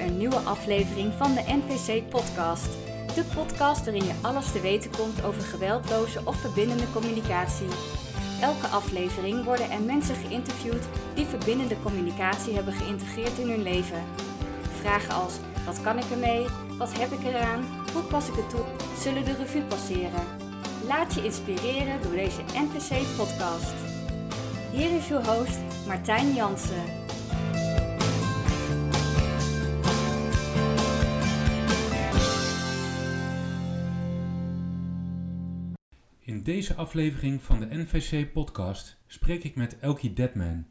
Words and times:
Een 0.00 0.16
nieuwe 0.18 0.36
aflevering 0.38 1.12
van 1.12 1.34
de 1.34 1.42
NVC 1.46 2.08
Podcast. 2.08 2.68
De 3.14 3.24
podcast 3.34 3.84
waarin 3.84 4.04
je 4.04 4.14
alles 4.22 4.52
te 4.52 4.60
weten 4.60 4.90
komt 4.90 5.24
over 5.24 5.42
geweldloze 5.42 6.20
of 6.24 6.36
verbindende 6.36 6.92
communicatie. 6.92 7.66
Elke 8.40 8.66
aflevering 8.66 9.44
worden 9.44 9.70
er 9.70 9.80
mensen 9.82 10.14
geïnterviewd 10.14 10.84
die 11.14 11.26
verbindende 11.26 11.76
communicatie 11.82 12.54
hebben 12.54 12.74
geïntegreerd 12.74 13.38
in 13.38 13.48
hun 13.48 13.62
leven. 13.62 14.02
Vragen 14.80 15.14
als: 15.14 15.34
wat 15.66 15.80
kan 15.80 15.98
ik 15.98 16.10
ermee? 16.10 16.46
Wat 16.78 16.98
heb 16.98 17.10
ik 17.10 17.24
eraan? 17.24 17.64
Hoe 17.92 18.02
pas 18.02 18.28
ik 18.28 18.34
het 18.34 18.50
toe? 18.50 18.64
Zullen 18.98 19.24
de 19.24 19.34
revue 19.34 19.62
passeren? 19.62 20.26
Laat 20.86 21.14
je 21.14 21.24
inspireren 21.24 22.02
door 22.02 22.14
deze 22.14 22.42
NVC 22.42 23.16
Podcast. 23.16 23.74
Hier 24.72 24.96
is 24.96 25.10
uw 25.10 25.22
host 25.22 25.58
Martijn 25.86 26.34
Jansen. 26.34 27.03
Deze 36.44 36.74
aflevering 36.74 37.42
van 37.42 37.60
de 37.60 37.66
NVC 37.70 38.32
podcast 38.32 38.96
spreek 39.06 39.44
ik 39.44 39.54
met 39.54 39.78
Elkie 39.78 40.12
Deadman. 40.12 40.66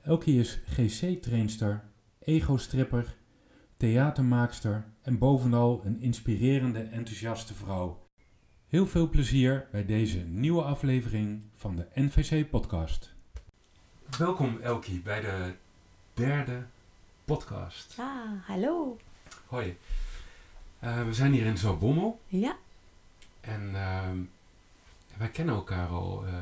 Elkie 0.00 0.40
is 0.40 0.60
GC-trainster, 0.66 1.84
ego-stripper, 2.18 3.16
theatermaakster 3.76 4.84
en 5.02 5.18
bovenal 5.18 5.80
een 5.84 6.00
inspirerende, 6.00 6.80
enthousiaste 6.80 7.54
vrouw. 7.54 8.06
Heel 8.68 8.86
veel 8.86 9.08
plezier 9.08 9.68
bij 9.70 9.86
deze 9.86 10.18
nieuwe 10.18 10.62
aflevering 10.62 11.44
van 11.54 11.76
de 11.76 11.86
NVC 11.94 12.50
podcast. 12.50 13.14
Welkom 14.18 14.58
Elkie 14.60 15.00
bij 15.00 15.20
de 15.20 15.54
derde 16.14 16.66
podcast. 17.24 17.96
Ah, 17.98 18.46
hallo. 18.46 18.96
Hoi. 19.46 19.76
Uh, 20.84 21.04
we 21.04 21.14
zijn 21.14 21.32
hier 21.32 21.46
in 21.46 21.58
Zalbommel 21.58 22.20
Ja, 22.26 22.56
en 23.40 23.74
ehm, 23.74 24.18
wij 25.22 25.30
kennen 25.30 25.54
elkaar 25.54 25.88
al 25.88 26.24
eh, 26.26 26.32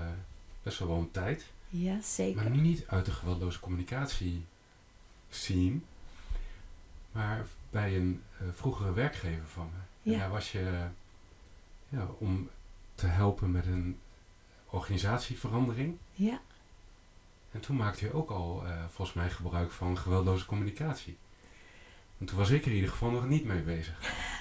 best 0.63 0.79
wel 0.79 0.99
een 0.99 1.11
tijd. 1.11 1.47
ja 1.69 2.01
zeker. 2.01 2.43
Maar 2.43 2.51
nu 2.51 2.61
niet 2.61 2.87
uit 2.87 3.05
de 3.05 3.13
geweldloze 3.13 3.61
communicatie 3.61 4.45
zien, 5.29 5.85
maar 7.13 7.47
bij 7.71 7.97
een 7.97 8.23
eh, 8.39 8.47
vroegere 8.53 8.93
werkgever 8.93 9.47
van 9.47 9.71
me. 9.73 10.11
Ja. 10.11 10.13
En 10.13 10.19
daar 10.19 10.31
was 10.31 10.53
je 10.53 10.87
ja, 11.89 12.07
om 12.19 12.51
te 12.95 13.07
helpen 13.07 13.51
met 13.51 13.67
een 13.67 13.99
organisatieverandering. 14.67 15.97
Ja, 16.13 16.41
En 17.53 17.61
toen 17.61 17.77
maakte 17.77 18.05
je 18.05 18.13
ook 18.13 18.31
al 18.31 18.63
eh, 18.67 18.85
volgens 18.91 19.17
mij 19.17 19.31
gebruik 19.31 19.71
van 19.71 19.99
geweldloze 19.99 20.47
communicatie. 20.47 21.17
En 22.19 22.27
toen 22.27 22.39
was 22.39 22.51
ik 22.51 22.63
er 22.63 22.69
in 22.69 22.75
ieder 22.75 22.91
geval 22.91 23.11
nog 23.11 23.29
niet 23.29 23.45
mee 23.45 23.63
bezig. 23.63 23.99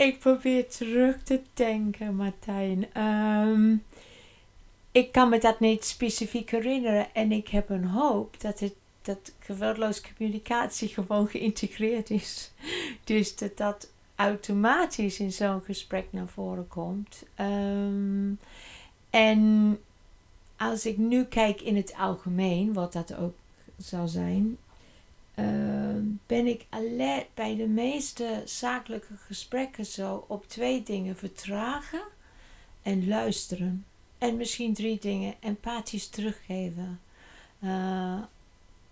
ik 0.00 0.18
probeer 0.18 0.68
terug 0.68 1.22
te 1.22 1.40
denken, 1.54 2.16
Martijn. 2.16 2.92
Ehm, 2.92 3.76
ik 4.92 5.12
kan 5.12 5.28
me 5.28 5.38
dat 5.38 5.60
niet 5.60 5.84
specifiek 5.84 6.50
herinneren 6.50 7.14
en 7.14 7.32
ik 7.32 7.48
heb 7.48 7.70
een 7.70 7.84
hoop 7.84 8.40
dat 8.40 8.60
het 8.60 8.74
dat 9.02 9.32
geweldloze 9.38 10.02
communicatie 10.14 10.88
gewoon 10.88 11.28
geïntegreerd 11.28 12.10
is. 12.10 12.50
Dus 13.04 13.36
dat 13.36 13.56
dat 13.56 13.90
automatisch 14.14 15.20
in 15.20 15.32
zo'n 15.32 15.62
gesprek 15.62 16.06
naar 16.10 16.28
voren 16.28 16.68
komt. 16.68 17.22
Ehm, 17.34 18.32
en 19.10 19.78
als 20.56 20.86
ik 20.86 20.96
nu 20.96 21.24
kijk 21.24 21.60
in 21.60 21.76
het 21.76 21.94
algemeen, 21.98 22.72
wat 22.72 22.92
dat 22.92 23.14
ook 23.14 23.34
zou 23.76 24.08
zijn, 24.08 24.56
ehm, 25.34 26.04
ben 26.26 26.46
ik 26.46 26.66
alert 26.68 27.34
bij 27.34 27.56
de 27.56 27.66
meeste 27.66 28.42
zakelijke 28.44 29.16
gesprekken 29.16 29.86
zo 29.86 30.24
op 30.28 30.48
twee 30.48 30.82
dingen: 30.82 31.16
vertragen 31.16 32.02
en 32.82 33.08
luisteren. 33.08 33.84
En 34.18 34.36
misschien 34.36 34.74
drie 34.74 34.98
dingen: 34.98 35.34
empathisch 35.40 36.08
teruggeven. 36.08 37.00
Eh, 37.58 38.22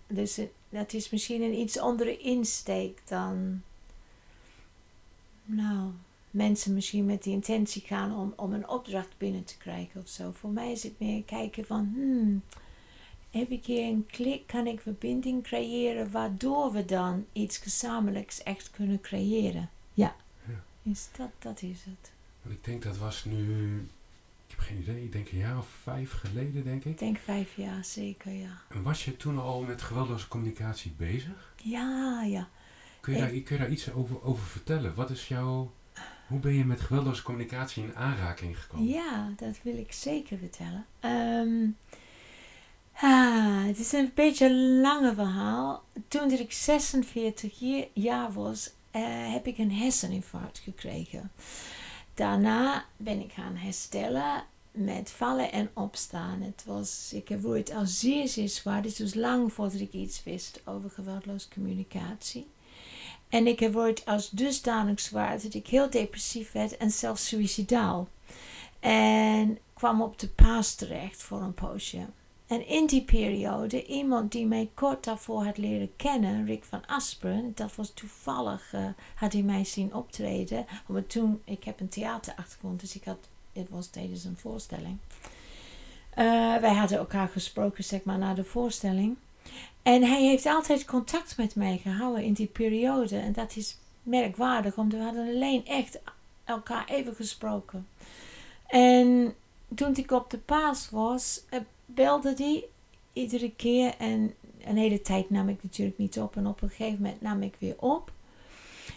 dus 0.07 0.39
dat 0.69 0.93
is 0.93 1.09
misschien 1.09 1.41
een 1.41 1.59
iets 1.59 1.77
andere 1.77 2.17
insteek 2.17 3.01
dan. 3.07 3.61
Nou, 5.45 5.91
mensen 6.31 6.73
misschien 6.73 7.05
met 7.05 7.23
de 7.23 7.29
intentie 7.29 7.81
gaan 7.81 8.15
om, 8.15 8.33
om 8.35 8.53
een 8.53 8.69
opdracht 8.69 9.17
binnen 9.17 9.43
te 9.43 9.57
krijgen 9.57 10.01
of 10.01 10.07
zo. 10.07 10.31
Voor 10.31 10.49
mij 10.49 10.71
is 10.71 10.83
het 10.83 10.99
meer 10.99 11.23
kijken 11.23 11.65
van, 11.65 11.91
hmm, 11.93 12.43
heb 13.31 13.49
ik 13.49 13.65
hier 13.65 13.83
een 13.87 14.05
klik, 14.11 14.47
kan 14.47 14.67
ik 14.67 14.81
verbinding 14.81 15.43
creëren, 15.43 16.11
waardoor 16.11 16.71
we 16.71 16.85
dan 16.85 17.25
iets 17.33 17.57
gezamenlijks 17.57 18.43
echt 18.43 18.71
kunnen 18.71 19.01
creëren. 19.01 19.69
Ja, 19.93 20.15
Ja. 20.47 20.63
dus 20.83 21.07
dat, 21.17 21.29
dat 21.39 21.61
is 21.61 21.83
het. 21.83 22.11
Want 22.41 22.55
ik 22.55 22.63
denk 22.63 22.83
dat 22.83 22.97
was 22.97 23.25
nu, 23.25 23.75
ik 24.47 24.55
heb 24.55 24.59
geen 24.59 24.77
idee, 24.77 25.03
ik 25.03 25.11
denk 25.11 25.29
een 25.31 25.37
jaar 25.37 25.57
of 25.57 25.67
vijf 25.83 26.11
geleden 26.11 26.63
denk 26.63 26.83
ik. 26.85 26.91
Ik 26.91 26.99
denk 26.99 27.17
vijf 27.17 27.55
jaar 27.55 27.85
zeker, 27.85 28.31
ja. 28.31 28.61
En 28.69 28.83
was 28.83 29.05
je 29.05 29.17
toen 29.17 29.39
al 29.39 29.61
met 29.61 29.81
geweldloze 29.81 30.27
communicatie 30.27 30.91
bezig? 30.97 31.53
Ja, 31.63 32.23
ja. 32.23 32.47
Kun 33.01 33.13
je, 33.13 33.19
Ik- 33.19 33.25
daar, 33.31 33.41
kun 33.41 33.55
je 33.55 33.61
daar 33.61 33.71
iets 33.71 33.91
over, 33.91 34.23
over 34.23 34.43
vertellen? 34.45 34.95
Wat 34.95 35.09
is 35.09 35.27
jouw, 35.27 35.71
hoe 36.27 36.39
ben 36.39 36.53
je 36.53 36.65
met 36.65 36.81
geweldloze 36.81 37.23
communicatie 37.23 37.83
in 37.83 37.95
aanraking 37.95 38.61
gekomen? 38.61 38.87
Ja, 38.87 39.33
dat 39.35 39.59
wil 39.61 39.77
ik 39.77 39.91
zeker 39.91 40.37
vertellen. 40.37 40.85
Ehm, 40.99 41.67
ah, 43.01 43.65
het 43.65 43.79
is 43.79 43.91
een 43.91 44.11
beetje 44.15 44.45
een 44.45 44.81
lange 44.81 45.13
verhaal. 45.13 45.83
Toen 46.07 46.31
ik 46.31 46.51
46 46.51 47.59
je- 47.59 47.87
jaar 47.93 48.33
was, 48.33 48.71
eh, 48.91 49.01
heb 49.33 49.47
ik 49.47 49.57
een 49.57 49.71
herseninfarct 49.71 50.59
gekregen. 50.59 51.31
Daarna 52.13 52.85
ben 52.97 53.19
ik 53.19 53.31
gaan 53.33 53.55
herstellen 53.55 54.43
met 54.71 55.11
vallen 55.11 55.51
en 55.51 55.69
opstaan. 55.73 56.41
Het 56.41 56.63
was, 56.65 57.09
ik 57.13 57.29
heb 57.29 57.43
het 57.43 57.71
al 57.73 57.85
zeer, 57.85 58.27
zeer 58.27 58.49
zwaar. 58.49 58.81
Dit 58.81 58.99
was 58.99 59.13
lang 59.13 59.53
voordat 59.53 59.79
ik 59.79 59.93
iets 59.93 60.23
wist 60.23 60.61
over 60.65 60.89
geweldloze 60.89 61.47
communicatie. 61.53 62.47
En 63.29 63.47
ik 63.47 63.59
heb 63.59 63.73
het 63.73 64.05
als 64.05 64.29
dusdanig 64.29 64.99
zwaar 64.99 65.41
dat 65.41 65.53
ik 65.53 65.67
heel 65.67 65.89
depressief 65.89 66.51
werd 66.51 66.77
en 66.77 66.91
zelfs 66.91 67.27
suicidaal. 67.27 68.07
En 68.79 69.57
kwam 69.73 70.01
op 70.01 70.19
de 70.19 70.27
paas 70.29 70.75
terecht 70.75 71.23
voor 71.23 71.41
een 71.41 71.53
poosje. 71.53 72.05
En 72.49 72.67
in 72.67 72.85
die 72.85 73.03
periode, 73.03 73.85
iemand 73.85 74.31
die 74.31 74.45
mij 74.45 74.69
kort 74.73 75.03
daarvoor 75.03 75.43
had 75.43 75.57
leren 75.57 75.95
kennen, 75.95 76.45
Rick 76.45 76.63
van 76.63 76.87
Asperen, 76.87 77.51
dat 77.55 77.75
was 77.75 77.91
toevallig, 77.93 78.73
eh, 78.73 78.85
had 79.15 79.33
hij 79.33 79.41
mij 79.41 79.65
zien 79.65 79.93
optreden. 79.93 80.65
Want 80.85 81.09
toen, 81.09 81.41
ik 81.45 81.63
heb 81.63 81.79
een 81.79 81.89
theaterachtergrond, 81.89 82.79
dus 82.79 82.95
ik 82.95 83.03
had, 83.03 83.17
het 83.53 83.69
was 83.69 83.87
tijdens 83.87 84.23
een 84.23 84.37
voorstelling. 84.37 84.97
Eh, 86.09 86.25
wij 86.55 86.73
hadden 86.73 86.97
elkaar 86.97 87.27
gesproken, 87.27 87.83
zeg 87.83 88.03
maar, 88.03 88.17
na 88.17 88.33
de 88.33 88.43
voorstelling. 88.43 89.17
En 89.83 90.03
hij 90.03 90.23
heeft 90.23 90.45
altijd 90.45 90.85
contact 90.85 91.37
met 91.37 91.55
mij 91.55 91.77
gehouden 91.77 92.23
in 92.23 92.33
die 92.33 92.47
periode. 92.47 93.17
En 93.17 93.33
dat 93.33 93.55
is 93.55 93.77
merkwaardig, 94.03 94.77
omdat 94.77 94.99
we 94.99 95.05
hadden 95.05 95.27
alleen 95.27 95.65
echt 95.65 95.99
elkaar 96.43 96.87
even 96.87 97.15
gesproken. 97.15 97.87
En 98.67 99.35
toen 99.75 99.95
ik 99.95 100.11
op 100.11 100.29
de 100.29 100.37
paas 100.37 100.89
was, 100.89 101.41
eh, 101.49 101.59
belde 101.93 102.33
hij 102.37 102.65
iedere 103.13 103.51
keer. 103.55 103.95
En 103.97 104.33
een 104.63 104.77
hele 104.77 105.01
tijd 105.01 105.29
nam 105.29 105.49
ik 105.49 105.63
natuurlijk 105.63 105.97
niet 105.97 106.19
op. 106.19 106.35
En 106.35 106.47
op 106.47 106.61
een 106.61 106.69
gegeven 106.69 107.01
moment 107.01 107.21
nam 107.21 107.41
ik 107.41 107.55
weer 107.59 107.75
op. 107.77 108.11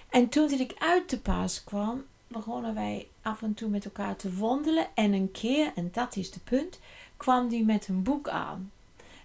En 0.08 0.28
toen 0.28 0.48
dat 0.48 0.60
ik 0.60 0.74
uit 0.78 1.10
de 1.10 1.18
paas 1.18 1.64
kwam, 1.64 2.04
begonnen 2.28 2.74
wij 2.74 3.06
af 3.22 3.42
en 3.42 3.54
toe 3.54 3.68
met 3.68 3.84
elkaar 3.84 4.16
te 4.16 4.36
wandelen. 4.36 4.86
En 4.94 5.12
een 5.12 5.30
keer, 5.30 5.72
en 5.74 5.88
dat 5.92 6.16
is 6.16 6.30
de 6.30 6.40
punt, 6.40 6.78
kwam 7.16 7.48
hij 7.48 7.62
met 7.62 7.88
een 7.88 8.02
boek 8.02 8.28
aan. 8.28 8.70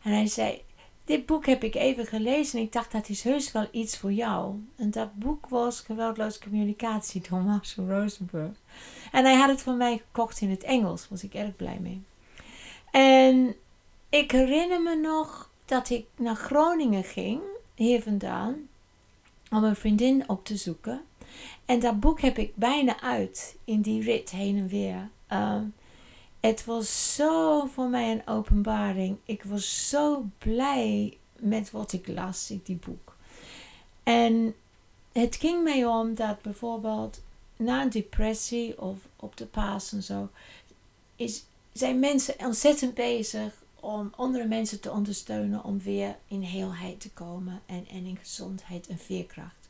En 0.03 0.11
hij 0.11 0.27
zei, 0.27 0.61
dit 1.05 1.25
boek 1.25 1.45
heb 1.45 1.63
ik 1.63 1.75
even 1.75 2.05
gelezen 2.05 2.59
en 2.59 2.65
ik 2.65 2.71
dacht 2.71 2.91
dat 2.91 3.09
is 3.09 3.23
heus 3.23 3.51
wel 3.51 3.67
iets 3.71 3.97
voor 3.97 4.11
jou. 4.11 4.55
En 4.75 4.91
dat 4.91 5.15
boek 5.15 5.47
was 5.49 5.79
Geweldloze 5.79 6.39
Communicatie 6.39 7.21
door 7.29 7.41
Marshall 7.41 7.87
Rosenberg. 7.87 8.51
En 9.11 9.25
hij 9.25 9.35
had 9.35 9.49
het 9.49 9.61
voor 9.61 9.73
mij 9.73 9.97
gekocht 9.97 10.41
in 10.41 10.49
het 10.49 10.63
Engels, 10.63 11.07
was 11.09 11.23
ik 11.23 11.33
erg 11.33 11.55
blij 11.55 11.77
mee. 11.81 12.01
En 12.97 13.55
ik 14.09 14.31
herinner 14.31 14.81
me 14.81 14.95
nog 14.95 15.49
dat 15.65 15.89
ik 15.89 16.05
naar 16.15 16.35
Groningen 16.35 17.03
ging, 17.03 17.41
hier 17.75 18.01
vandaan, 18.01 18.67
om 19.51 19.63
een 19.63 19.75
vriendin 19.75 20.29
op 20.29 20.45
te 20.45 20.55
zoeken. 20.55 21.01
En 21.65 21.79
dat 21.79 21.99
boek 21.99 22.21
heb 22.21 22.37
ik 22.37 22.55
bijna 22.55 23.01
uit 23.01 23.57
in 23.63 23.81
die 23.81 24.03
rit 24.03 24.29
heen 24.29 24.57
en 24.57 24.67
weer. 24.67 25.09
Ehm, 25.27 25.63
het 26.39 26.65
was 26.65 27.15
zo 27.15 27.65
voor 27.65 27.87
mij 27.87 28.11
een 28.11 28.27
openbaring. 28.27 29.17
Ik 29.25 29.43
was 29.43 29.89
zo 29.89 30.25
blij 30.37 31.17
met 31.39 31.71
wat 31.71 31.93
ik 31.93 32.07
las 32.07 32.51
in 32.51 32.61
die 32.63 32.79
boek. 32.85 33.15
En 34.03 34.55
het 35.11 35.35
ging 35.35 35.63
mij 35.63 35.85
om 35.85 36.15
dat 36.15 36.41
bijvoorbeeld 36.41 37.21
na 37.55 37.81
een 37.81 37.89
depressie 37.89 38.81
of 38.81 38.97
op 39.15 39.37
de 39.37 39.45
paas 39.45 39.91
en 39.91 40.03
zo, 40.03 40.29
is, 41.15 41.43
zijn 41.77 41.99
mensen 41.99 42.35
ontzettend 42.39 42.93
bezig 42.93 43.53
om 43.79 44.13
andere 44.15 44.45
mensen 44.45 44.79
te 44.79 44.91
ondersteunen 44.91 45.63
om 45.63 45.81
weer 45.81 46.15
in 46.27 46.41
heelheid 46.41 46.99
te 46.99 47.11
komen 47.11 47.61
en, 47.65 47.85
en 47.89 48.05
in 48.05 48.17
gezondheid 48.21 48.87
en 48.87 48.97
veerkracht. 48.97 49.69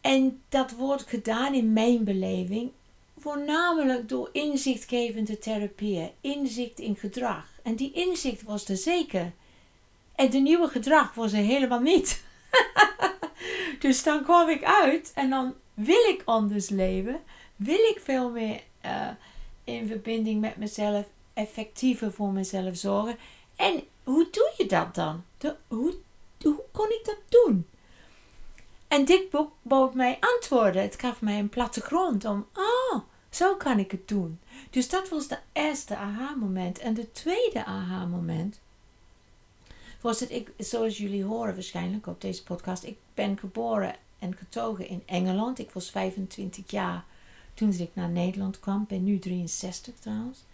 En 0.00 0.42
dat 0.48 0.70
wordt 0.70 1.06
gedaan 1.06 1.54
in 1.54 1.72
mijn 1.72 2.04
beleving 2.04 2.70
voornamelijk 3.18 4.08
door 4.08 4.28
inzichtgevende 4.32 5.38
therapieën, 5.38 6.10
inzicht 6.20 6.78
in 6.78 6.96
gedrag. 6.96 7.46
En 7.62 7.74
die 7.74 7.92
inzicht 7.92 8.42
was 8.42 8.68
er 8.68 8.76
zeker. 8.76 9.32
En 10.14 10.30
de 10.30 10.38
nieuwe 10.38 10.68
gedrag 10.68 11.14
was 11.14 11.32
er 11.32 11.42
helemaal 11.42 11.80
niet. 11.80 12.22
dus 13.80 14.02
dan 14.02 14.22
kwam 14.22 14.48
ik 14.48 14.64
uit 14.64 15.12
en 15.14 15.30
dan 15.30 15.54
wil 15.74 16.08
ik 16.08 16.22
anders 16.24 16.68
leven, 16.68 17.20
wil 17.56 17.88
ik 17.90 18.00
veel 18.02 18.30
meer 18.30 18.60
uh, 18.84 19.08
in 19.64 19.86
verbinding 19.86 20.40
met 20.40 20.56
mezelf, 20.56 21.06
effectiever 21.34 22.12
voor 22.12 22.32
mezelf 22.32 22.76
zorgen. 22.76 23.16
En 23.56 23.82
hoe 24.04 24.28
doe 24.30 24.52
je 24.56 24.66
dat 24.66 24.94
dan? 24.94 25.24
De, 25.38 25.56
hoe, 25.68 25.94
hoe 26.42 26.62
kon 26.72 26.86
ik 26.86 27.00
dat 27.04 27.18
doen? 27.28 27.66
En 28.88 29.04
dit 29.04 29.30
boek 29.30 29.52
bood 29.62 29.94
mij 29.94 30.18
antwoorden. 30.20 30.82
Het 30.82 31.00
gaf 31.00 31.20
mij 31.20 31.38
een 31.38 31.48
plattegrond 31.48 32.24
om, 32.24 32.46
oh, 32.54 33.00
zo 33.30 33.56
kan 33.56 33.78
ik 33.78 33.90
het 33.90 34.08
doen. 34.08 34.40
Dus 34.70 34.88
dat 34.88 35.08
was 35.08 35.28
de 35.28 35.38
eerste 35.52 35.96
aha-moment. 35.96 36.78
En 36.78 36.94
de 36.94 37.12
tweede 37.12 37.64
aha-moment 37.64 38.60
was 40.00 40.26
ik, 40.26 40.50
zoals 40.58 40.98
jullie 40.98 41.24
horen 41.24 41.54
waarschijnlijk 41.54 42.06
op 42.06 42.20
deze 42.20 42.42
podcast, 42.42 42.82
ik 42.82 42.96
ben 43.14 43.38
geboren 43.38 43.94
en 44.18 44.36
getogen 44.36 44.88
in 44.88 45.02
Engeland. 45.06 45.58
Ik 45.58 45.70
was 45.70 45.90
25 45.90 46.70
jaar 46.70 47.04
toen 47.54 47.72
ik 47.72 47.90
naar 47.94 48.08
Nederland 48.08 48.60
kwam. 48.60 48.84
ben 48.88 49.04
nu 49.04 49.18
63 49.18 49.94
trouwens. 49.98 50.44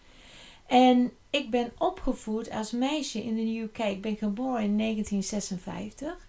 En 0.66 1.12
ik 1.30 1.50
ben 1.50 1.72
opgevoed 1.78 2.50
als 2.50 2.70
meisje 2.70 3.22
in 3.22 3.34
de 3.34 3.58
UK. 3.58 3.78
Ik 3.78 4.02
ben 4.02 4.16
geboren 4.16 4.62
in 4.62 4.78
1956. 4.78 6.26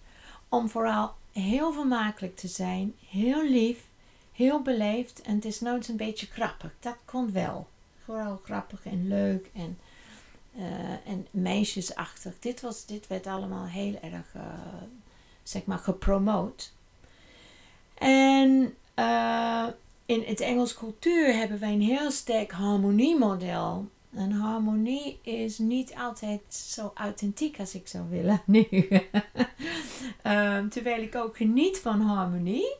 Om 0.48 0.68
vooral 0.68 1.14
heel 1.32 1.72
vermakelijk 1.72 2.36
te 2.36 2.48
zijn, 2.48 2.94
heel 3.08 3.44
lief, 3.44 3.86
heel 4.32 4.62
beleefd 4.62 5.22
en 5.22 5.34
het 5.34 5.44
is 5.44 5.60
nooit 5.60 5.88
een 5.88 5.96
beetje 5.96 6.26
grappig. 6.26 6.72
Dat 6.80 6.96
kon 7.04 7.32
wel. 7.32 7.66
Vooral 8.04 8.40
grappig 8.44 8.86
en 8.86 9.08
leuk 9.08 9.50
en, 9.54 9.78
uh, 10.56 10.90
en 11.06 11.26
meisjesachtig. 11.30 12.34
Dit, 12.38 12.60
was, 12.60 12.86
dit 12.86 13.06
werd 13.06 13.26
allemaal 13.26 13.66
heel 13.66 13.98
erg, 14.02 14.34
uh, 14.36 14.42
zeg 15.42 15.64
maar, 15.64 15.78
gepromoot. 15.78 16.72
En 17.94 18.74
uh, 18.98 19.66
in 20.10 20.22
het 20.26 20.40
Engels 20.40 20.74
cultuur 20.74 21.34
hebben 21.34 21.58
wij 21.58 21.72
een 21.72 21.80
heel 21.80 22.10
sterk 22.10 22.50
harmoniemodel. 22.52 23.88
En 24.14 24.32
harmonie 24.32 25.18
is 25.22 25.58
niet 25.58 25.94
altijd 25.94 26.40
zo 26.48 26.90
authentiek 26.94 27.58
als 27.58 27.74
ik 27.74 27.88
zou 27.88 28.04
willen 28.08 28.42
nu. 28.56 28.66
um, 30.26 30.68
terwijl 30.68 31.02
ik 31.02 31.14
ook 31.14 31.36
geniet 31.36 31.78
van 31.78 32.00
harmonie. 32.00 32.76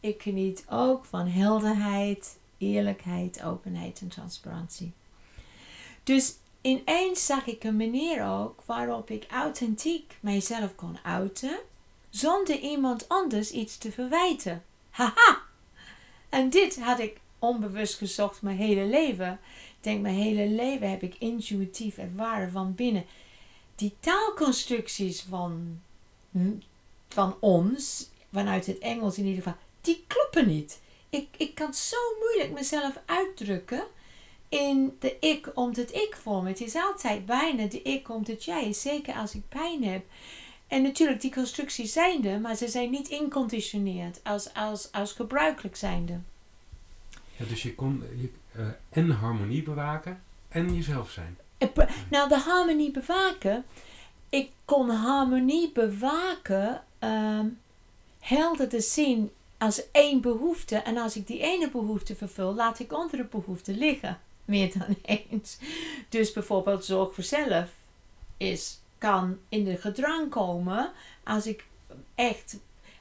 Ik 0.00 0.22
geniet 0.22 0.64
ook 0.70 1.04
van 1.04 1.26
helderheid, 1.26 2.36
eerlijkheid, 2.58 3.42
openheid 3.42 4.00
en 4.00 4.08
transparantie. 4.08 4.92
Dus 6.02 6.34
ineens 6.60 7.26
zag 7.26 7.46
ik 7.46 7.64
een 7.64 7.76
manier 7.76 8.24
ook 8.24 8.62
waarop 8.66 9.10
ik 9.10 9.26
authentiek 9.30 10.16
mijzelf 10.20 10.74
kon 10.74 10.98
uiten, 11.02 11.58
zonder 12.10 12.58
iemand 12.58 13.08
anders 13.08 13.50
iets 13.50 13.78
te 13.78 13.92
verwijten. 13.92 14.62
Haha! 14.90 15.45
En 16.28 16.50
dit 16.50 16.80
had 16.80 16.98
ik 16.98 17.20
onbewust 17.38 17.94
gezocht 17.94 18.42
mijn 18.42 18.56
hele 18.56 18.86
leven. 18.86 19.32
Ik 19.50 19.76
denk, 19.80 20.00
mijn 20.00 20.14
hele 20.14 20.46
leven 20.46 20.90
heb 20.90 21.02
ik 21.02 21.14
intuïtief 21.18 21.98
ervaren 21.98 22.50
van 22.50 22.74
binnen. 22.74 23.04
Die 23.74 23.94
taalconstructies 24.00 25.22
van, 25.28 25.80
hm, 26.30 26.52
van 27.08 27.36
ons, 27.40 28.10
vanuit 28.32 28.66
het 28.66 28.78
Engels 28.78 29.18
in 29.18 29.24
ieder 29.24 29.42
geval, 29.42 29.58
die 29.80 30.04
kloppen 30.06 30.46
niet. 30.46 30.80
Ik, 31.10 31.28
ik 31.36 31.54
kan 31.54 31.74
zo 31.74 31.96
moeilijk 32.20 32.52
mezelf 32.52 33.00
uitdrukken 33.06 33.84
in 34.48 34.96
de 34.98 35.16
ik 35.20 35.50
om 35.54 35.70
het 35.74 35.94
ik 35.94 36.18
vorm. 36.22 36.46
Het 36.46 36.60
is 36.60 36.74
altijd 36.74 37.26
bijna 37.26 37.66
de 37.66 37.82
ik 37.82 38.08
om 38.08 38.22
het 38.26 38.44
jij, 38.44 38.72
zeker 38.72 39.14
als 39.14 39.34
ik 39.34 39.48
pijn 39.48 39.84
heb. 39.84 40.04
En 40.66 40.82
natuurlijk, 40.82 41.20
die 41.20 41.32
constructies 41.32 41.92
zijn 41.92 42.24
er, 42.24 42.40
maar 42.40 42.54
ze 42.54 42.68
zijn 42.68 42.90
niet 42.90 43.08
inconditioneerd 43.08 44.20
als, 44.22 44.54
als, 44.54 44.92
als 44.92 45.12
gebruikelijk 45.12 45.76
zijnde. 45.76 46.18
Ja, 47.36 47.44
dus 47.48 47.62
je 47.62 47.74
kon 47.74 48.02
je, 48.16 48.30
uh, 48.56 48.66
en 48.88 49.10
harmonie 49.10 49.62
bewaken 49.62 50.22
en 50.48 50.74
jezelf 50.74 51.10
zijn. 51.10 51.36
Nou, 52.10 52.28
de 52.28 52.38
harmonie 52.38 52.90
bewaken. 52.90 53.64
Ik 54.28 54.50
kon 54.64 54.90
harmonie 54.90 55.72
bewaken 55.72 56.82
um, 57.00 57.58
helder 58.18 58.68
te 58.68 58.80
zien 58.80 59.30
als 59.58 59.90
één 59.90 60.20
behoefte. 60.20 60.76
En 60.76 60.96
als 60.96 61.16
ik 61.16 61.26
die 61.26 61.40
ene 61.40 61.70
behoefte 61.70 62.16
vervul, 62.16 62.54
laat 62.54 62.78
ik 62.78 62.92
andere 62.92 63.24
behoeften 63.24 63.78
liggen. 63.78 64.20
Meer 64.44 64.72
dan 64.78 64.96
eens. 65.30 65.58
Dus 66.08 66.32
bijvoorbeeld 66.32 66.84
zorg 66.84 67.14
voor 67.14 67.24
zelf 67.24 67.70
is, 68.36 68.80
kan 68.98 69.38
in 69.48 69.64
de 69.64 69.76
gedrang 69.76 70.30
komen 70.30 70.92
als 71.24 71.46
ik 71.46 71.64
echt 72.14 72.56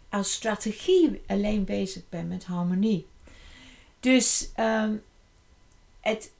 als 0.09 0.33
strategie 0.33 1.21
alleen 1.27 1.65
bezig 1.65 2.09
ben 2.09 2.27
met 2.27 2.45
harmonie. 2.45 3.07
Dus 3.99 4.49
um, 4.59 5.03
het, 5.99 6.31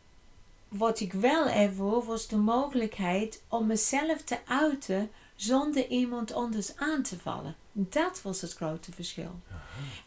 wat 0.68 1.00
ik 1.00 1.13
wel 1.13 1.48
ervoor 1.48 2.06
was 2.06 2.28
de 2.28 2.38
mogelijkheid 2.38 3.44
om 3.48 3.68
mezelf 3.68 4.22
te 4.22 4.38
uiten 4.46 5.10
zonder 5.36 5.88
iemand 5.88 6.34
anders 6.34 6.78
aan 6.78 7.01
te 7.01 7.19
vallen. 7.19 7.56
Dat 7.72 8.22
was 8.22 8.42
het 8.42 8.54
grote 8.54 8.92
verschil. 8.92 9.40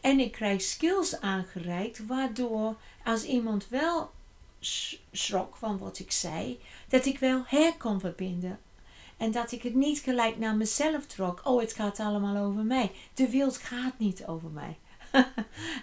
En 0.01 0.19
ik 0.19 0.31
krijg 0.31 0.61
skills 0.61 1.21
aangereikt, 1.21 2.05
waardoor 2.05 2.75
als 3.03 3.23
iemand 3.23 3.67
wel 3.67 4.11
schrok 5.11 5.55
van 5.55 5.77
wat 5.77 5.99
ik 5.99 6.11
zei, 6.11 6.59
dat 6.87 7.05
ik 7.05 7.19
wel 7.19 7.43
her 7.45 7.77
kon 7.77 7.99
verbinden. 7.99 8.59
En 9.19 9.31
dat 9.31 9.51
ik 9.51 9.63
het 9.63 9.75
niet 9.75 9.99
gelijk 9.99 10.37
naar 10.37 10.55
mezelf 10.55 11.05
trok. 11.05 11.41
Oh, 11.43 11.61
het 11.61 11.73
gaat 11.73 11.99
allemaal 11.99 12.45
over 12.45 12.63
mij. 12.63 12.91
De 13.13 13.29
wereld 13.29 13.57
gaat 13.57 13.97
niet 13.97 14.25
over 14.25 14.49
mij. 14.49 14.77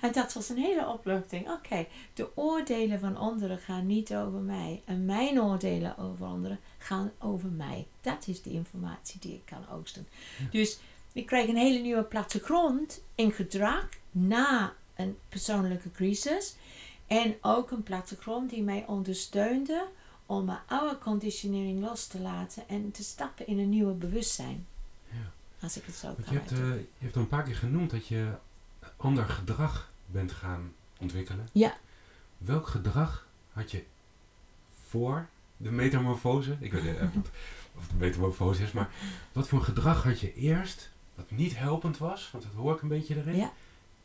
en 0.03 0.13
dat 0.13 0.33
was 0.33 0.49
een 0.49 0.59
hele 0.59 0.89
opluchting. 0.89 1.51
Oké, 1.51 1.87
de 2.15 2.37
oordelen 2.37 3.01
van 3.01 3.17
anderen 3.17 3.59
gaan 3.59 3.87
niet 3.87 4.15
over 4.15 4.41
mij. 4.41 4.83
En 4.85 5.05
mijn 5.05 5.41
oordelen 5.41 5.99
over 5.99 6.27
anderen 6.27 6.61
gaan 6.79 7.13
over 7.19 7.49
mij. 7.49 7.87
Dat 8.01 8.27
is 8.27 8.43
de 8.43 8.51
informatie 8.51 9.21
die 9.21 9.35
ik 9.35 9.45
kan 9.45 9.69
oogsten. 9.73 10.09
Dus 10.51 10.79
ik 11.13 11.27
krijg 11.27 11.49
een 11.49 11.57
hele 11.57 11.79
nieuwe 11.79 12.05
plattegrond 12.05 13.03
in 13.15 13.33
gedrag 13.33 13.89
na 14.11 14.75
een 14.95 15.19
persoonlijke 15.29 15.91
crisis. 15.91 16.57
En 17.07 17.37
ook 17.41 17.71
een 17.71 17.83
plattegrond 17.83 18.51
die 18.51 18.63
mij 18.63 18.85
ondersteunde 18.87 19.87
om 20.27 20.45
mijn 20.45 20.59
oude 20.67 20.99
conditionering 20.99 21.81
los 21.81 22.07
te 22.07 22.21
laten 22.21 22.69
en 22.69 22.91
te 22.91 23.03
stappen 23.03 23.47
in 23.47 23.59
een 23.59 23.69
nieuwe 23.69 23.93
bewustzijn. 23.93 24.67
Ja. 25.11 25.31
Als 25.61 25.77
ik 25.77 25.85
het 25.85 25.95
zo 25.95 26.15
kan 26.15 26.33
je 26.33 26.39
hebt, 26.39 26.53
uh, 26.53 26.59
je 26.59 26.87
hebt 26.99 27.17
een 27.17 27.29
paar 27.29 27.43
keer 27.43 27.57
genoemd 27.57 27.91
dat 27.91 28.07
je 28.07 28.35
ander 28.97 29.25
gedrag 29.29 29.91
bent 30.07 30.33
gaan 30.33 30.73
ontwikkelen. 30.99 31.49
Ja. 31.53 31.77
Welk 32.39 32.67
gedrag 32.67 33.27
had 33.53 33.71
je 33.71 33.85
voor 34.89 35.29
de 35.57 35.71
metamorfose? 35.71 36.57
Ik 36.61 36.73
weet 36.73 36.83
niet 36.83 37.27
of 37.77 37.87
het 37.87 37.99
metamorfose 37.99 38.63
is, 38.63 38.73
maar 38.73 38.91
wat 39.33 39.49
voor 39.49 39.63
gedrag 39.63 40.03
had 40.03 40.21
je 40.21 40.35
eerst 40.35 40.91
wat 41.15 41.31
niet 41.31 41.59
helpend 41.59 41.99
was? 41.99 42.31
Want 42.33 42.45
dat 42.45 42.53
hoor 42.53 42.75
ik 42.75 42.83
een 42.83 42.89
beetje 42.89 43.17
erin. 43.17 43.37
Ja. 43.37 43.53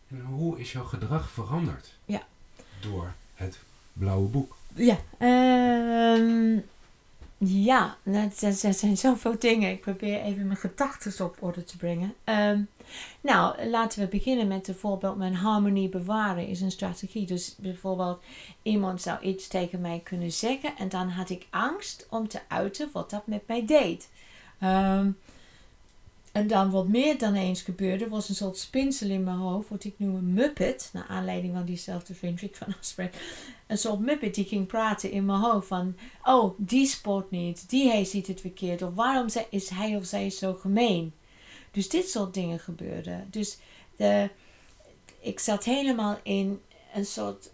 En 0.07 0.21
hoe 0.21 0.59
is 0.59 0.71
jouw 0.71 0.83
gedrag 0.83 1.29
veranderd? 1.29 1.97
Ja. 2.05 2.27
Door 2.79 3.13
het 3.33 3.59
blauwe 3.93 4.29
boek. 4.29 4.55
Ja, 4.75 4.97
um, 5.19 6.63
ja, 7.37 7.97
er 8.03 8.73
zijn 8.73 8.97
zoveel 8.97 9.39
dingen. 9.39 9.71
Ik 9.71 9.81
probeer 9.81 10.21
even 10.21 10.45
mijn 10.45 10.59
gedachten 10.59 11.25
op 11.25 11.37
orde 11.39 11.63
te 11.63 11.77
brengen. 11.77 12.13
Um, 12.25 12.67
nou, 13.21 13.65
laten 13.65 13.99
we 13.99 14.07
beginnen 14.07 14.47
met 14.47 14.67
het 14.67 14.77
voorbeeld: 14.77 15.17
mijn 15.17 15.35
harmonie 15.35 15.89
bewaren 15.89 16.47
is 16.47 16.61
een 16.61 16.71
strategie. 16.71 17.25
Dus 17.25 17.55
bijvoorbeeld, 17.57 18.21
iemand 18.61 19.01
zou 19.01 19.21
iets 19.21 19.47
tegen 19.47 19.81
mij 19.81 20.01
kunnen 20.03 20.31
zeggen 20.31 20.77
en 20.77 20.89
dan 20.89 21.09
had 21.09 21.29
ik 21.29 21.47
angst 21.49 22.07
om 22.09 22.27
te 22.27 22.39
uiten 22.47 22.89
wat 22.91 23.09
dat 23.09 23.27
met 23.27 23.47
mij 23.47 23.65
deed. 23.65 24.09
Um, 24.63 25.17
en 26.31 26.47
dan 26.47 26.71
wat 26.71 26.87
meer 26.87 27.17
dan 27.17 27.33
eens 27.33 27.61
gebeurde, 27.61 28.09
was 28.09 28.29
een 28.29 28.35
soort 28.35 28.57
spinsel 28.57 29.09
in 29.09 29.23
mijn 29.23 29.37
hoofd, 29.37 29.69
wat 29.69 29.83
ik 29.83 29.93
noem 29.97 30.15
een 30.15 30.33
muppet, 30.33 30.89
naar 30.93 31.07
aanleiding 31.07 31.53
van 31.53 31.65
diezelfde 31.65 32.13
vriend 32.13 32.41
van 32.51 32.75
Asprey. 32.79 33.11
Een 33.67 33.77
soort 33.77 33.99
muppet 33.99 34.35
die 34.35 34.45
ging 34.45 34.67
praten 34.67 35.11
in 35.11 35.25
mijn 35.25 35.39
hoofd 35.39 35.67
van, 35.67 35.95
oh, 36.23 36.53
die 36.57 36.87
sport 36.87 37.31
niet, 37.31 37.69
die 37.69 37.89
hij 37.89 38.05
ziet 38.05 38.27
het 38.27 38.41
verkeerd, 38.41 38.81
of 38.81 38.93
waarom 38.93 39.27
is 39.49 39.69
hij 39.69 39.95
of 39.95 40.05
zij 40.05 40.29
zo 40.29 40.53
gemeen. 40.53 41.13
Dus 41.71 41.89
dit 41.89 42.09
soort 42.09 42.33
dingen 42.33 42.59
gebeurden. 42.59 43.27
Dus 43.29 43.57
de, 43.95 44.29
ik 45.19 45.39
zat 45.39 45.63
helemaal 45.63 46.19
in 46.23 46.61
een 46.93 47.05
soort, 47.05 47.49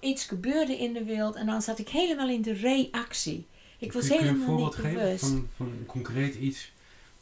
iets 0.00 0.24
gebeurde 0.24 0.78
in 0.78 0.92
de 0.92 1.04
wereld 1.04 1.34
en 1.34 1.46
dan 1.46 1.62
zat 1.62 1.78
ik 1.78 1.88
helemaal 1.88 2.28
in 2.28 2.42
de 2.42 2.52
reactie. 2.52 3.46
Ik 3.78 3.92
was 3.92 4.08
kun, 4.08 4.16
kun 4.16 4.26
je 4.26 4.32
een 4.32 4.36
helemaal 4.36 4.46
voorbeeld 4.46 4.76
niet 4.76 4.86
geven 4.86 5.02
bewust. 5.02 5.24
van, 5.24 5.48
van 5.56 5.66
een 5.66 5.86
concreet 5.86 6.34
iets? 6.34 6.72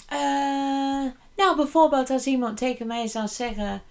Eh, 0.08 1.12
nou, 1.36 1.56
bijvoorbeeld 1.56 2.10
als 2.10 2.26
iemand 2.26 2.56
tegen 2.56 2.86
mij 2.86 3.06
zou 3.06 3.28
zeggen: 3.28 3.82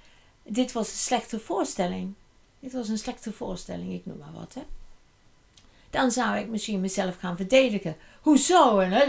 Dit 0.43 0.71
was 0.71 0.87
een 0.87 0.97
slechte 0.97 1.39
voorstelling. 1.39 2.13
Dit 2.59 2.73
was 2.73 2.89
een 2.89 2.97
slechte 2.97 3.31
voorstelling, 3.31 3.93
ik 3.93 4.05
noem 4.05 4.17
maar 4.17 4.33
wat. 4.33 4.53
Hè. 4.53 4.61
Dan 5.89 6.11
zou 6.11 6.37
ik 6.37 6.47
misschien 6.47 6.81
mezelf 6.81 7.17
gaan 7.19 7.37
verdedigen. 7.37 7.95
Hoezo? 8.21 8.79
En, 8.79 8.91
hè, 8.91 9.01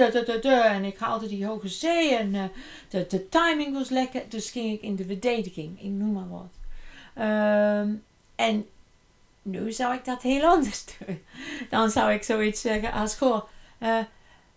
en 0.51 0.85
ik 0.85 0.99
haalde 0.99 1.29
die 1.29 1.47
hoge 1.47 1.69
C 1.69 1.83
en 2.13 2.35
eh, 2.35 2.45
de, 2.89 3.07
de 3.09 3.29
timing 3.29 3.75
was 3.75 3.89
lekker. 3.89 4.23
Dus 4.29 4.51
ging 4.51 4.73
ik 4.73 4.83
in 4.83 4.97
de 4.97 5.05
verdediging, 5.05 5.83
ik 5.83 5.91
noem 5.91 6.13
maar 6.13 6.29
wat. 6.29 6.53
Ehm, 7.15 7.95
en 8.37 8.67
nu 9.43 9.73
zou 9.73 9.95
ik 9.95 10.05
dat 10.05 10.23
heel 10.23 10.43
anders 10.55 10.85
doen. 10.85 11.23
Dan 11.71 11.91
zou 11.91 12.13
ik 12.13 12.23
zoiets 12.23 12.61
zeggen 12.61 12.93
als: 12.93 13.17
Goh, 13.17 13.43
eh, 13.79 13.99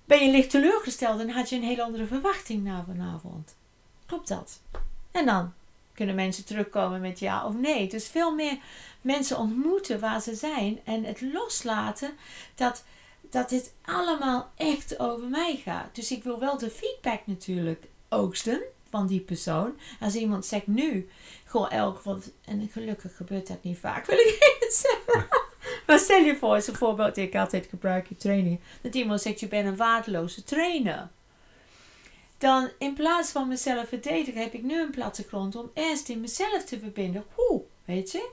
ben 0.05 0.25
je 0.25 0.31
licht 0.31 0.49
teleurgesteld 0.49 1.19
en 1.19 1.29
had 1.29 1.49
je 1.49 1.55
een 1.55 1.63
hele 1.63 1.83
andere 1.83 2.05
verwachting 2.05 2.63
na 2.63 2.83
vanavond. 2.87 3.55
Klopt 4.05 4.27
dat? 4.27 4.59
En 5.11 5.25
dan 5.25 5.53
kunnen 5.93 6.15
mensen 6.15 6.45
terugkomen 6.45 7.01
met 7.01 7.19
ja 7.19 7.45
of 7.45 7.53
nee. 7.53 7.87
Dus 7.87 8.07
veel 8.07 8.35
meer 8.35 8.57
mensen 9.01 9.37
ontmoeten 9.37 9.99
waar 9.99 10.21
ze 10.21 10.35
zijn 10.35 10.79
en 10.83 11.03
het 11.03 11.21
loslaten 11.21 12.11
dat, 12.55 12.83
dat 13.21 13.49
dit 13.49 13.73
allemaal 13.81 14.51
echt 14.55 14.99
over 14.99 15.27
mij 15.27 15.61
gaat. 15.63 15.95
Dus 15.95 16.11
ik 16.11 16.23
wil 16.23 16.39
wel 16.39 16.57
de 16.57 16.69
feedback 16.69 17.19
natuurlijk 17.25 17.87
oogsten 18.09 18.61
van 18.89 19.07
die 19.07 19.19
persoon. 19.19 19.79
Als 19.99 20.15
iemand 20.15 20.45
zegt 20.45 20.67
nu, 20.67 21.09
goh 21.45 21.71
elk, 21.73 22.01
wat, 22.01 22.31
en 22.45 22.69
gelukkig 22.71 23.15
gebeurt 23.15 23.47
dat 23.47 23.63
niet 23.63 23.77
vaak, 23.77 24.05
wil 24.05 24.17
ik 24.17 24.37
even 24.39 24.71
zeggen. 24.71 25.40
Maar 25.87 25.99
stel 25.99 26.23
je 26.23 26.35
voor, 26.35 26.57
is 26.57 26.67
een 26.67 26.75
voorbeeld 26.75 27.15
die 27.15 27.27
ik 27.27 27.35
altijd 27.35 27.67
gebruik 27.69 28.09
in 28.09 28.17
trainingen. 28.17 28.59
Dat 28.81 28.95
iemand 28.95 29.21
zegt, 29.21 29.39
je 29.39 29.47
bent 29.47 29.67
een 29.67 29.75
waardeloze 29.75 30.43
trainer. 30.43 31.09
Dan 32.37 32.69
in 32.77 32.93
plaats 32.93 33.31
van 33.31 33.47
mezelf 33.47 33.87
verdedigen, 33.87 34.41
heb 34.41 34.53
ik 34.53 34.63
nu 34.63 34.81
een 34.81 34.91
plattegrond 34.91 35.55
om 35.55 35.71
eerst 35.73 36.09
in 36.09 36.21
mezelf 36.21 36.63
te 36.63 36.79
verbinden. 36.79 37.25
Hoe, 37.33 37.61
weet 37.85 38.11
je? 38.11 38.29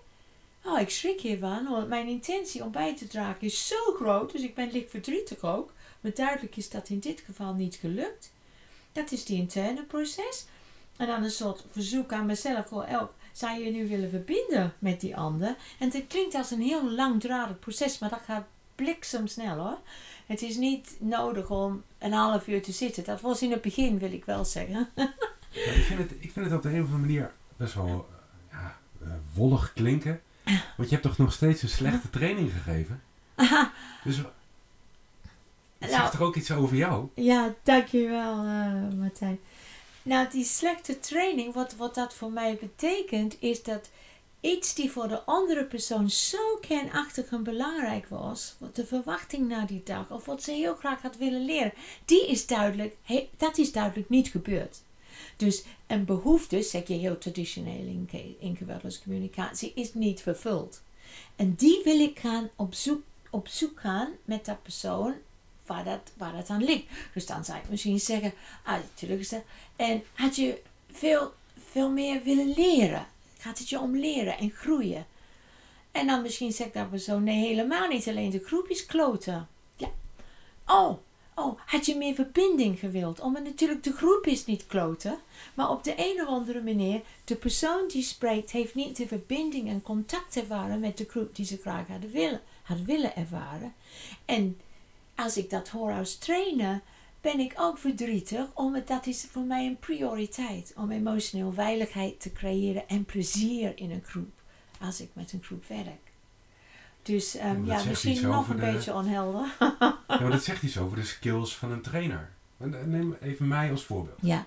Oh, 0.64 0.80
ik 0.80 0.90
schrik 0.90 1.20
hiervan, 1.20 1.68
want 1.68 1.88
mijn 1.88 2.06
intentie 2.06 2.62
om 2.62 2.70
bij 2.70 2.96
te 2.96 3.06
dragen 3.06 3.40
is 3.40 3.66
zo 3.66 3.92
groot. 3.94 4.32
Dus 4.32 4.42
ik 4.42 4.54
ben 4.54 4.70
licht 4.72 4.90
verdrietig 4.90 5.42
ook. 5.42 5.72
Maar 6.00 6.14
duidelijk 6.14 6.56
is 6.56 6.70
dat 6.70 6.88
in 6.88 6.98
dit 6.98 7.20
geval 7.20 7.54
niet 7.54 7.74
gelukt. 7.74 8.32
Dat 8.92 9.12
is 9.12 9.24
die 9.24 9.38
interne 9.38 9.82
proces. 9.82 10.46
En 10.96 11.06
dan 11.06 11.22
een 11.22 11.30
soort 11.30 11.64
verzoek 11.70 12.12
aan 12.12 12.26
mezelf. 12.26 12.66
Goh, 12.66 12.90
elk, 12.90 13.12
zou 13.38 13.58
je 13.64 13.70
nu 13.70 13.88
willen 13.88 14.10
verbinden 14.10 14.72
met 14.78 15.00
die 15.00 15.16
ander? 15.16 15.56
En 15.78 15.90
het 15.90 16.04
klinkt 16.08 16.34
als 16.34 16.50
een 16.50 16.60
heel 16.60 16.90
langdradig 16.90 17.58
proces, 17.58 17.98
maar 17.98 18.10
dat 18.10 18.20
gaat 18.24 18.44
bliksemsnel 18.74 19.56
hoor. 19.56 19.78
Het 20.26 20.42
is 20.42 20.56
niet 20.56 20.96
nodig 21.00 21.50
om 21.50 21.82
een 21.98 22.12
half 22.12 22.48
uur 22.48 22.62
te 22.62 22.72
zitten. 22.72 23.04
Dat 23.04 23.20
was 23.20 23.42
in 23.42 23.50
het 23.50 23.60
begin, 23.62 23.98
wil 23.98 24.12
ik 24.12 24.24
wel 24.24 24.44
zeggen. 24.44 24.88
Ja, 25.50 25.72
ik, 25.72 25.82
vind 25.82 25.98
het, 25.98 26.10
ik 26.18 26.32
vind 26.32 26.46
het 26.46 26.54
op 26.54 26.62
de 26.62 26.68
een 26.68 26.82
of 26.82 26.84
andere 26.84 26.98
manier 27.00 27.32
best 27.56 27.74
wel 27.74 28.06
eh, 28.50 28.58
ja, 28.58 28.76
eh, 29.02 29.08
wollig 29.34 29.72
klinken. 29.72 30.20
Want 30.76 30.88
je 30.88 30.94
hebt 30.96 31.02
toch 31.02 31.18
nog 31.18 31.32
steeds 31.32 31.62
een 31.62 31.68
slechte 31.68 32.10
training 32.10 32.52
gegeven? 32.52 33.02
Dus 34.04 34.16
het 34.16 34.26
Nou. 35.78 35.92
zegt 35.92 36.10
toch 36.12 36.20
ook 36.20 36.36
iets 36.36 36.50
over 36.50 36.76
jou? 36.76 37.08
Ja, 37.14 37.54
dankjewel 37.62 38.44
uh, 38.44 38.72
Martijn. 38.98 39.38
Nou, 40.08 40.28
die 40.30 40.44
slechte 40.44 41.00
training, 41.00 41.54
wat, 41.54 41.76
wat 41.76 41.94
dat 41.94 42.14
voor 42.14 42.30
mij 42.30 42.56
betekent, 42.60 43.36
is 43.40 43.62
dat 43.62 43.88
iets 44.40 44.74
die 44.74 44.90
voor 44.90 45.08
de 45.08 45.22
andere 45.22 45.64
persoon 45.64 46.10
zo 46.10 46.56
kernachtig 46.60 47.30
en 47.30 47.42
belangrijk 47.42 48.06
was, 48.08 48.54
wat 48.58 48.76
de 48.76 48.86
verwachting 48.86 49.48
na 49.48 49.64
die 49.64 49.82
dag, 49.84 50.10
of 50.10 50.24
wat 50.24 50.42
ze 50.42 50.52
heel 50.52 50.74
graag 50.74 51.02
had 51.02 51.16
willen 51.16 51.44
leren, 51.44 51.72
die 52.04 52.28
is 52.28 52.46
duidelijk, 52.46 52.96
dat 53.36 53.58
is 53.58 53.72
duidelijk 53.72 54.08
niet 54.08 54.28
gebeurd. 54.28 54.80
Dus 55.36 55.64
een 55.86 56.04
behoefte, 56.04 56.62
zeg 56.62 56.86
je 56.86 56.94
heel 56.94 57.18
traditioneel 57.18 57.86
in, 57.86 58.36
in 58.38 58.56
geweldscommunicatie, 58.56 59.72
is 59.74 59.94
niet 59.94 60.20
vervuld. 60.20 60.82
En 61.36 61.54
die 61.54 61.80
wil 61.84 62.00
ik 62.00 62.18
gaan 62.18 62.50
op 62.56 62.74
zoek, 62.74 63.02
op 63.30 63.48
zoek 63.48 63.80
gaan 63.80 64.10
met 64.24 64.44
dat 64.44 64.62
persoon 64.62 65.14
waar 65.68 65.84
dat, 65.84 66.12
waar 66.16 66.32
dat 66.32 66.50
aan 66.50 66.64
ligt. 66.64 66.84
Dus 67.14 67.26
dan 67.26 67.44
zou 67.44 67.58
ik 67.58 67.68
misschien 67.68 68.00
zeggen, 68.00 68.32
ah, 68.62 68.78
teleurgesteld. 68.94 69.44
En 69.76 70.02
had 70.14 70.36
je 70.36 70.62
veel, 70.92 71.32
veel 71.70 71.90
meer 71.90 72.22
willen 72.22 72.54
leren? 72.56 73.06
Gaat 73.38 73.58
het 73.58 73.68
je 73.68 73.80
om 73.80 73.96
leren 73.96 74.38
en 74.38 74.50
groeien? 74.50 75.06
En 75.92 76.06
dan 76.06 76.22
misschien 76.22 76.52
zegt 76.52 76.74
dat 76.74 76.90
persoon, 76.90 77.24
nee 77.24 77.46
helemaal 77.46 77.88
niet, 77.88 78.08
alleen 78.08 78.30
de 78.30 78.44
groep 78.44 78.68
is 78.68 78.86
kloten. 78.86 79.48
Ja. 79.76 79.90
Oh, 80.66 80.98
oh, 81.34 81.60
had 81.66 81.86
je 81.86 81.96
meer 81.96 82.14
verbinding 82.14 82.78
gewild? 82.78 83.32
Maar 83.32 83.42
natuurlijk, 83.42 83.82
de 83.82 83.92
groep 83.92 84.26
is 84.26 84.46
niet 84.46 84.66
kloten. 84.66 85.18
Maar 85.54 85.70
op 85.70 85.84
de 85.84 85.94
een 85.96 86.20
of 86.20 86.28
andere 86.28 86.62
manier, 86.62 87.00
de 87.24 87.36
persoon 87.36 87.88
die 87.88 88.02
spreekt, 88.02 88.50
heeft 88.50 88.74
niet 88.74 88.96
de 88.96 89.06
verbinding 89.06 89.68
en 89.68 89.82
contact 89.82 90.36
ervaren 90.36 90.80
met 90.80 90.98
de 90.98 91.06
groep 91.08 91.36
die 91.36 91.46
ze 91.46 91.56
graag 91.56 91.86
hadden 91.86 92.10
willen, 92.10 92.40
had 92.62 92.80
willen 92.80 93.16
ervaren. 93.16 93.74
En 94.24 94.60
als 95.18 95.36
ik 95.36 95.50
dat 95.50 95.68
hoor 95.68 95.92
als 95.92 96.16
trainer, 96.18 96.80
ben 97.20 97.38
ik 97.40 97.52
ook 97.56 97.78
verdrietig, 97.78 98.46
omdat 98.54 98.86
dat 98.86 99.06
is 99.06 99.26
voor 99.30 99.42
mij 99.42 99.66
een 99.66 99.78
prioriteit. 99.78 100.72
Om 100.76 100.90
emotioneel 100.90 101.52
veiligheid 101.52 102.20
te 102.20 102.32
creëren 102.32 102.88
en 102.88 103.04
plezier 103.04 103.78
in 103.78 103.90
een 103.90 104.02
groep, 104.04 104.30
als 104.80 105.00
ik 105.00 105.10
met 105.12 105.32
een 105.32 105.42
groep 105.42 105.64
werk. 105.66 106.06
Dus 107.02 107.34
ehm, 107.36 107.64
Ja, 107.64 107.84
misschien 107.84 108.22
nog 108.22 108.48
een 108.48 108.56
de- 108.56 108.62
beetje 108.62 108.94
onhelder. 108.94 109.56
Ja, 109.78 109.98
maar 110.08 110.30
dat 110.30 110.44
zegt 110.44 110.62
iets 110.62 110.78
over 110.78 110.96
de 110.96 111.04
skills 111.04 111.56
van 111.56 111.70
een 111.72 111.82
trainer. 111.82 112.30
En 112.58 112.90
Neem 112.90 113.16
even 113.20 113.48
mij 113.48 113.70
als 113.70 113.84
voorbeeld. 113.84 114.18
ja, 114.22 114.46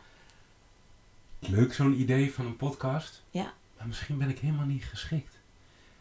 Leuk 1.40 1.74
zo'n 1.74 2.00
idee 2.00 2.34
van 2.34 2.46
een 2.46 2.56
podcast. 2.56 3.24
Ja. 3.32 3.54
Maar 3.78 3.88
misschien 3.88 4.18
ben 4.18 4.30
ik 4.30 4.40
helemaal 4.40 4.66
niet 4.66 4.84
geschikt. 4.84 5.40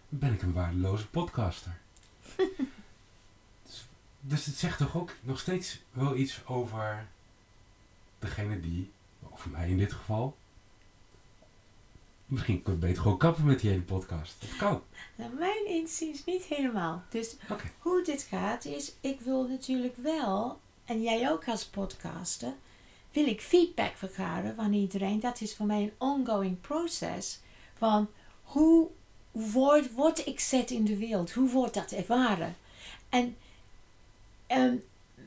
Dan 0.08 0.18
ben 0.18 0.32
ik 0.32 0.42
een 0.42 0.52
waardeloze 0.52 1.06
podcaster. 1.08 1.78
dus, 4.20 4.46
het 4.46 4.56
zegt 4.56 4.78
toch 4.78 4.96
ook 4.96 5.14
nog 5.20 5.38
steeds 5.38 5.80
wel 5.92 6.16
iets 6.16 6.46
over 6.46 7.06
degene 8.18 8.60
die, 8.60 8.90
over 9.30 9.50
mij 9.50 9.68
in 9.68 9.78
dit 9.78 9.92
geval. 9.92 10.36
Misschien 12.26 12.62
kun 12.62 12.72
je 12.72 12.78
beter 12.78 13.02
gewoon 13.02 13.18
kappen 13.18 13.44
met 13.44 13.60
die 13.60 13.70
hele 13.70 13.82
podcast. 13.82 14.36
Dat 14.40 14.56
kan. 14.56 14.82
naar 15.14 15.30
mijn 15.38 15.66
inziens 15.66 16.24
niet 16.24 16.44
helemaal. 16.44 17.02
Dus 17.08 17.36
hoe 17.78 18.04
dit 18.04 18.22
gaat 18.22 18.64
is, 18.64 18.92
ik 19.00 19.20
wil 19.20 19.48
natuurlijk 19.48 19.96
wel, 19.96 20.60
en 20.84 21.02
jij 21.02 21.30
ook 21.30 21.48
als 21.48 21.66
podcaster, 21.66 22.52
wil 23.12 23.26
ik 23.26 23.40
feedback 23.40 23.96
vergaren 23.96 24.54
van 24.54 24.72
iedereen. 24.72 25.20
Dat 25.20 25.40
is 25.40 25.56
voor 25.56 25.66
mij 25.66 25.82
een 25.82 25.92
ongoing 25.98 26.60
proces 26.60 27.40
van 27.74 28.08
hoe 28.42 28.88
word, 29.30 29.92
word 29.92 30.26
ik 30.26 30.40
zet 30.40 30.70
in 30.70 30.84
de 30.84 30.96
wereld? 30.96 31.32
Hoe 31.32 31.50
wordt 31.50 31.74
dat 31.74 31.90
ervaren? 31.90 32.56
En 33.08 33.36
ehm, 34.50 34.76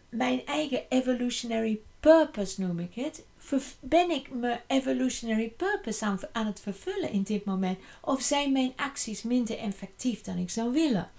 mijn 0.10 0.46
eigen 0.46 0.84
evolutionary 0.90 1.80
purpose 2.00 2.62
noem 2.62 2.80
ik 2.80 2.94
het. 2.94 3.24
Ben 3.80 4.10
ik 4.10 4.34
mijn 4.34 4.62
evolutionary 4.68 5.50
purpose 5.50 6.18
aan, 6.32 6.46
het 6.46 6.60
vervullen 6.60 7.12
in 7.12 7.24
dit 7.24 7.46
moment? 7.46 7.80
Of 8.02 8.22
zijn 8.22 8.52
mijn 8.52 8.74
acties 8.76 9.24
minder 9.24 9.58
effectief 9.58 10.22
dan 10.22 10.38
ik 10.38 10.50
zou 10.50 10.72
willen? 10.72 11.10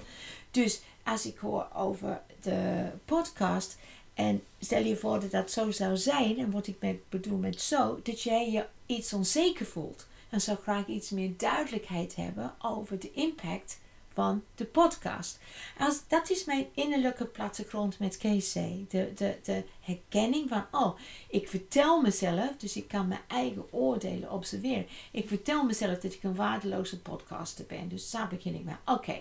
Dus 0.50 0.80
als 1.04 1.26
ik 1.26 1.38
hoor 1.38 1.68
over 1.75 2.20
de 2.42 2.90
podcast 3.04 3.78
en 4.14 4.42
stel 4.61 4.82
je 4.82 4.96
voor 4.96 5.20
dat 5.20 5.30
dat 5.30 5.50
zo 5.50 5.70
zou 5.70 5.96
zijn, 5.96 6.38
en 6.38 6.50
wat 6.50 6.66
ik 6.66 6.99
bedoel 7.08 7.38
met 7.38 7.61
zo, 7.61 8.00
dat 8.02 8.23
jij 8.23 8.50
je 8.50 8.66
iets 8.87 9.12
onzeker 9.12 9.66
voelt. 9.66 10.06
Dan 10.30 10.40
zou 10.40 10.58
graag 10.62 10.87
iets 10.87 11.11
meer 11.11 11.30
duidelijkheid 11.37 12.14
hebben 12.14 12.54
over 12.62 12.99
de 12.99 13.12
impact 13.12 13.78
van 14.14 14.44
de 14.54 14.64
podcast. 14.64 15.38
Als, 15.78 16.02
dat 16.09 16.30
is 16.30 16.44
mijn 16.44 16.66
innerlijke 16.75 17.25
plattegrond 17.25 17.99
met 17.99 18.16
KC. 18.16 18.54
De, 18.90 19.12
de, 19.14 19.38
de 19.42 19.64
herkenning 19.80 20.49
van, 20.49 20.66
oh, 20.71 20.99
ik 21.28 21.49
vertel 21.49 22.00
mezelf, 22.00 22.56
dus 22.56 22.76
ik 22.76 22.88
kan 22.88 23.09
mijn 23.09 23.21
eigen 23.26 23.73
oordelen 23.73 24.30
observeren. 24.30 24.87
Ik 25.11 25.28
vertel 25.28 25.64
mezelf 25.64 25.99
dat 25.99 26.12
ik 26.12 26.23
een 26.23 26.35
waardeloze 26.35 27.00
podcaster 27.00 27.64
ben. 27.66 27.88
Dus 27.88 28.11
daar 28.11 28.28
begin 28.28 28.54
ik 28.54 28.64
met, 28.64 28.76
oké, 28.85 29.18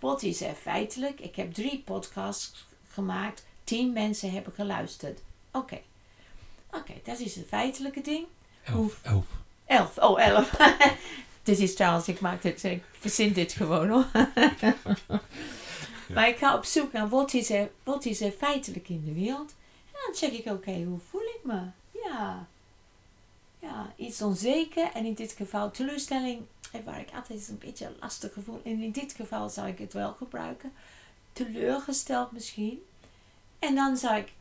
wat 0.00 0.22
is 0.22 0.40
er 0.40 0.54
feitelijk? 0.54 1.20
Ik 1.20 1.36
heb 1.36 1.52
drie 1.52 1.82
podcasts 1.84 2.66
gemaakt, 2.88 3.46
tien 3.64 3.92
mensen 3.92 4.32
hebben 4.32 4.52
geluisterd. 4.52 5.20
Oké, 5.52 5.80
oké, 6.70 6.92
dat 7.04 7.18
is 7.18 7.34
het 7.34 7.46
feitelijke 7.46 8.00
ding. 8.00 8.26
Elf. 8.64 9.00
Elf. 9.02 9.26
Elf, 9.64 9.98
oh 9.98 10.20
elf. 10.20 10.56
dit 11.44 11.58
is 11.58 11.74
trouwens, 11.74 12.08
ik 12.08 12.20
maak 12.20 12.42
dit, 12.42 12.64
ik 12.64 12.84
verzin 12.92 13.32
dit 13.32 13.52
gewoon 13.52 13.88
hoor. 13.88 14.06
Maar 16.14 16.28
ik 16.28 16.36
ga 16.36 16.56
op 16.56 16.64
zoek 16.64 16.92
naar 16.92 17.08
wat 17.08 17.34
is, 17.34 17.50
er, 17.50 17.70
wat 17.82 18.04
is 18.04 18.20
er 18.20 18.30
feitelijk 18.30 18.88
in 18.88 19.04
de 19.04 19.12
wereld. 19.12 19.54
En 19.86 19.98
dan 20.06 20.14
check 20.14 20.32
ik, 20.32 20.52
oké, 20.52 20.82
hoe 20.82 20.98
voel 21.10 21.20
ik 21.20 21.40
me? 21.42 21.60
Ja. 22.04 22.46
Ja, 23.58 23.92
iets 23.96 24.22
onzeker 24.22 24.90
en 24.94 25.04
in 25.04 25.14
dit 25.14 25.32
geval 25.32 25.70
teleurstelling, 25.70 26.42
waar 26.84 27.00
ik 27.00 27.08
altijd 27.14 27.48
een 27.48 27.58
beetje 27.58 27.86
een 27.86 27.96
lastig 28.00 28.32
gevoel. 28.32 28.60
En 28.64 28.82
in 28.82 28.90
dit 28.90 29.12
geval 29.12 29.48
zou 29.48 29.68
ik 29.68 29.78
het 29.78 29.92
wel 29.92 30.12
gebruiken. 30.12 30.72
Teleurgesteld 31.32 32.32
misschien. 32.32 32.82
En 33.58 33.74
dan 33.74 33.96
zou 33.96 34.16
ik 34.16 34.32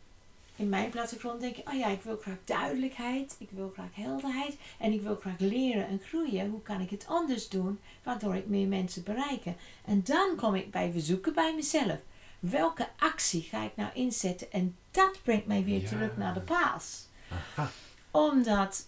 in 0.55 0.69
mijn 0.69 0.89
plattegrond 0.89 1.41
denken, 1.41 1.67
oh 1.67 1.73
ja, 1.73 1.87
ik 1.87 2.01
wil 2.01 2.17
graag 2.21 2.37
duidelijkheid, 2.45 3.35
ik 3.39 3.49
wil 3.51 3.71
graag 3.73 3.89
helderheid 3.95 4.57
en 4.79 4.91
ik 4.93 5.01
wil 5.01 5.15
graag 5.15 5.39
leren 5.39 5.87
en 5.87 5.99
groeien. 5.99 6.49
Hoe 6.49 6.61
kan 6.61 6.81
ik 6.81 6.89
het 6.89 7.05
anders 7.07 7.49
doen, 7.49 7.79
waardoor 8.03 8.35
ik 8.35 8.47
meer 8.47 8.67
mensen 8.67 9.03
bereiken? 9.03 9.55
En 9.85 10.03
dan 10.03 10.35
kom 10.35 10.55
ik 10.55 10.71
bij 10.71 10.91
verzoeken 10.91 11.33
bij 11.33 11.55
mezelf. 11.55 11.99
Welke 12.39 12.87
actie 12.97 13.41
ga 13.41 13.63
ik 13.63 13.75
nou 13.75 13.89
inzetten? 13.93 14.51
En 14.51 14.75
dat 14.91 15.19
brengt 15.23 15.45
mij 15.45 15.63
weer 15.63 15.81
Ja. 15.81 15.87
terug 15.87 16.17
naar 16.17 16.33
de 16.33 16.41
paas. 16.41 17.05
Aha. 17.31 17.69
Omdat, 18.11 18.87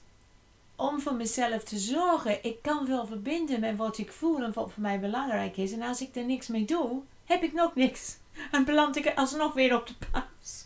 om 0.76 1.00
voor 1.00 1.14
mezelf 1.16 1.64
te 1.64 1.78
zorgen, 1.78 2.44
ik 2.44 2.62
kan 2.62 2.88
wel 2.88 3.06
verbinden 3.06 3.60
met 3.60 3.76
wat 3.78 3.98
ik 3.98 4.12
voel 4.12 4.44
en 4.44 4.54
wat 4.54 4.72
voor 4.72 4.82
mij 4.82 5.00
belangrijk 5.00 5.58
is. 5.58 5.72
En 5.72 5.82
als 5.82 6.02
ik 6.02 6.16
er 6.16 6.26
niks 6.26 6.48
mee 6.48 6.66
doe, 6.66 7.02
heb 7.26 7.44
ik 7.44 7.54
nog 7.54 7.76
niks. 7.76 8.18
En 8.52 8.66
beland 8.66 8.96
ik 8.96 9.14
alsnog 9.16 9.54
weer 9.54 9.76
op 9.76 9.88
de 9.88 9.96
paas. 10.12 10.66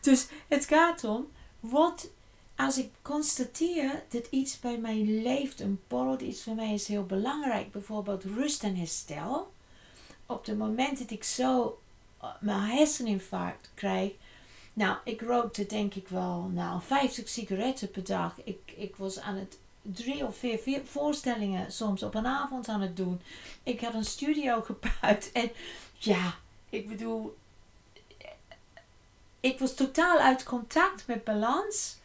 Dus 0.00 0.28
het 0.48 0.64
gaat 0.64 1.04
om, 1.04 1.28
wat 1.60 2.10
als 2.56 2.78
ik 2.78 2.90
constateer 3.02 4.02
dat 4.08 4.26
iets 4.30 4.60
bij 4.60 4.78
mij 4.78 5.04
leeft, 5.04 5.60
een 5.60 5.80
borrelt, 5.88 6.20
iets 6.20 6.42
voor 6.42 6.54
mij 6.54 6.74
is 6.74 6.86
heel 6.86 7.06
belangrijk, 7.06 7.72
bijvoorbeeld 7.72 8.24
rust 8.24 8.62
en 8.62 8.76
herstel. 8.76 9.52
Op 10.26 10.46
het 10.46 10.58
moment 10.58 10.98
dat 10.98 11.10
ik 11.10 11.24
zo 11.24 11.78
uh, 12.22 12.28
mijn 12.40 12.60
herseninfarct 12.60 13.70
krijg, 13.74 14.12
nou, 14.72 14.96
ik 15.04 15.20
rookte 15.20 15.66
denk 15.66 15.94
ik 15.94 16.08
wel, 16.08 16.50
nou, 16.52 16.82
50 16.82 17.28
sigaretten 17.28 17.90
per 17.90 18.04
dag. 18.04 18.34
Ik, 18.44 18.72
ik 18.76 18.96
was 18.96 19.18
aan 19.18 19.36
het 19.36 19.58
drie 19.82 20.26
of 20.26 20.36
vier, 20.36 20.58
vier 20.58 20.80
voorstellingen 20.84 21.72
soms 21.72 22.02
op 22.02 22.14
een 22.14 22.26
avond 22.26 22.68
aan 22.68 22.80
het 22.80 22.96
doen. 22.96 23.20
Ik 23.62 23.80
had 23.80 23.94
een 23.94 24.04
studio 24.04 24.62
gebouwd 24.70 25.30
en 25.32 25.50
ja, 25.98 26.34
ik 26.70 26.88
bedoel, 26.88 27.36
ik 29.40 29.58
was 29.58 29.74
totaal 29.74 30.18
uit 30.18 30.42
contact 30.42 31.06
met 31.06 31.24
balans, 31.24 31.96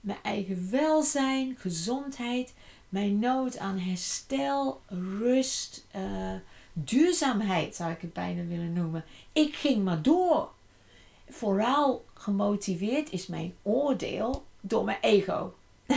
mijn 0.00 0.18
eigen 0.22 0.70
welzijn, 0.70 1.56
gezondheid, 1.58 2.54
mijn 2.88 3.18
nood 3.18 3.58
aan 3.58 3.78
herstel, 3.78 4.80
rust, 5.18 5.86
eh, 5.90 6.34
duurzaamheid 6.72 7.74
zou 7.74 7.90
ik 7.90 8.00
het 8.00 8.12
bijna 8.12 8.44
willen 8.44 8.72
noemen. 8.72 9.04
Ik 9.32 9.54
ging 9.54 9.84
maar 9.84 10.02
door. 10.02 10.50
Vooral 11.28 12.04
gemotiveerd 12.14 13.10
is 13.10 13.26
mijn 13.26 13.54
oordeel 13.62 14.44
door 14.60 14.84
mijn 14.84 14.98
ego. 15.00 15.54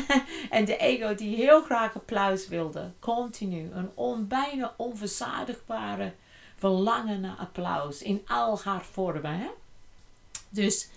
en 0.50 0.66
de 0.66 0.78
ego 0.78 1.16
die 1.16 1.36
heel 1.36 1.62
graag 1.62 1.96
applaus 1.96 2.48
wilde, 2.48 2.92
continu. 3.00 3.70
Een 3.72 3.90
on, 3.94 4.28
bijna 4.28 4.74
onverzadigbare 4.78 6.14
verlangen 6.56 7.22
naar 7.22 7.38
applaus 7.38 8.02
in 8.02 8.22
al 8.28 8.60
haar 8.60 8.86
vormen. 8.86 9.40
Hè? 9.40 9.50
Dus 10.50 10.90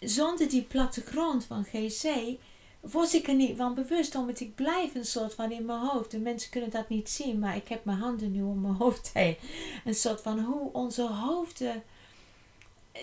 zonder 0.00 0.48
die 0.48 0.62
plattegrond 0.62 1.44
van 1.44 1.64
GC 1.64 2.36
was 2.82 3.14
ik 3.14 3.28
er 3.28 3.34
niet 3.34 3.56
van 3.56 3.74
bewust, 3.74 4.14
omdat 4.14 4.40
ik 4.40 4.54
blijf 4.54 4.94
een 4.94 5.04
soort 5.04 5.34
van 5.34 5.52
in 5.52 5.64
mijn 5.64 5.78
hoofd. 5.78 6.10
De 6.10 6.18
mensen 6.18 6.50
kunnen 6.50 6.70
dat 6.70 6.88
niet 6.88 7.10
zien, 7.10 7.38
maar 7.38 7.56
ik 7.56 7.68
heb 7.68 7.84
mijn 7.84 7.98
handen 7.98 8.32
nu 8.32 8.42
om 8.42 8.60
mijn 8.60 8.74
hoofd 8.74 9.10
heen. 9.12 9.36
Een 9.84 9.94
soort 9.94 10.20
van 10.20 10.38
hoe 10.38 10.72
onze 10.72 11.02
hoofden. 11.02 11.82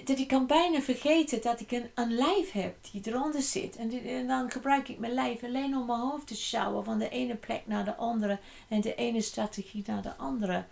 Dat 0.04 0.20
ik 0.20 0.28
kan 0.28 0.48
bijna 0.48 0.82
vergeten 0.82 1.42
dat 1.42 1.60
ik 1.60 1.72
een, 1.72 1.90
een 1.96 2.16
lijf 2.16 2.52
heb 2.52 2.76
die 2.92 3.02
eronder 3.04 3.42
zit. 3.42 3.76
En, 3.76 4.06
en 4.06 4.28
dan 4.28 4.52
gebruik 4.52 4.88
ik 4.88 5.00
mijn 5.00 5.14
lijf 5.14 5.44
alleen 5.44 5.78
om 5.78 5.86
mijn 5.86 6.00
hoofd 6.00 6.28
te 6.28 6.36
sjouwen 6.36 6.84
van 6.84 7.00
de 7.00 7.10
ene 7.10 7.36
plek 7.36 7.62
naar 7.66 7.86
de 7.86 7.96
andere 7.96 8.40
en 8.68 8.82
de 8.82 8.96
ene 8.96 9.22
strategie 9.22 9.84
naar 9.86 10.02
de 10.02 10.16
andere. 10.16 10.66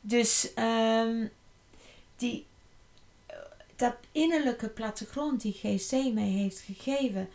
Dus 0.00 0.54
ehm, 0.54 1.26
die, 2.16 2.46
dat 3.76 3.94
innerlijke 4.12 4.68
plattegrond 4.68 5.40
die 5.40 5.52
GC 5.52 6.12
mij 6.14 6.28
heeft 6.28 6.58
gegeven, 6.60 7.28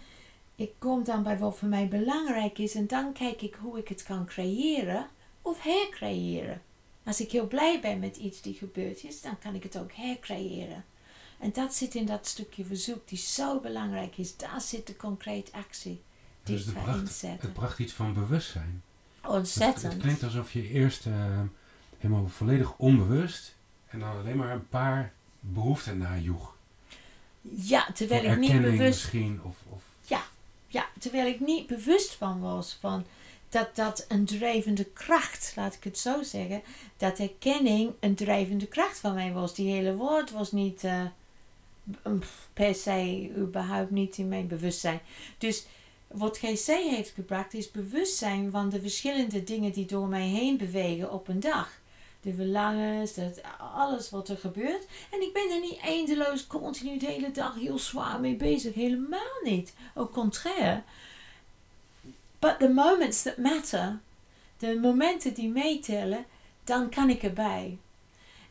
ik 0.55 0.71
kom 0.77 1.03
dan 1.03 1.23
bij 1.23 1.37
wat 1.37 1.57
voor 1.57 1.67
mij 1.67 1.87
belangrijk 1.87 2.57
is 2.57 2.75
en 2.75 2.87
dan 2.87 3.13
kijk 3.13 3.41
ik 3.41 3.55
hoe 3.55 3.77
ik 3.77 3.87
het 3.87 4.03
kan 4.03 4.25
creëren 4.25 5.07
of 5.41 5.61
hercreëren. 5.61 6.61
Als 7.03 7.21
ik 7.21 7.31
heel 7.31 7.47
blij 7.47 7.79
ben 7.81 7.99
met 7.99 8.17
iets 8.17 8.41
die 8.41 8.53
gebeurd 8.53 9.03
is, 9.03 9.21
dan 9.21 9.39
kan 9.39 9.55
ik 9.55 9.63
het 9.63 9.77
ook 9.77 9.91
hercreëren. 9.93 10.85
En 11.39 11.51
dat 11.53 11.73
zit 11.73 11.95
in 11.95 12.05
dat 12.05 12.27
stukje 12.27 12.65
verzoek 12.65 13.07
die 13.07 13.17
zo 13.17 13.59
belangrijk 13.59 14.17
is. 14.17 14.37
Daar 14.37 14.61
zit 14.61 14.87
de 14.87 14.95
concrete 14.95 15.51
actie 15.51 16.01
die 16.43 16.55
Dus 16.55 16.59
ik 16.59 16.65
het 16.65 16.75
ga 16.75 16.83
bracht, 16.83 16.99
inzetten. 16.99 17.39
het 17.41 17.53
bracht 17.53 17.79
iets 17.79 17.93
van 17.93 18.13
bewustzijn. 18.13 18.83
Ontzettend. 19.27 19.93
het 19.93 20.01
klinkt 20.01 20.23
alsof 20.23 20.53
je 20.53 20.69
eerst 20.69 21.05
eh, 21.05 21.41
helemaal 22.05 22.27
volledig 22.27 22.77
onbewust 22.77 23.55
en 23.87 23.99
dan 23.99 24.17
alleen 24.17 24.37
maar 24.37 24.51
een 24.51 24.69
paar 24.69 25.13
behoeften 25.39 25.97
najoeg. 25.97 26.55
Ja, 27.41 27.87
terwijl 27.93 28.21
Voor 28.23 28.31
ik 28.31 28.37
niet 28.37 28.61
bewust 28.61 28.79
misschien. 28.79 29.41
Of, 29.43 29.57
of, 29.69 29.83
Ja, 30.67 30.85
terwijl 30.99 31.27
ik 31.27 31.39
niet 31.39 31.67
bewust 31.67 32.13
van 32.13 32.39
was 32.39 32.77
van 32.79 33.05
dat 33.49 33.75
dat 33.75 34.05
een 34.07 34.25
drijvende 34.25 34.83
kracht, 34.83 35.53
laat 35.55 35.73
ik 35.73 35.83
het 35.83 35.97
zo 35.97 36.23
zeggen, 36.23 36.61
dat 36.97 37.19
erkenning 37.19 37.91
een 37.99 38.15
drijvende 38.15 38.67
kracht 38.67 38.99
van 38.99 39.13
mij 39.13 39.31
was. 39.31 39.55
Die 39.55 39.71
hele 39.71 39.95
woord 39.95 40.31
was 40.31 40.51
niet 40.51 40.83
eh, 40.83 41.01
per 42.53 42.75
se 42.75 43.31
überhaupt 43.37 43.91
niet 43.91 44.17
in 44.17 44.27
mijn 44.27 44.47
bewustzijn. 44.47 44.99
Dus 45.37 45.65
wat 46.07 46.37
GC 46.37 46.65
heeft 46.65 47.11
gebracht 47.11 47.53
is 47.53 47.71
bewustzijn 47.71 48.51
van 48.51 48.69
de 48.69 48.81
verschillende 48.81 49.43
dingen 49.43 49.71
die 49.71 49.85
door 49.85 50.07
mij 50.07 50.27
heen 50.27 50.57
bewegen 50.57 51.11
op 51.11 51.27
een 51.27 51.39
dag. 51.39 51.83
De 52.25 52.33
verlangens, 52.33 53.13
dat, 53.13 53.41
alles 53.73 54.09
wat 54.09 54.29
er 54.29 54.37
gebeurt. 54.37 54.85
En 55.11 55.21
ik 55.21 55.33
ben 55.33 55.51
er 55.51 55.59
niet 55.59 55.79
eindeloos 55.79 56.47
continu 56.47 56.97
de 56.97 57.05
hele 57.05 57.31
dag 57.31 57.55
heel 57.55 57.79
zwaar 57.79 58.19
mee 58.19 58.35
bezig. 58.35 58.73
Helemaal 58.73 59.41
niet. 59.43 59.73
Au 59.95 60.07
contraire. 60.09 60.81
But 62.39 62.59
the 62.59 62.69
moments 62.69 63.21
that 63.21 63.37
matter, 63.37 63.99
de 64.57 64.79
momenten 64.79 65.33
die 65.33 65.49
meetellen, 65.49 66.25
dan 66.63 66.89
kan 66.89 67.09
ik 67.09 67.23
erbij. 67.23 67.77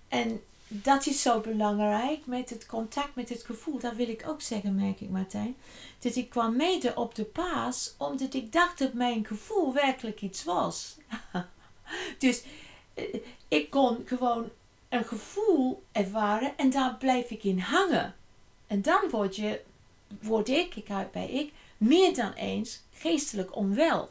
En 0.09 0.41
dat 0.69 1.07
is 1.07 1.23
zo 1.23 1.41
belangrijk 1.41 2.27
met 2.27 2.51
het 2.51 2.67
contact 2.67 3.15
met 3.15 3.29
het 3.29 3.43
gevoel. 3.45 3.79
Dat 3.79 3.95
wil 3.95 4.09
ik 4.09 4.29
ook 4.29 4.43
zeggen, 4.43 4.75
merk 4.75 5.01
ik 5.01 5.11
Martijn. 5.11 5.57
Dat 5.99 6.17
ik 6.17 6.31
kwam 6.31 6.57
mede 6.57 6.95
op 6.95 7.15
de 7.15 7.25
paas, 7.25 7.95
omdat 7.99 8.35
ik 8.35 8.53
dacht 8.53 8.79
dat 8.79 8.93
mijn 8.93 9.27
gevoel 9.27 9.73
werkelijk 9.73 10.23
iets 10.23 10.45
was. 10.45 10.97
dus 12.19 12.43
eh, 12.95 13.21
ik 13.55 13.71
kon 13.71 14.03
gewoon 14.05 14.51
een 14.89 15.05
gevoel 15.05 15.83
ervaren 15.93 16.57
en 16.57 16.71
daar 16.71 16.95
blijf 16.95 17.31
ik 17.31 17.45
in 17.45 17.59
hangen. 17.59 18.15
En 18.67 18.83
dan 18.83 19.11
word, 19.11 19.37
je, 19.37 19.61
word 20.23 20.49
ik, 20.49 20.77
ik 20.77 20.89
houd 20.89 21.13
bij 21.13 21.31
ik, 21.31 21.53
meer 21.77 22.15
dan 22.15 22.33
eens 22.33 22.83
geestelijk 22.93 23.57
onwel. 23.57 24.09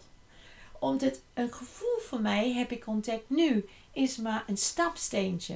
Omdat 0.79 1.21
een 1.33 1.53
gevoel 1.53 1.99
voor 1.99 2.21
mij, 2.21 2.51
heb 2.51 2.71
ik 2.71 2.87
ontdekt 2.87 3.29
nu, 3.29 3.65
is 3.91 4.17
maar 4.17 4.43
een 4.47 4.57
stapsteentje. 4.57 5.55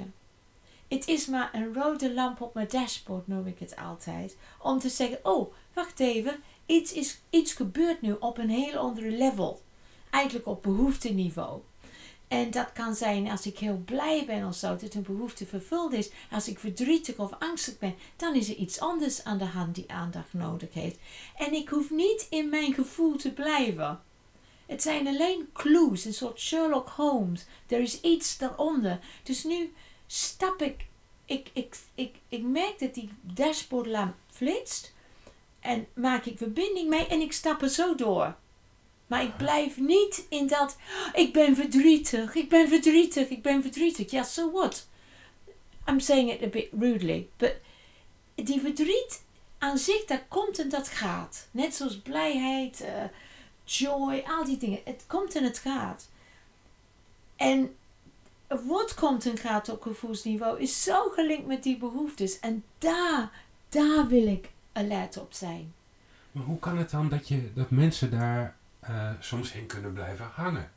Het 0.88 1.08
is 1.08 1.26
maar 1.26 1.50
een 1.54 1.73
rode 1.73 2.13
lamp 2.13 2.41
op 2.41 2.54
mijn 2.54 2.67
dashboard, 2.67 3.28
noem 3.28 3.47
ik 3.47 3.60
het 3.60 3.76
altijd. 3.76 4.38
Om 4.62 4.80
te 4.80 4.89
zeggen, 4.89 5.19
oh, 5.23 5.54
wacht 5.73 6.00
even, 6.00 6.43
iets, 6.65 6.93
is, 6.93 7.19
iets 7.30 7.54
gebeurt 7.54 8.02
nu 8.02 8.15
op 8.19 8.38
een 8.38 8.50
heel 8.50 8.78
andere 8.78 9.12
level. 9.12 9.62
Eigenlijk 10.10 10.47
op 10.47 10.63
behoefteniveau. 10.63 11.62
En 12.28 12.52
dat 12.52 12.72
kan 12.74 12.96
zijn 12.96 13.30
als 13.30 13.46
ik 13.46 13.60
heel 13.60 13.82
blij 13.86 14.26
ben 14.26 14.48
of 14.48 14.56
zo, 14.56 14.76
dat 14.76 14.94
een 14.94 15.02
behoefte 15.02 15.46
vervuld 15.46 15.94
is. 15.94 16.10
Als 16.32 16.48
ik 16.48 16.60
verdrietig 16.60 17.18
of 17.18 17.32
angstig 17.40 17.78
ben, 17.78 17.96
dan 18.16 18.36
is 18.36 18.50
er 18.50 18.56
iets 18.56 18.80
anders 18.80 19.24
aan 19.24 19.38
de 19.38 19.46
hand 19.46 19.76
die 19.76 19.92
aandacht 19.92 20.34
nodig 20.34 20.74
heeft. 20.74 20.98
En 21.38 21.54
ik 21.54 21.70
hoef 21.70 21.90
niet 21.90 22.28
in 22.30 22.50
mijn 22.50 22.74
gevoel 22.74 23.16
te 23.16 23.34
blijven. 23.34 24.02
Het 24.66 24.82
zijn 24.82 25.08
alleen 25.08 25.50
clues, 25.54 26.06
een 26.06 26.13
soort 26.13 26.40
Sherlock 26.40 26.90
Holmes. 26.90 27.46
Er 27.68 27.80
is 27.80 28.02
iets 28.02 28.38
daaronder. 28.38 29.00
Dus 29.24 29.44
nu 29.44 29.74
stap 30.08 30.62
ik, 30.62 30.86
ik, 31.26 31.50
ik, 31.54 31.78
ik, 31.96 32.16
ik 32.30 32.44
merk 32.44 32.80
dat 32.80 32.94
die 32.94 33.10
dashboardlamp 33.22 34.16
flitst. 34.32 34.94
En 35.60 35.88
maak 35.94 36.26
ik 36.26 36.38
verbinding 36.38 36.90
mee 36.90 37.08
en 37.08 37.22
ik 37.22 37.34
stap 37.34 37.62
er 37.62 37.70
zo 37.70 37.96
door. 37.96 38.36
Maar 39.08 39.24
ik 39.24 39.38
blijf 39.38 39.78
niet 39.78 40.26
in 40.30 40.48
dat, 40.48 40.78
ik 41.13 41.34
ben 41.34 41.56
verdrietig, 41.56 42.36
ik 42.36 42.50
ben 42.50 42.67
verdrietig, 42.67 43.30
ik 43.30 43.41
ben 43.41 43.62
verdrietig. 43.62 44.12
Ja, 44.12 44.24
so 44.24 44.52
what? 44.52 44.88
I'm 45.89 46.00
saying 46.00 46.32
it 46.32 46.43
a 46.43 46.48
bit 46.48 46.67
rudely. 46.80 47.28
But 47.38 47.56
die 48.36 48.62
verdriet 48.62 49.24
aan 49.58 49.78
zich, 49.78 50.06
dat 50.06 50.22
komt 50.28 50.60
en 50.60 50.70
dat 50.70 50.88
gaat. 50.88 51.48
Net 51.52 51.76
zoals 51.76 51.98
blijheid, 51.98 52.82
eh, 52.82 53.04
joy, 53.63 54.24
al 54.28 54.46
die 54.46 54.58
dingen. 54.58 54.80
Het 54.84 55.04
komt 55.08 55.36
en 55.36 55.43
het 55.43 55.58
gaat. 55.58 56.10
En 57.36 57.76
wat 58.48 58.93
komt 58.93 59.26
en 59.26 59.38
gaat 59.38 59.70
op 59.70 59.82
gevoelsniveau 59.82 60.62
is 60.62 60.84
zo 60.84 61.10
gelinkt 61.10 61.48
met 61.48 61.63
die 61.63 61.78
behoeftes. 61.78 62.39
En 62.39 62.63
daar, 62.78 63.32
daar 63.70 64.08
wil 64.08 64.28
ik 64.28 64.50
alert 64.72 65.17
op 65.17 65.34
zijn. 65.34 65.74
Maar 66.32 66.43
hoe 66.43 66.60
kan 66.60 66.78
het 66.78 66.91
dan 66.91 67.10
dat, 67.10 67.28
je, 67.28 67.54
dat 67.54 67.70
mensen 67.70 68.12
daar 68.12 68.57
eh, 68.88 69.10
soms 69.19 69.52
in 69.52 69.65
kunnen 69.65 69.93
blijven 69.93 70.30
hangen? 70.34 70.71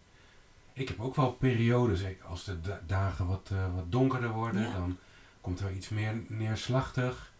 Ik 0.73 0.89
heb 0.89 1.01
ook 1.01 1.17
wel 1.17 1.33
periodes, 1.33 2.01
als 2.29 2.45
de 2.45 2.61
da- 2.61 2.81
dagen 2.87 3.27
wat, 3.27 3.49
eh, 3.53 3.75
wat 3.75 3.93
donkerder 3.93 4.31
worden, 4.31 4.63
Ja. 4.63 4.73
dan 4.73 4.99
komt 5.41 5.61
er 5.61 5.73
iets 5.73 5.89
meer 5.89 6.15
neerslachtig. 6.27 7.33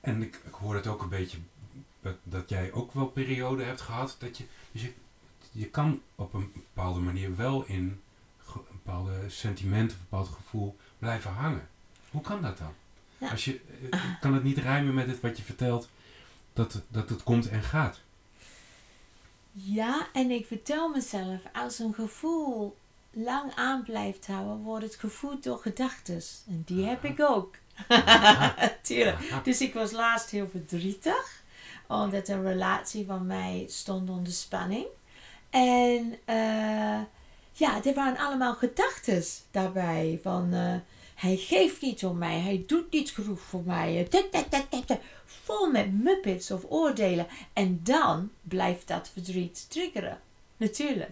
En 0.00 0.22
ik, 0.22 0.40
ik 0.46 0.52
hoor 0.54 0.74
het 0.74 0.86
ook 0.86 1.02
een 1.02 1.08
beetje 1.08 1.38
dat, 2.00 2.16
dat 2.22 2.48
jij 2.48 2.72
ook 2.72 2.92
wel 2.92 3.06
perioden 3.06 3.66
hebt 3.66 3.80
gehad. 3.80 4.16
Dat 4.18 4.38
je, 4.38 4.44
dus 4.72 4.82
je, 4.82 4.92
je 5.52 5.66
kan 5.66 6.00
op 6.14 6.34
een 6.34 6.52
bepaalde 6.54 7.00
manier 7.00 7.36
wel 7.36 7.64
in 7.64 8.00
een 8.54 8.62
bepaalde 8.70 9.12
sentiment 9.28 9.90
of 9.90 9.96
een 9.96 10.02
bepaald 10.10 10.28
gevoel 10.28 10.76
blijven 10.98 11.30
hangen. 11.32 11.68
Hoe 12.10 12.20
kan 12.22 12.42
dat 12.42 12.58
dan? 12.58 12.74
Ja. 13.18 13.30
Als 13.30 13.44
je, 13.44 13.60
eh, 13.90 14.00
kan 14.20 14.34
het 14.34 14.42
niet 14.42 14.58
rijmen 14.58 14.94
met 14.94 15.06
het 15.06 15.20
wat 15.20 15.36
je 15.36 15.42
vertelt, 15.42 15.88
dat, 16.52 16.82
dat 16.88 17.08
het 17.08 17.22
komt 17.22 17.48
en 17.48 17.62
gaat? 17.62 18.00
Ja, 19.52 20.06
en 20.12 20.30
ik 20.30 20.46
vertel 20.46 20.88
mezelf, 20.88 21.40
als 21.52 21.78
een 21.78 21.94
gevoel 21.94 22.76
lang 23.10 23.54
aan 23.54 23.82
blijft 23.82 24.26
houden, 24.26 24.62
wordt 24.62 24.84
het 24.84 24.94
gevoed 24.94 25.44
door 25.44 25.58
gedachten. 25.58 26.22
En 26.48 26.62
die 26.66 26.84
heb 26.84 27.04
ik 27.04 27.20
ook. 27.20 27.54
Tuurlijk. 28.82 29.16
Aha. 29.16 29.40
Dus 29.42 29.60
ik 29.60 29.74
was 29.74 29.90
laatst 29.92 30.30
heel 30.30 30.48
verdrietig, 30.48 31.42
omdat 31.88 32.28
een 32.28 32.42
relatie 32.42 33.06
van 33.06 33.26
mij 33.26 33.64
stond 33.68 34.10
onder 34.10 34.32
spanning. 34.32 34.86
En 35.50 36.14
eh, 36.24 37.00
ja, 37.52 37.84
er 37.84 37.94
waren 37.94 38.18
allemaal 38.18 38.54
gedachten 38.54 39.22
daarbij. 39.50 40.18
Van 40.22 40.52
eh, 40.52 40.74
hij 41.14 41.36
geeft 41.36 41.80
niet 41.80 42.04
om 42.04 42.18
mij, 42.18 42.38
hij 42.38 42.64
doet 42.66 42.92
niet 42.92 43.10
genoeg 43.10 43.40
voor 43.40 43.62
mij. 43.64 44.08
Vol 45.42 45.70
met 45.70 45.92
muppets 45.92 46.50
of 46.50 46.64
oordelen. 46.68 47.26
En 47.52 47.80
dan 47.82 48.30
blijft 48.42 48.88
dat 48.88 49.10
verdriet 49.12 49.70
triggeren. 49.70 50.20
Natuurlijk. 50.56 51.10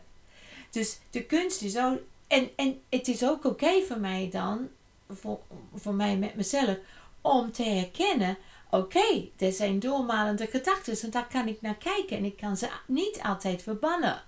Dus 0.70 0.98
de 1.10 1.24
kunst 1.24 1.62
is 1.62 1.78
ook. 1.78 1.98
En, 2.26 2.50
en 2.56 2.80
het 2.88 3.08
is 3.08 3.24
ook 3.24 3.44
oké 3.44 3.82
voor 3.82 3.98
mij 3.98 4.28
dan, 4.32 4.68
voor, 5.10 5.38
voor 5.74 5.94
mij 5.94 6.16
met 6.16 6.34
mezelf, 6.34 6.76
om 7.20 7.52
te 7.52 7.62
herkennen: 7.62 8.36
oké, 8.70 9.28
er 9.36 9.52
zijn 9.52 9.78
doormalende 9.78 10.46
gedachten 10.46 11.00
en 11.02 11.10
daar 11.10 11.26
kan 11.26 11.48
ik 11.48 11.60
naar 11.60 11.76
kijken 11.76 12.16
en 12.16 12.24
ik 12.24 12.36
kan 12.36 12.56
ze 12.56 12.68
niet 12.86 13.20
altijd 13.22 13.62
verbannen. 13.62 14.22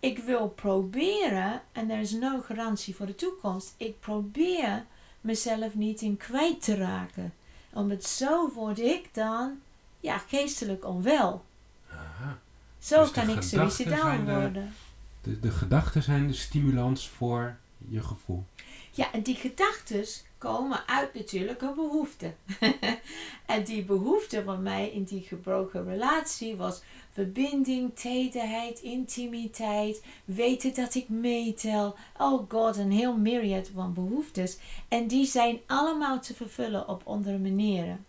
Ik 0.00 0.18
wil 0.18 0.48
proberen, 0.48 1.62
en 1.72 1.90
er 1.90 2.00
is 2.00 2.12
no 2.12 2.40
garantie 2.40 2.94
voor 2.96 3.06
de 3.06 3.14
toekomst, 3.14 3.74
ik 3.76 4.00
probeer 4.00 4.84
mezelf 5.20 5.74
niet 5.74 6.00
in 6.00 6.16
kwijt 6.16 6.62
te 6.62 6.74
raken. 6.74 7.34
Omdat 7.72 8.04
zo 8.04 8.50
word 8.52 8.78
ik 8.78 9.08
dan 9.14 9.58
ja, 10.00 10.18
geestelijk 10.18 10.84
onwel. 10.84 11.44
Aha. 11.90 12.38
Zo 12.78 13.00
Dus 13.00 13.10
kan 13.10 13.28
ik 13.28 13.42
suicidaal 13.42 14.00
zijn 14.00 14.24
de- 14.24 14.32
worden. 14.32 14.74
De, 15.22 15.40
de 15.40 15.50
gedachten 15.50 16.02
zijn 16.02 16.26
de 16.26 16.32
stimulans 16.34 17.08
voor 17.08 17.56
je 17.88 18.02
gevoel. 18.02 18.44
Ja, 18.90 19.12
en 19.12 19.22
die 19.22 19.34
gedachten 19.34 20.04
komen 20.40 20.88
uit 20.88 21.14
natuurlijk 21.14 21.62
een 21.62 21.74
behoefte. 21.74 22.34
en 23.46 23.64
die 23.64 23.84
behoefte 23.84 24.42
van 24.44 24.62
mij 24.62 24.90
in 24.90 25.04
die 25.04 25.20
gebroken 25.20 25.84
relatie 25.84 26.56
was 26.56 26.82
verbinding, 27.12 27.96
tederheid, 27.96 28.80
intimiteit, 28.80 30.02
weten 30.24 30.74
dat 30.74 30.94
ik 30.94 31.08
meetel. 31.08 31.96
Oh 32.18 32.50
god, 32.50 32.76
een 32.76 32.92
heel 32.92 33.16
myriad 33.16 33.70
van 33.74 33.94
behoeftes. 33.94 34.58
En 34.88 35.06
die 35.06 35.26
zijn 35.26 35.58
allemaal 35.66 36.20
te 36.20 36.34
vervullen 36.34 36.88
op 36.88 37.02
andere 37.04 37.38
manieren. 37.38 38.04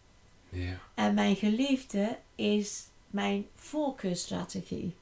En 0.93 1.13
mijn 1.13 1.35
geliefde 1.35 2.17
is 2.35 2.83
mijn 3.09 3.45
voorkeurstrategie. 3.55 4.95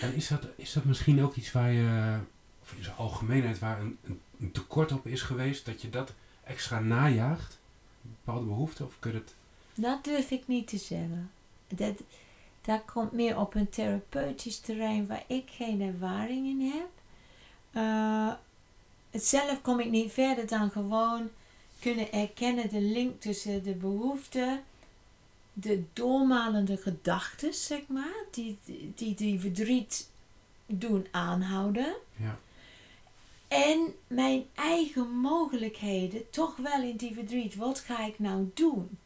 En 0.00 0.14
is 0.14 0.28
dat, 0.28 0.46
is 0.56 0.72
dat 0.72 0.84
misschien 0.84 1.22
ook 1.22 1.34
iets 1.34 1.52
waar 1.52 1.72
je, 1.72 2.18
of 2.62 2.72
in 2.72 2.84
zijn 2.84 2.96
algemeenheid, 2.96 3.58
waar 3.58 3.80
een, 3.80 3.98
een, 4.04 4.20
een 4.40 4.52
tekort 4.52 4.92
op 4.92 5.06
is 5.06 5.22
geweest, 5.22 5.66
dat 5.66 5.82
je 5.82 5.90
dat 5.90 6.12
extra 6.44 6.80
najaagt? 6.80 7.58
Een 8.04 8.16
bepaalde 8.24 8.46
behoefte? 8.46 8.84
Of 8.84 8.98
kun 8.98 9.12
je 9.12 9.18
het... 9.18 9.34
Dat 9.74 10.04
durf 10.04 10.30
ik 10.30 10.42
niet 10.46 10.68
te 10.68 10.78
zeggen. 10.78 11.30
Dat, 11.68 11.94
dat 12.60 12.82
komt 12.92 13.12
meer 13.12 13.38
op 13.38 13.54
een 13.54 13.68
therapeutisch 13.68 14.58
terrein 14.58 15.06
waar 15.06 15.24
ik 15.26 15.50
geen 15.50 15.80
ervaring 15.80 16.46
in 16.46 16.72
heb. 16.72 16.88
Eh, 17.70 18.32
zelf 19.20 19.62
kom 19.62 19.80
ik 19.80 19.90
niet 19.90 20.12
verder 20.12 20.46
dan 20.46 20.70
gewoon 20.70 21.30
kunnen 21.80 22.12
erkennen 22.12 22.68
de 22.68 22.80
link 22.80 23.20
tussen 23.20 23.62
de 23.62 23.74
behoefte, 23.74 24.60
de 25.52 25.84
doormalende 25.92 26.76
gedachten, 26.76 27.54
zeg 27.54 27.80
maar, 27.86 28.24
die 28.30 28.58
die, 28.94 29.14
die 29.14 29.40
verdriet 29.40 30.10
doen 30.66 31.06
aanhouden. 31.10 31.94
Ja. 32.16 32.38
En 33.56 33.94
mijn 34.06 34.46
eigen 34.54 35.08
mogelijkheden 35.08 36.30
toch 36.30 36.56
wel 36.56 36.82
in 36.82 36.96
die 36.96 37.14
verdriet. 37.14 37.56
Wat 37.56 37.78
ga 37.78 38.06
ik 38.06 38.18
nou 38.18 38.50
doen? 38.54 38.98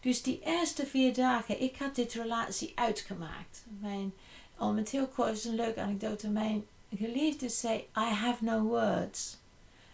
Dus 0.00 0.22
die 0.22 0.40
eerste 0.44 0.86
vier 0.86 1.14
dagen, 1.14 1.60
ik 1.60 1.76
had 1.76 1.94
dit 1.94 2.12
relatie 2.12 2.72
uitgemaakt. 2.74 3.64
Mijn, 3.80 4.12
om 4.58 4.76
het 4.76 4.90
heel 4.90 5.06
kort, 5.06 5.36
is 5.36 5.44
een 5.44 5.54
leuke 5.54 5.80
anekdote. 5.80 6.28
Mijn 6.28 6.66
geliefde 6.96 7.48
zei, 7.48 7.78
I 7.78 8.14
have 8.14 8.44
no 8.44 8.62
words. 8.62 9.36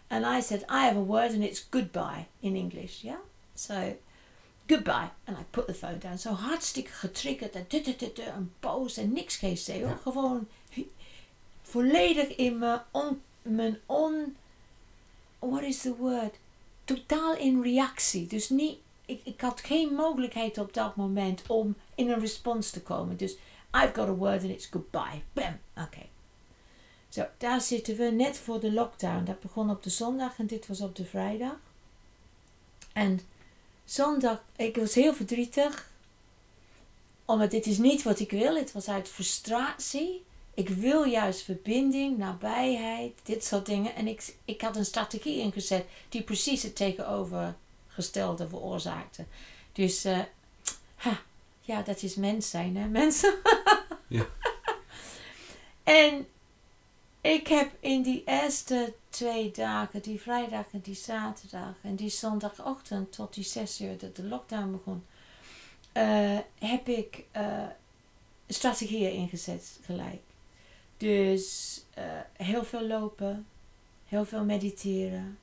And 0.07 0.25
I 0.25 0.43
said, 0.43 0.61
I 0.63 0.85
have 0.85 0.97
a 0.97 1.05
word 1.05 1.33
and 1.33 1.43
it's 1.43 1.67
goodbye 1.71 2.27
in 2.41 2.57
English. 2.57 3.03
Yeah? 3.03 3.21
So, 3.55 3.97
goodbye. 4.67 5.11
And 5.25 5.39
I 5.39 5.43
put 5.51 5.67
the 5.67 5.75
phone 5.75 5.99
down. 5.99 6.19
Zo 6.19 6.31
hartstikke 6.31 6.91
getriggerd 6.91 7.55
en 7.55 7.67
en 8.17 8.53
boos 8.61 8.97
en 8.97 9.13
niks 9.13 9.37
geest 9.37 9.73
hoor. 9.73 9.99
Gewoon 10.03 10.49
volledig 11.63 12.37
in 12.37 12.59
mijn 12.59 12.81
on, 12.91 13.23
mijn 13.49 13.79
on, 13.87 14.37
what 15.39 15.63
is 15.63 15.81
the 15.81 15.97
word? 15.97 16.35
Totaal 16.85 17.37
in 17.37 17.63
reactie. 17.63 18.27
Dus 18.27 18.49
niet, 18.49 18.79
ik, 19.07 19.21
ik 19.25 19.41
had 19.41 19.61
geen 19.61 19.95
mogelijkheid 19.95 20.59
op 20.59 20.75
dat 20.75 20.97
moment 20.97 21.43
om 21.47 21.77
in 21.95 22.11
een 22.11 22.21
respons 22.21 22.71
te 22.71 22.83
komen. 22.83 23.17
Dus 23.17 23.33
I've 23.73 23.93
got 23.95 24.09
a 24.09 24.15
word 24.15 24.43
and 24.43 24.51
it's 24.51 24.67
goodbye. 24.67 25.23
Bam. 25.33 25.59
Oké. 25.77 26.07
Zo, 27.09 27.27
daar 27.39 27.61
zitten 27.61 27.97
we 27.97 28.05
net 28.05 28.39
voor 28.39 28.61
de 28.61 28.73
lockdown. 28.73 29.25
Dat 29.25 29.41
begon 29.41 29.71
op 29.71 29.83
de 29.83 29.91
zondag 29.91 30.39
en 30.39 30.47
dit 30.47 30.67
was 30.67 30.81
op 30.81 30.97
de 30.97 31.05
vrijdag. 31.05 31.57
En 32.93 33.21
zondag, 33.85 34.43
ik 34.57 34.77
was 34.77 34.95
heel 34.95 35.15
verdrietig. 35.15 35.91
Omdat 37.25 37.51
dit 37.51 37.67
is 37.67 37.79
niet 37.79 38.03
wat 38.03 38.21
ik 38.21 38.31
wil. 38.31 38.57
Het 38.57 38.73
was 38.73 38.89
uit 38.89 39.09
frustratie. 39.09 40.25
Ik 40.59 40.69
wil 40.69 41.05
juist 41.05 41.43
verbinding, 41.43 42.19
nabijheid, 42.19 43.13
dit 43.23 43.45
soort 43.45 43.67
dingen. 43.67 43.95
En 43.95 44.07
ik, 44.09 44.35
ik 44.45 44.61
had 44.61 44.77
een 44.77 44.85
strategie 44.85 45.41
ingezet 45.41 45.87
die 46.09 46.23
precies 46.23 46.63
het 46.63 46.77
tegenovergestelde 46.77 48.49
veroorzaakte. 48.49 49.25
Dus, 49.73 50.05
eh, 50.05 50.19
ha, 50.95 51.21
ja, 51.61 51.83
dat 51.83 52.03
is 52.03 52.15
mens 52.15 52.51
zijn, 52.51 52.77
hè, 52.77 52.89
mensen. 52.89 53.35
Ja. 54.09 54.27
En 55.83 56.27
ik 57.21 57.49
heb 57.49 57.71
in 57.81 58.03
die 58.03 58.23
eerste 58.27 58.95
twee 59.09 59.51
dagen, 59.51 60.03
die 60.03 60.21
vrijdag 60.21 60.65
en 60.73 60.81
die 60.81 60.95
zaterdag 60.95 61.75
en 61.83 61.97
die 61.97 62.11
zondagochtend 62.11 63.13
tot 63.13 63.35
die 63.35 63.45
zes 63.45 63.81
uur 63.81 63.99
dat 63.99 64.17
de 64.17 64.25
lockdown 64.25 64.71
begon, 64.71 65.05
eh, 65.93 66.39
heb 66.59 66.89
ik 66.89 67.25
eh, 67.31 67.67
strategieën 68.49 69.13
ingezet 69.13 69.79
gelijk. 69.85 70.27
Dus 70.99 71.81
eh, 71.95 72.05
heel 72.33 72.65
veel 72.65 72.87
lopen, 72.87 73.47
heel 74.07 74.25
veel 74.25 74.45
mediteren, 74.45 75.39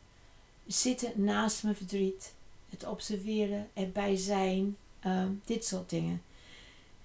zitten 0.67 1.23
naast 1.23 1.63
mijn 1.63 1.75
verdriet, 1.75 2.33
het 2.69 2.85
observeren, 2.85 3.69
erbij 3.73 4.15
zijn, 4.15 4.77
ehm, 4.99 5.31
dit 5.45 5.65
soort 5.65 5.89
dingen. 5.89 6.21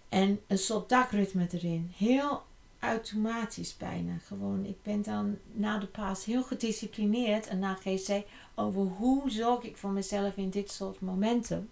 En 0.09 0.41
een 0.47 0.59
soort 0.59 0.89
dagritme 0.89 1.49
erin. 1.51 1.93
Heel 1.97 2.43
automatisch 2.79 3.77
bijna. 3.77 4.19
Gewoon, 4.27 4.65
ik 4.65 4.83
ben 4.83 5.03
dan 5.03 5.39
na 5.53 5.79
de 5.79 5.87
paas 5.87 6.25
heel 6.25 6.43
gedisciplineerd 6.43 7.47
en 7.47 7.59
na 7.59 7.75
GC 7.75 8.25
over 8.55 8.81
hoe 8.81 9.31
zorg 9.31 9.63
ik 9.63 9.77
voor 9.77 9.91
mezelf 9.91 10.37
in 10.37 10.51
dit 10.51 10.71
soort 10.71 11.01
momenten. 11.01 11.71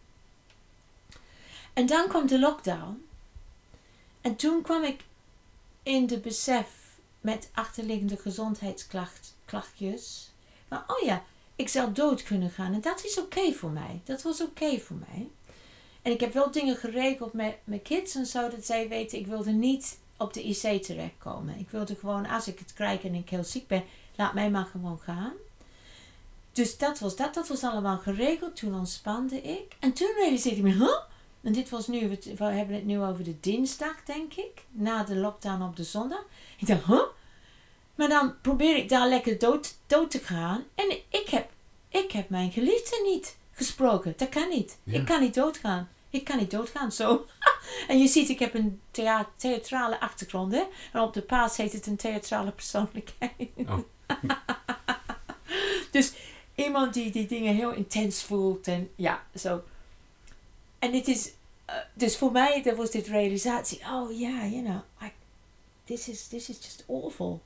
En 1.73 1.87
dan 1.87 2.09
kwam 2.09 2.27
de 2.27 2.39
lockdown. 2.39 3.07
En 4.21 4.37
toen 4.37 4.63
kwam 4.63 4.83
ik 4.83 5.05
in 5.89 6.07
de 6.07 6.19
besef 6.19 6.67
met 7.21 7.51
achterliggende 7.53 8.17
gezondheidsklachtjes. 8.17 10.33
Maar 10.69 10.85
oh 10.87 11.05
ja, 11.05 11.23
ik 11.57 11.69
zou 11.69 11.93
dood 11.93 12.23
kunnen 12.23 12.51
gaan. 12.51 12.73
En 12.73 12.81
dat 12.81 13.05
is 13.05 13.19
oké 13.19 13.53
voor 13.53 13.71
mij. 13.71 14.01
Dat 14.05 14.23
was 14.23 14.41
oké 14.41 14.79
voor 14.79 14.97
mij. 14.97 15.29
En 16.03 16.13
ik 16.13 16.21
heb 16.21 16.33
wel 16.33 16.51
dingen 16.51 16.77
geregeld 16.77 17.33
met 17.33 17.57
mijn 17.65 17.83
kids 17.83 18.15
en 18.15 18.27
zo. 18.27 18.49
Dat 18.49 18.65
zij 18.65 18.89
weten, 18.89 19.19
ik 19.19 19.27
wilde 19.27 19.51
niet 19.51 19.99
op 20.17 20.33
de 20.33 20.43
IC 20.43 20.83
terechtkomen. 20.83 21.59
Ik 21.59 21.71
wilde 21.71 21.95
gewoon, 21.95 22.27
als 22.27 22.49
ik 22.49 22.59
het 22.59 22.73
krijg 22.73 23.03
en 23.03 23.15
ik 23.15 23.31
heel 23.31 23.45
ziek 23.45 23.67
ben, 23.67 23.85
laat 24.17 24.35
mij 24.35 24.51
maar 24.51 24.67
gewoon 24.67 24.99
gaan. 24.99 25.33
Dus 26.53 26.79
dat 26.79 26.99
was 26.99 27.17
dat. 27.17 27.35
Dat 27.35 27.49
was 27.49 27.65
allemaal 27.65 27.99
geregeld. 27.99 28.57
Toen 28.57 28.75
ontspande 28.75 29.43
ik. 29.43 29.77
En 29.79 29.93
toen 29.93 30.13
realiseerde 30.17 30.57
ik 30.57 30.63
me, 30.63 30.73
huh? 30.73 31.01
En 31.49 31.55
dit 31.55 31.69
was 31.69 31.87
nu, 31.87 32.19
we 32.37 32.45
hebben 32.45 32.75
het 32.75 32.85
nu 32.85 33.01
over 33.01 33.25
de 33.25 33.41
dinsdag, 33.41 34.05
denk 34.05 34.35
ik. 34.35 34.65
Na 34.71 35.05
de 35.05 35.17
lockdown 35.17 35.63
op 35.63 35.77
de 35.77 35.85
zondag. 35.85 36.25
Ik 36.59 36.67
dacht, 36.67 36.85
huh? 36.85 37.03
Maar 37.95 38.09
dan 38.09 38.41
probeer 38.41 38.77
ik 38.77 38.89
daar 38.89 39.09
lekker 39.09 39.39
dood, 39.39 39.77
dood 39.87 40.11
te 40.11 40.19
gaan. 40.19 40.65
En 40.75 40.91
ik 41.09 41.29
heb, 41.29 41.51
ik 41.89 42.13
heb 42.13 42.29
mijn 42.29 42.53
geliefde 42.53 43.01
niet 43.05 43.37
gesproken. 43.53 44.15
Dat 44.17 44.29
kan 44.29 44.49
niet. 44.49 44.79
Ja. 44.85 44.99
Ik 44.99 45.05
kan 45.05 45.21
niet 45.21 45.35
doodgaan. 45.35 45.89
Ik 46.11 46.25
kan 46.25 46.39
niet 46.39 46.51
doodgaan, 46.51 46.93
zo. 46.93 47.27
en 47.89 47.99
je 47.99 48.09
ziet, 48.09 48.29
ik 48.29 48.39
heb 48.39 48.55
een 48.55 48.81
thea- 48.91 49.31
theatrale 49.37 50.01
achtergrond, 50.01 50.53
hè. 50.53 50.65
En 50.93 51.01
op 51.01 51.15
de 51.15 51.23
paas 51.23 51.57
heet 51.57 51.73
het 51.73 51.87
een 51.87 51.97
theatrale 51.97 52.51
persoonlijkheid. 52.51 53.51
Oh. 53.57 53.79
dus 55.91 56.13
iemand 56.55 56.95
die 56.95 57.11
die 57.11 57.27
dingen 57.27 57.55
heel 57.55 57.73
intens 57.73 58.23
voelt 58.23 58.67
en 58.67 58.91
ja, 58.97 59.23
zo. 59.35 59.63
En 60.79 60.95
het 60.95 61.09
is, 61.09 61.33
eh, 61.69 61.75
dus 61.95 62.17
voor 62.17 62.33
mij, 62.33 62.65
er 62.65 62.77
was 62.77 62.91
dit 62.91 63.07
realisatie, 63.07 63.81
oh 63.93 64.19
ja, 64.19 64.47
you 64.47 64.63
know, 64.63 64.81
I, 65.03 65.13
this, 65.85 66.09
is, 66.09 66.27
this 66.27 66.49
is 66.49 66.57
just 66.57 66.85
awful. 66.87 67.41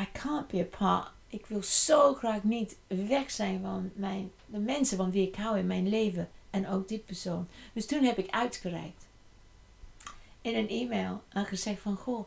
I 0.00 0.08
can't 0.12 0.48
be 0.48 0.60
a 0.60 0.76
part. 0.76 1.10
Ik 1.28 1.46
wil 1.46 1.62
zo 1.62 2.14
graag 2.14 2.42
niet 2.42 2.76
weg 2.86 3.30
zijn 3.30 3.60
van 3.62 3.90
mijn, 3.94 4.32
de 4.46 4.58
mensen 4.58 4.96
van 4.96 5.10
wie 5.10 5.28
ik 5.28 5.34
hou 5.34 5.58
in 5.58 5.66
mijn 5.66 5.88
leven. 5.88 6.28
En 6.50 6.68
ook 6.68 6.88
dit 6.88 7.06
persoon. 7.06 7.48
Dus 7.72 7.86
toen 7.86 8.04
heb 8.04 8.18
ik 8.18 8.30
uitgereikt. 8.30 9.06
In 10.40 10.56
een 10.56 10.68
e-mail 10.68 11.22
en 11.28 11.44
gezegd 11.44 11.80
van, 11.80 11.96
goh, 11.96 12.26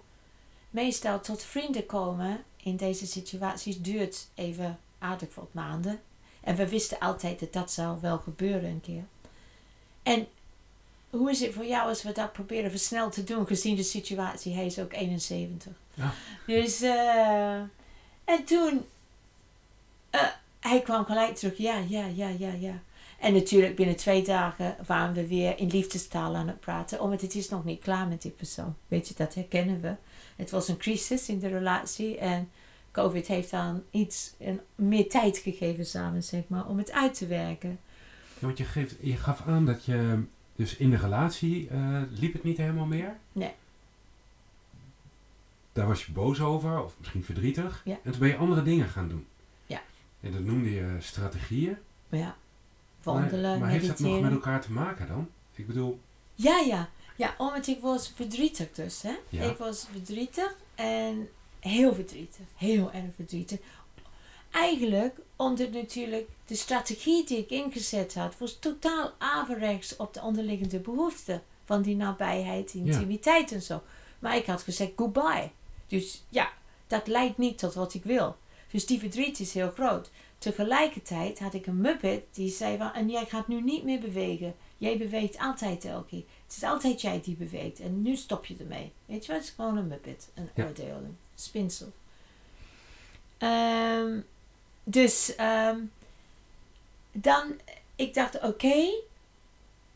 meestal 0.69 1.21
tot 1.21 1.43
vrienden 1.43 1.85
komen 1.85 2.43
in 2.57 2.75
deze 2.75 3.07
situaties 3.07 3.81
duurt 3.81 4.27
even 4.33 4.79
aardig 4.99 5.35
wat 5.35 5.53
maanden. 5.53 6.01
En 6.41 6.55
we 6.55 6.69
wisten 6.69 6.99
altijd 6.99 7.39
dat 7.39 7.53
dat 7.53 7.71
zou 7.71 8.01
wel 8.01 8.17
gebeuren 8.17 8.69
een 8.69 8.81
keer. 8.81 9.03
En 10.03 10.27
hoe 11.17 11.29
is 11.29 11.39
het 11.39 11.53
voor 11.53 11.65
jou 11.65 11.87
als 11.87 12.03
we 12.03 12.11
dat 12.11 12.33
proberen 12.33 12.69
versneld 12.71 13.13
te 13.13 13.23
doen, 13.23 13.47
gezien 13.47 13.75
de 13.75 13.83
situatie? 13.83 14.53
Hij 14.53 14.65
is 14.65 14.79
ook 14.79 14.93
71. 14.93 15.71
Ja. 15.93 16.13
Dus, 16.45 16.81
eh, 16.81 17.59
en 18.23 18.43
toen, 18.45 18.85
eh, 20.09 20.27
hij 20.59 20.81
kwam 20.81 21.05
gelijk 21.05 21.35
terug, 21.35 21.57
ja, 21.57 21.77
ja, 21.87 22.05
ja, 22.05 22.27
ja, 22.27 22.51
ja. 22.51 22.79
En 23.19 23.33
natuurlijk 23.33 23.75
binnen 23.75 23.95
twee 23.95 24.23
dagen 24.23 24.75
waren 24.85 25.13
we 25.13 25.27
weer 25.27 25.59
in 25.59 25.67
liefdestaal 25.67 26.35
aan 26.35 26.47
het 26.47 26.59
praten, 26.59 27.01
omdat 27.01 27.21
het 27.21 27.35
is 27.35 27.49
nog 27.49 27.65
niet 27.65 27.81
klaar 27.81 28.07
met 28.07 28.21
die 28.21 28.31
persoon. 28.31 28.75
Weet 28.87 29.07
je, 29.07 29.13
dat 29.17 29.33
herkennen 29.33 29.81
we. 29.81 29.95
Het 30.35 30.51
was 30.51 30.67
een 30.67 30.77
crisis 30.77 31.29
in 31.29 31.39
de 31.39 31.47
relatie 31.47 32.17
en 32.17 32.49
COVID 32.91 33.27
heeft 33.27 33.51
dan 33.51 33.83
iets 33.91 34.33
een, 34.39 34.59
meer 34.75 35.09
tijd 35.09 35.37
gegeven 35.37 35.85
samen, 35.85 36.23
zeg 36.23 36.41
maar, 36.47 36.67
om 36.67 36.77
het 36.77 36.91
uit 36.91 37.17
te 37.17 37.27
werken. 37.27 37.79
Ja, 38.39 38.45
want 38.45 38.57
je, 38.57 38.63
geeft, 38.63 38.95
je 39.01 39.17
gaf 39.17 39.41
aan 39.45 39.65
dat 39.65 39.85
je 39.85 40.23
dus 40.55 40.75
in 40.75 40.89
de 40.89 40.97
relatie 40.97 41.69
eh, 41.69 42.01
liep 42.09 42.33
het 42.33 42.43
niet 42.43 42.57
helemaal 42.57 42.85
meer. 42.85 43.17
Nee. 43.31 43.53
Daar 45.73 45.87
was 45.87 46.05
je 46.05 46.11
boos 46.11 46.41
over, 46.41 46.83
of 46.83 46.95
misschien 46.99 47.23
verdrietig. 47.23 47.81
Ja. 47.85 47.97
En 48.03 48.11
toen 48.11 48.19
ben 48.19 48.29
je 48.29 48.37
andere 48.37 48.63
dingen 48.63 48.87
gaan 48.87 49.09
doen. 49.09 49.25
Ja. 49.65 49.81
En 50.21 50.31
dat 50.31 50.41
noemde 50.41 50.71
je 50.71 50.95
strategieën. 50.99 51.77
Maar 52.09 52.19
ja, 52.19 52.35
wandelen, 53.03 53.49
maar, 53.49 53.59
maar 53.59 53.69
heeft 53.69 53.87
dat 53.87 53.99
nog 53.99 54.21
met 54.21 54.31
elkaar 54.31 54.61
te 54.61 54.71
maken 54.71 55.07
dan? 55.07 55.29
Ik 55.55 55.67
bedoel, 55.67 55.99
Ja, 56.35 56.59
ja. 56.59 56.89
Ja, 57.15 57.35
omdat 57.37 57.67
ik 57.67 57.81
was 57.81 58.11
verdrietig 58.15 58.71
dus. 58.71 59.01
Hè? 59.01 59.15
Ja. 59.29 59.43
Ik 59.43 59.57
was 59.57 59.87
verdrietig 59.91 60.55
en 60.75 61.29
heel 61.59 61.93
verdrietig. 61.93 62.45
Heel 62.55 62.91
erg 62.91 63.13
verdrietig. 63.15 63.59
Eigenlijk 64.55 65.17
omdat 65.35 65.71
natuurlijk 65.71 66.27
de 66.45 66.55
strategie 66.55 67.25
die 67.25 67.37
ik 67.37 67.49
ingezet 67.49 68.13
had... 68.13 68.37
was 68.37 68.59
totaal 68.59 69.11
averechts 69.17 69.95
op 69.95 70.13
de 70.13 70.21
onderliggende 70.21 70.79
behoeften... 70.79 71.43
van 71.65 71.81
die 71.81 71.95
nabijheid, 71.95 72.71
die 72.71 72.83
Ja. 72.83 72.91
intimiteit 72.93 73.51
en 73.51 73.61
zo. 73.61 73.81
Maar 74.19 74.35
ik 74.35 74.45
had 74.45 74.61
gezegd 74.61 74.91
goodbye. 74.95 75.49
Dus 75.87 76.23
ja, 76.29 76.51
dat 76.87 77.07
leidt 77.07 77.37
niet 77.37 77.57
tot 77.57 77.73
wat 77.73 77.93
ik 77.93 78.03
wil. 78.03 78.35
Dus 78.71 78.85
die 78.85 78.99
verdriet 78.99 79.39
is 79.39 79.53
heel 79.53 79.71
groot. 79.71 80.11
Tegelijkertijd 80.37 81.39
had 81.39 81.53
ik 81.53 81.65
een 81.67 81.81
muppet 81.81 82.23
die 82.31 82.49
zei 82.49 82.77
van... 82.77 82.93
en 82.93 83.09
jij 83.09 83.25
gaat 83.25 83.47
nu 83.47 83.61
niet 83.61 83.83
meer 83.83 83.99
bewegen. 83.99 84.55
Jij 84.77 84.97
beweegt 84.97 85.37
altijd 85.37 85.85
elke 85.85 86.07
keer. 86.09 86.23
Het 86.47 86.55
is 86.57 86.63
altijd 86.63 87.01
jij 87.01 87.21
die 87.21 87.35
beweegt. 87.35 87.79
En 87.79 88.01
nu 88.01 88.15
stop 88.15 88.45
je 88.45 88.55
ermee. 88.59 88.91
Weet 89.05 89.25
je 89.25 89.31
wat? 89.31 89.41
Het 89.41 89.49
is 89.49 89.55
gewoon 89.55 89.77
een 89.77 89.87
muppet. 89.87 90.29
Een 90.33 90.49
Ja. 90.55 90.65
oordeel. 90.65 90.95
Een 90.95 91.17
spinsel. 91.35 91.91
Ehm, 93.37 94.19
dus 94.85 95.35
ehm, 95.35 95.79
dan... 97.11 97.53
Ik 97.95 98.13
dacht, 98.13 98.41
oké. 98.41 98.83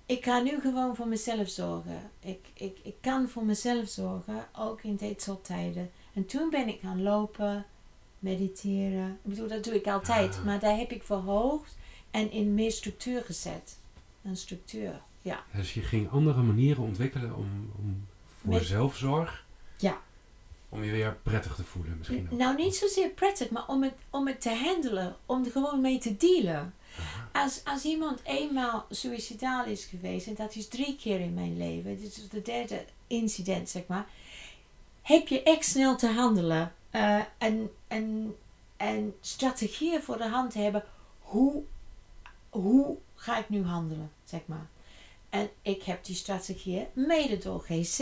ik 0.06 0.24
ga 0.24 0.40
nu 0.40 0.60
gewoon 0.62 0.96
voor 0.96 1.08
mezelf 1.08 1.50
zorgen. 1.50 2.12
Ik, 2.20 2.40
ik, 2.54 2.78
ik 2.84 2.96
kan 3.02 3.30
voor 3.30 3.46
mezelf 3.46 3.90
zorgen. 3.90 4.48
Ook 4.58 4.84
in 4.84 4.96
dit 4.96 5.22
soort 5.22 5.46
tijden. 5.46 5.92
En 6.14 6.26
toen 6.26 6.50
ben 6.50 6.68
ik 6.68 6.80
gaan 6.82 7.02
lopen. 7.04 7.66
Mediteren. 8.20 9.10
Ik 9.24 9.30
bedoel, 9.30 9.48
dat 9.48 9.64
doe 9.64 9.76
ik 9.76 9.88
altijd. 9.88 10.36
Ah. 10.36 10.44
Maar 10.46 10.60
daar 10.60 10.78
heb 10.78 10.92
ik 10.92 11.04
verhoogd. 11.04 11.78
En 12.12 12.32
in 12.32 12.54
meer 12.54 12.72
structuur 12.72 13.22
gezet. 13.24 13.78
Een 14.24 14.38
structuur, 14.38 15.02
ja. 15.22 15.44
dus 15.56 15.74
je 15.74 15.82
ging 15.82 16.12
andere 16.12 16.42
manieren 16.42 16.84
ontwikkelen 16.84 17.36
om, 17.36 17.72
om 17.80 18.08
voor 18.40 18.54
Met- 18.54 18.66
zelfzorg. 18.66 19.46
Ja. 19.78 20.02
Om 20.70 20.84
je 20.84 20.92
weer 20.92 21.18
prettig 21.24 21.56
te 21.56 21.64
voelen 21.64 21.98
misschien 21.98 22.28
ook. 22.32 22.38
Nou, 22.38 22.56
niet 22.56 22.76
zozeer 22.76 23.10
prettig, 23.10 23.50
maar 23.50 23.68
om 23.68 23.84
het, 23.84 23.94
om 24.10 24.28
het 24.28 24.42
te 24.42 24.50
handelen, 24.50 25.16
om 25.26 25.46
er 25.46 25.52
gewoon 25.52 25.82
mee 25.82 25.98
te 25.98 26.18
dealen. 26.18 26.74
Aha. 27.00 27.44
Als, 27.44 27.62
als 27.64 27.84
iemand 27.84 28.20
eenmaal 28.24 28.86
suicidaal 28.90 29.66
is 29.66 29.86
geweest, 29.86 30.28
en 30.28 30.36
dat 30.36 30.56
is 30.56 30.68
drie 30.68 30.96
keer 30.96 31.20
in 31.20 31.34
mijn 31.34 31.58
leven, 31.58 32.00
dit 32.00 32.18
is 32.18 32.30
de 32.30 32.42
derde 32.42 32.86
incident, 33.08 33.70
zeg 33.70 33.88
maar, 33.88 34.08
heb 35.02 35.28
je 35.28 35.44
echt 35.44 35.66
snel 35.66 35.96
te 35.96 36.08
handelen 36.08 36.74
eh, 36.90 37.22
en, 37.38 37.72
en, 37.88 38.36
en 38.78 39.16
strategieën 39.22 40.02
voor 40.02 40.18
de 40.18 40.28
hand 40.28 40.52
te 40.52 40.60
hebben. 40.60 40.84
Hoe, 41.20 41.64
hoe 42.50 42.98
ga 43.16 43.38
ik 43.38 43.50
nu 43.50 43.64
handelen, 43.64 44.12
zeg 44.24 44.42
maar. 44.46 44.68
En 45.30 45.50
ik 45.62 45.84
heb 45.84 46.06
die 46.06 46.16
strategieën, 46.16 46.86
mede 46.94 47.38
door 47.38 47.60
GC, 47.60 48.00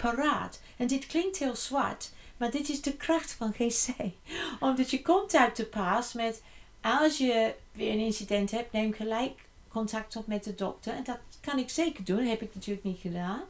paraat. 0.00 0.60
En 0.76 0.86
dit 0.86 1.06
klinkt 1.06 1.36
heel 1.38 1.56
zwart, 1.56 2.10
maar 2.36 2.50
dit 2.50 2.68
is 2.68 2.82
de 2.82 2.96
kracht 2.96 3.32
van 3.32 3.52
GC. 3.52 3.88
Omdat 4.60 4.90
je 4.90 5.02
komt 5.02 5.36
uit 5.36 5.56
de 5.56 5.64
paas 5.66 6.12
met, 6.12 6.42
als 6.80 7.18
je 7.18 7.54
weer 7.72 7.92
een 7.92 7.98
incident 8.04 8.50
hebt, 8.50 8.72
neem 8.72 8.92
gelijk 8.92 9.38
contact 9.68 10.16
op 10.16 10.26
met 10.26 10.44
de 10.44 10.54
dokter. 10.54 10.94
En 10.94 11.04
dat 11.04 11.18
kan 11.40 11.58
ik 11.58 11.70
zeker 11.70 12.04
doen, 12.04 12.24
heb 12.26 12.42
ik 12.42 12.54
natuurlijk 12.54 12.84
niet 12.84 13.00
gedaan. 13.00 13.40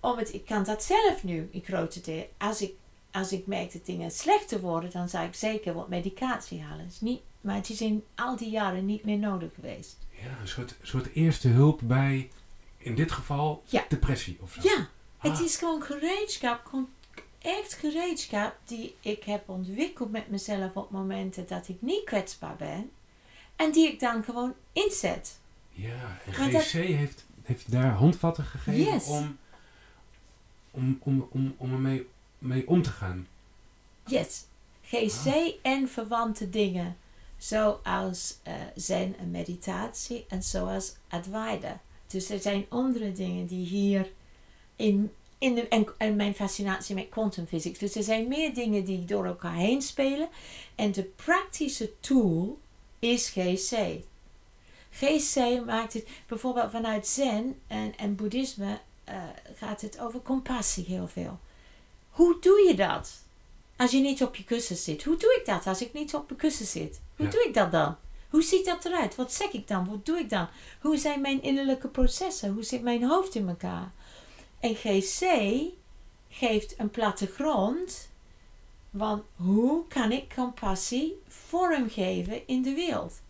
Omdat 0.00 0.32
ik 0.32 0.44
kan 0.44 0.64
dat 0.64 0.82
zelf 0.84 1.24
nu 1.24 1.48
in 1.52 1.62
grote 1.64 2.00
deel. 2.00 2.28
Als 2.38 2.60
ik, 2.62 2.72
als 3.12 3.32
ik 3.32 3.46
merk 3.46 3.72
dat 3.72 3.86
dingen 3.86 4.10
slechter 4.10 4.60
worden, 4.60 4.90
dan 4.90 5.08
zou 5.08 5.26
ik 5.26 5.34
zeker 5.34 5.74
wat 5.74 5.88
medicatie 5.88 6.62
halen. 6.62 6.86
Is 6.86 7.00
niet, 7.00 7.20
maar 7.40 7.54
het 7.54 7.70
is 7.70 7.80
in 7.80 8.04
al 8.14 8.36
die 8.36 8.50
jaren 8.50 8.86
niet 8.86 9.04
meer 9.04 9.18
nodig 9.18 9.50
geweest. 9.54 9.96
Ja, 10.22 10.40
een 10.40 10.48
soort, 10.48 10.74
soort 10.82 11.14
eerste 11.14 11.48
hulp 11.48 11.80
bij, 11.84 12.30
in 12.76 12.94
dit 12.94 13.12
geval, 13.12 13.62
Ja. 13.66 13.84
depressie 13.88 14.38
of 14.40 14.52
zo. 14.60 14.68
Ja, 14.68 14.88
het 15.30 15.38
Ah. 15.38 15.44
is 15.44 15.56
gewoon 15.56 15.82
gereedschap, 15.82 16.64
gewoon 16.64 16.88
echt 17.38 17.72
gereedschap 17.72 18.56
die 18.64 18.94
ik 19.00 19.22
heb 19.24 19.48
ontwikkeld 19.48 20.10
met 20.10 20.28
mezelf 20.30 20.74
op 20.76 20.90
momenten 20.90 21.46
dat 21.46 21.68
ik 21.68 21.76
niet 21.82 22.04
kwetsbaar 22.04 22.56
ben. 22.56 22.90
En 23.56 23.72
die 23.72 23.88
ik 23.92 24.00
dan 24.00 24.24
gewoon 24.24 24.54
inzet. 24.72 25.38
Ja, 25.70 26.18
en 26.26 26.32
GC 26.32 26.52
dat- 26.52 26.62
heeft, 26.70 27.24
heeft 27.42 27.70
daar 27.70 27.92
handvatten 27.92 28.44
gegeven 28.44 28.92
Yes. 28.92 29.06
om, 29.08 29.38
om, 30.70 30.98
om, 31.02 31.28
om, 31.30 31.54
om 31.56 31.72
ermee 31.72 32.06
mee 32.38 32.68
om 32.68 32.82
te 32.82 32.90
gaan. 32.90 33.26
Yes. 34.06 34.44
GC 34.82 35.54
en 35.62 35.88
verwante 35.88 36.50
dingen. 36.50 36.96
Zoals 37.38 38.38
eh 38.42 38.54
zen 38.74 39.18
en 39.18 39.30
meditatie 39.30 40.24
en 40.28 40.42
zoals 40.42 40.94
Advaita. 41.08 41.80
Dus 42.06 42.30
er 42.30 42.38
zijn 42.38 42.66
andere 42.68 43.12
dingen 43.12 43.46
die 43.46 43.66
hier 43.66 44.10
in, 44.76 45.12
in 45.38 45.54
de, 45.54 45.68
en, 45.68 45.86
en 45.98 46.16
mijn 46.16 46.34
fascinatie 46.34 46.94
met 46.94 47.08
quantum 47.08 47.46
physics. 47.46 47.78
Dus 47.78 47.94
er 47.94 48.02
zijn 48.02 48.28
meer 48.28 48.54
dingen 48.54 48.84
die 48.84 49.04
door 49.04 49.24
elkaar 49.26 49.54
heen 49.54 49.82
spelen. 49.82 50.28
En 50.74 50.92
de 50.92 51.02
praktische 51.02 52.00
tool 52.00 52.58
is 52.98 53.28
GC. 53.34 54.00
GC 54.90 55.64
maakt 55.66 55.92
het 55.92 56.06
bijvoorbeeld 56.28 56.70
vanuit 56.70 57.06
Zen 57.06 57.60
en, 57.66 57.96
en 57.96 58.14
Boeddhisme 58.16 58.78
eh, 59.04 59.22
gaat 59.54 59.80
het 59.80 60.00
over 60.00 60.22
compassie 60.22 60.84
heel 60.84 61.08
veel. 61.08 61.38
Hoe 62.10 62.36
doe 62.40 62.64
je 62.68 62.74
dat? 62.74 63.24
Als 63.76 63.90
je 63.90 63.98
niet 63.98 64.22
op 64.22 64.36
je 64.36 64.44
kussen 64.44 64.76
zit. 64.76 65.04
Hoe 65.04 65.16
doe 65.16 65.36
ik 65.40 65.46
dat 65.46 65.66
als 65.66 65.82
ik 65.82 65.92
niet 65.92 66.14
op 66.14 66.24
mijn 66.28 66.40
kussen 66.40 66.66
zit? 66.66 67.00
Hoe 67.16 67.24
Ja. 67.26 67.32
doe 67.32 67.44
ik 67.46 67.54
dat 67.54 67.72
dan? 67.72 67.96
Hoe 68.30 68.42
ziet 68.42 68.64
dat 68.64 68.84
eruit? 68.84 69.14
Wat 69.14 69.32
zeg 69.32 69.50
ik 69.52 69.68
dan? 69.68 69.86
Wat 69.88 70.06
doe 70.06 70.18
ik 70.18 70.30
dan? 70.30 70.48
Hoe 70.80 70.96
zijn 70.96 71.20
mijn 71.20 71.42
innerlijke 71.42 71.88
processen? 71.88 72.52
Hoe 72.52 72.62
zit 72.64 72.82
mijn 72.82 73.04
hoofd 73.04 73.34
in 73.34 73.48
elkaar? 73.48 73.92
En 74.66 74.74
GC 74.74 75.26
geeft 76.28 76.74
een 76.78 76.90
plattegrond 76.90 78.08
van 78.96 79.22
hoe 79.36 79.86
kan 79.88 80.12
ik 80.12 80.34
compassie 80.34 81.22
vormgeven 81.28 82.46
in 82.46 82.62
de 82.62 82.74
wereld? 82.74 83.20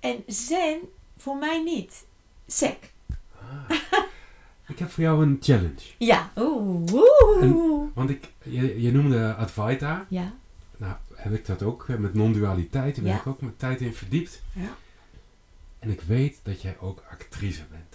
En 0.00 0.22
Zen 0.26 0.80
voor 1.16 1.36
mij 1.36 1.62
niet. 1.62 2.06
Sek. 2.46 2.92
Ah. 3.40 3.76
ik 4.68 4.78
heb 4.78 4.90
voor 4.90 5.02
jou 5.04 5.22
een 5.22 5.38
challenge. 5.40 5.80
Ja. 5.98 6.32
Oeh. 6.36 6.92
oeh. 6.92 7.90
Want 7.94 8.10
ik, 8.10 8.32
je, 8.42 8.80
je 8.82 8.92
noemde 8.92 9.34
Advaita. 9.34 10.06
Ja. 10.08 10.32
Nou, 10.76 10.94
heb 11.14 11.32
ik 11.32 11.46
dat 11.46 11.62
ook 11.62 11.88
met 11.88 12.14
non-dualiteit. 12.14 12.94
Daar 12.94 13.04
ben 13.04 13.12
Ja. 13.12 13.18
ik 13.18 13.26
ook 13.26 13.40
mijn 13.40 13.56
tijd 13.56 13.80
in 13.80 13.94
verdiept. 13.94 14.42
Ja. 14.54 14.76
En 15.78 15.90
ik 15.90 16.00
weet 16.00 16.40
dat 16.42 16.62
jij 16.62 16.76
ook 16.80 17.02
actrice 17.10 17.62
bent. 17.70 17.91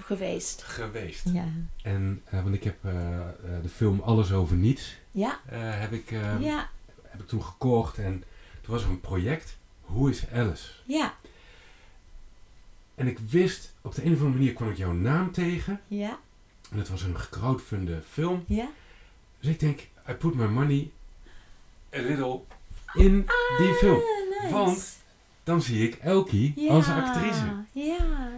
Geweest. 0.00 0.62
Geweest. 0.62 1.28
Ja. 1.32 1.44
En, 1.82 2.22
eh, 2.24 2.42
want 2.42 2.54
ik 2.54 2.64
heb 2.64 2.84
eh, 2.84 3.18
eh, 3.20 3.28
de 3.62 3.68
film 3.68 4.00
Alles 4.00 4.32
over 4.32 4.56
Niets, 4.56 4.96
Ja. 5.10 5.40
eh, 5.46 5.58
heb, 5.62 5.92
ik, 5.92 6.10
eh, 6.10 6.40
Ja. 6.40 6.70
heb 7.08 7.20
ik 7.20 7.28
toen 7.28 7.42
gekocht. 7.44 7.98
En 7.98 8.24
toen 8.60 8.74
was 8.74 8.82
er 8.82 8.88
een 8.90 9.00
project, 9.00 9.56
Hoe 9.80 10.10
is 10.10 10.24
Alice? 10.34 10.68
Ja. 10.84 11.14
En 12.94 13.06
ik 13.06 13.18
wist, 13.18 13.72
op 13.82 13.94
de 13.94 14.04
een 14.04 14.12
of 14.12 14.18
andere 14.18 14.36
manier 14.38 14.52
kwam 14.52 14.70
ik 14.70 14.76
jouw 14.76 14.92
naam 14.92 15.32
tegen. 15.32 15.80
Ja. 15.88 16.18
En 16.70 16.78
het 16.78 16.88
was 16.88 17.02
een 17.02 17.18
gecrowdfunde 17.18 18.02
film. 18.10 18.44
Ja. 18.46 18.68
Dus 19.40 19.50
ik 19.50 19.60
denk, 19.60 19.80
I 20.08 20.12
put 20.12 20.34
my 20.34 20.46
money 20.46 20.90
a 21.94 22.00
little 22.00 22.40
in 22.94 23.26
die 23.58 23.72
film. 23.74 23.94
Ah, 24.00 24.42
nice. 24.42 24.54
Want 24.54 24.96
Dan 25.44 25.62
zie 25.62 25.88
ik 25.88 25.94
Elkie 25.94 26.52
ja. 26.56 26.72
als 26.72 26.88
actrice. 26.88 27.44
Ja. 27.72 28.30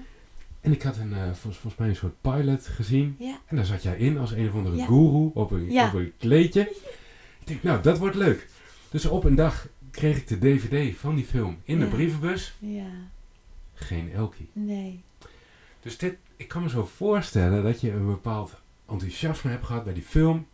En 0.64 0.72
ik 0.72 0.82
had 0.82 0.96
een, 0.96 1.12
eh, 1.12 1.22
volgens, 1.22 1.42
volgens 1.42 1.76
mij 1.76 1.88
een 1.88 1.96
soort 1.96 2.20
pilot 2.20 2.66
gezien. 2.66 3.16
Ja. 3.18 3.38
En 3.46 3.56
daar 3.56 3.64
zat 3.64 3.82
jij 3.82 3.96
in 3.96 4.18
als 4.18 4.30
een 4.32 4.48
of 4.48 4.54
andere 4.54 4.76
Ja. 4.76 4.86
guru 4.86 5.30
op 5.34 5.50
een, 5.50 5.70
Ja. 5.70 5.86
op 5.86 5.94
een 5.94 6.12
kleedje. 6.18 6.60
Ik 7.40 7.46
denk, 7.46 7.62
nou, 7.62 7.82
dat 7.82 7.98
wordt 7.98 8.16
leuk. 8.16 8.48
Dus 8.90 9.04
op 9.06 9.24
een 9.24 9.34
dag 9.34 9.68
kreeg 9.90 10.16
ik 10.16 10.26
de 10.28 10.38
DVD 10.38 10.96
van 10.96 11.14
die 11.14 11.24
film 11.24 11.58
in 11.64 11.78
de 11.80 11.86
brievenbus. 11.86 12.54
Ja. 12.58 12.86
Geen 13.74 14.12
Elkie. 14.12 14.48
Nee. 14.52 15.00
Dus 15.80 15.98
dit, 15.98 16.16
ik 16.36 16.48
kan 16.48 16.62
me 16.62 16.68
zo 16.68 16.84
voorstellen 16.96 17.62
dat 17.62 17.80
je 17.80 17.92
een 17.92 18.06
bepaald 18.06 18.54
enthousiasme 18.88 19.50
hebt 19.50 19.64
gehad 19.66 19.84
bij 19.84 19.94
die 19.94 20.02
film. 20.02 20.46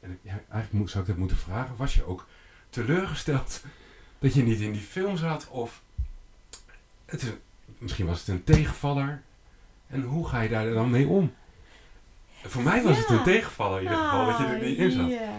En 0.00 0.18
eigenlijk 0.24 0.72
moet, 0.72 0.90
zou 0.90 1.02
ik 1.02 1.08
dat 1.08 1.18
moeten 1.18 1.36
vragen. 1.36 1.76
Was 1.76 1.94
je 1.94 2.04
ook 2.04 2.26
teleurgesteld 2.70 3.64
dat 4.18 4.34
je 4.34 4.42
niet 4.42 4.60
in 4.60 4.72
die 4.72 4.80
film 4.80 5.16
zat? 5.16 5.48
Of 5.48 5.82
het 7.10 7.22
is, 7.22 7.28
misschien 7.78 8.06
was 8.06 8.18
het 8.18 8.28
een 8.28 8.44
tegenvaller. 8.44 9.22
En 9.86 10.02
hoe 10.02 10.28
ga 10.28 10.40
je 10.40 10.48
daar 10.48 10.72
dan 10.72 10.90
mee 10.90 11.06
om? 11.08 11.32
Voor 12.42 12.62
mij 12.62 12.82
was 12.82 12.98
het 12.98 13.08
een 13.08 13.22
tegenvaller 13.22 13.76
in 13.76 13.82
ieder 13.82 13.98
geval, 13.98 14.26
dat 14.26 14.38
je 14.38 14.44
er 14.44 14.62
niet 14.66 14.78
in 14.78 14.90
zat. 14.90 15.04
Ah, 15.04 15.10
Ja. 15.10 15.32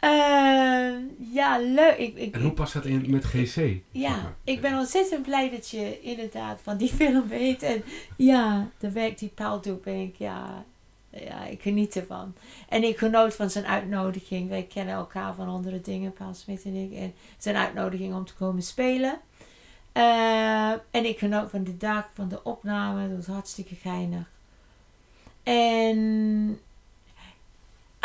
Ehm, 0.00 1.02
ja, 1.32 1.58
leuk. 1.58 1.96
Ik, 1.98 2.16
ik, 2.16 2.34
En 2.34 2.42
hoe 2.42 2.52
past 2.52 2.72
dat 2.72 2.84
in 2.84 3.10
met 3.10 3.24
GC? 3.24 3.80
Ja, 3.90 4.34
ik 4.44 4.60
ben 4.60 4.78
ontzettend 4.78 5.22
blij 5.22 5.50
dat 5.50 5.70
je 5.70 6.00
inderdaad 6.00 6.60
van 6.62 6.76
die 6.76 6.88
film 6.98 7.28
weet. 7.28 7.62
En 7.62 7.82
ja, 8.16 8.68
de 8.78 8.90
werk 8.90 9.18
die 9.18 9.28
Paul 9.28 9.60
doet, 9.60 9.82
ben 9.82 10.00
ik, 10.00 10.16
ja, 10.16 10.64
ja, 11.10 11.44
ik 11.44 11.62
geniet 11.62 11.96
ervan. 11.96 12.34
En 12.68 12.82
ik 12.82 12.98
genoot 12.98 13.34
van 13.34 13.50
zijn 13.50 13.66
uitnodiging. 13.66 14.48
Wij 14.48 14.62
kennen 14.62 14.94
elkaar 14.94 15.34
van 15.34 15.48
andere 15.48 15.80
dingen, 15.80 16.12
Paul 16.12 16.34
Smit 16.34 16.62
en 16.64 16.74
ik. 16.74 16.92
En 16.92 17.14
zijn 17.38 17.56
uitnodiging 17.56 18.14
om 18.14 18.24
te 18.24 18.34
komen 18.34 18.62
spelen. 18.62 19.20
Eh, 19.92 20.70
en 20.70 21.04
ik 21.04 21.18
genoot 21.18 21.50
van 21.50 21.64
de 21.64 21.76
dag, 21.76 22.04
van 22.14 22.28
de 22.28 22.44
opname. 22.44 23.08
Dat 23.08 23.16
was 23.16 23.34
hartstikke 23.34 23.74
geinig. 23.74 24.26
En 25.42 25.98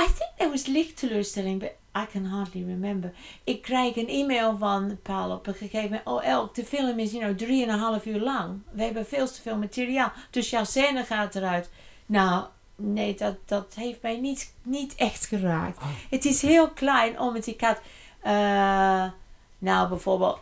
I 0.01 0.05
think 0.05 0.31
there 0.37 0.49
was 0.49 0.65
licht 0.65 0.97
teleurstelling, 0.97 1.59
but 1.59 1.71
I 1.97 2.05
can 2.11 2.25
hardly 2.25 2.63
remember. 2.65 3.13
Ik 3.43 3.61
krijg 3.61 3.95
een 3.95 4.07
e-mail 4.07 4.57
van 4.57 4.97
Paul 5.01 5.31
op 5.31 5.47
een 5.47 5.53
gegeven 5.53 5.83
moment. 5.83 6.07
Oh 6.07 6.25
Elk, 6.25 6.55
de 6.55 6.65
film 6.65 6.99
is 6.99 7.11
you 7.11 7.23
know, 7.23 7.37
drieënhalf 7.37 8.05
uur 8.05 8.19
lang. 8.19 8.59
We 8.71 8.83
hebben 8.83 9.05
veel 9.05 9.27
te 9.27 9.41
veel 9.41 9.57
materiaal. 9.57 10.11
Dus 10.29 10.49
jouw 10.49 10.63
scène 10.63 11.03
gaat 11.03 11.35
eruit. 11.35 11.69
Nou, 12.05 12.45
nee, 12.75 13.15
dat, 13.15 13.35
dat 13.45 13.73
heeft 13.75 14.01
mij 14.01 14.19
niet, 14.19 14.53
niet 14.63 14.95
echt 14.95 15.25
geraakt. 15.25 15.77
Oh. 15.77 15.87
Het 16.09 16.25
is 16.25 16.41
heel 16.41 16.69
klein, 16.69 17.19
omdat 17.19 17.47
ik 17.47 17.61
had... 17.61 17.81
eh, 18.21 19.05
nou, 19.57 19.89
bijvoorbeeld... 19.89 20.39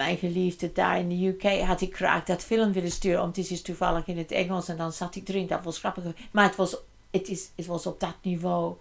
Mijn 0.00 0.16
geliefde 0.16 0.72
daar 0.72 0.98
in 0.98 1.08
de 1.08 1.26
UK 1.26 1.60
had 1.60 1.80
ik 1.80 1.96
graag 1.96 2.24
dat 2.24 2.44
film 2.44 2.72
willen 2.72 2.90
sturen. 2.90 3.20
Omdat 3.20 3.36
het 3.36 3.50
is 3.50 3.62
toevallig 3.62 4.06
in 4.06 4.18
het 4.18 4.32
Engels. 4.32 4.68
En 4.68 4.76
dan 4.76 4.92
zat 4.92 5.16
ik 5.16 5.28
erin. 5.28 5.46
Dat 5.46 5.64
was 5.64 5.78
grappig. 5.78 6.04
Maar 6.30 6.44
het 6.44 6.56
was, 6.56 6.76
het 7.10 7.28
is, 7.28 7.50
het 7.56 7.66
was 7.66 7.86
op 7.86 8.00
dat 8.00 8.14
niveau. 8.22 8.74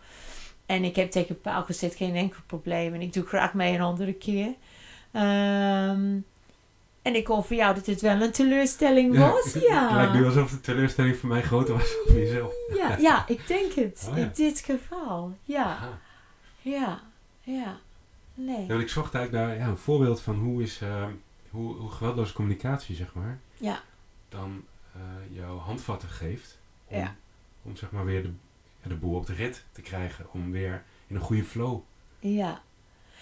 En 0.65 0.83
ik 0.83 0.95
heb 0.95 1.11
tegen 1.11 1.41
Paul 1.41 1.63
gezegd, 1.63 1.95
geen 1.95 2.15
enkel 2.15 2.39
probleem. 2.45 2.93
En 2.93 3.01
ik 3.01 3.13
doe 3.13 3.25
graag 3.25 3.53
mee 3.53 3.73
een 3.73 3.81
andere 3.81 4.13
keer. 4.13 4.53
Ehm, 5.11 6.17
en 7.01 7.15
ik 7.15 7.27
hoor 7.27 7.43
voor 7.43 7.55
jou 7.55 7.75
dat 7.75 7.85
het 7.85 8.01
wel 8.01 8.21
een 8.21 8.31
teleurstelling 8.31 9.17
was. 9.17 9.43
het 9.53 9.63
Ja, 9.63 9.95
lijkt 9.95 10.13
nu 10.13 10.25
alsof 10.25 10.49
de 10.51 10.61
teleurstelling 10.61 11.15
voor 11.17 11.29
mij 11.29 11.41
groter 11.41 11.73
was 11.73 11.93
dan 11.95 12.03
voor 12.07 12.19
jezelf. 12.19 12.53
ja, 12.75 12.97
ja, 12.97 13.27
ik 13.27 13.47
denk 13.47 13.73
het. 13.73 14.07
Oh, 14.09 14.17
ja. 14.17 14.23
In 14.23 14.31
dit 14.33 14.59
geval. 14.59 15.33
Ja, 15.43 15.63
Aha. 15.63 15.99
ja, 16.61 17.01
ja. 17.41 17.79
Nee. 18.45 18.61
Ja, 18.61 18.67
want 18.67 18.81
ik 18.81 18.89
zocht 18.89 19.15
eigenlijk 19.15 19.45
naar 19.45 19.57
ja, 19.57 19.67
een 19.67 19.77
voorbeeld 19.77 20.21
van 20.21 20.35
hoe 20.35 20.61
is 20.63 20.81
eh, 20.81 21.05
hoe, 21.49 21.75
hoe 21.75 21.91
geweldloze 21.91 22.33
communicatie, 22.33 22.95
zeg 22.95 23.13
maar, 23.13 23.39
Ja, 23.57 23.81
dan 24.29 24.63
eh, 24.95 25.01
jouw 25.37 25.57
handvatten 25.57 26.09
geeft 26.09 26.57
om, 26.85 26.97
Ja. 26.99 27.15
om 27.63 27.75
zeg 27.75 27.91
maar 27.91 28.05
weer 28.05 28.23
de, 28.23 28.31
de 28.83 28.95
boel 28.95 29.15
op 29.15 29.25
de 29.25 29.33
rit 29.33 29.63
te 29.71 29.81
krijgen, 29.81 30.25
om 30.33 30.51
weer 30.51 30.83
in 31.07 31.15
een 31.15 31.21
goede 31.21 31.43
flow 31.43 31.79
ja. 32.19 32.61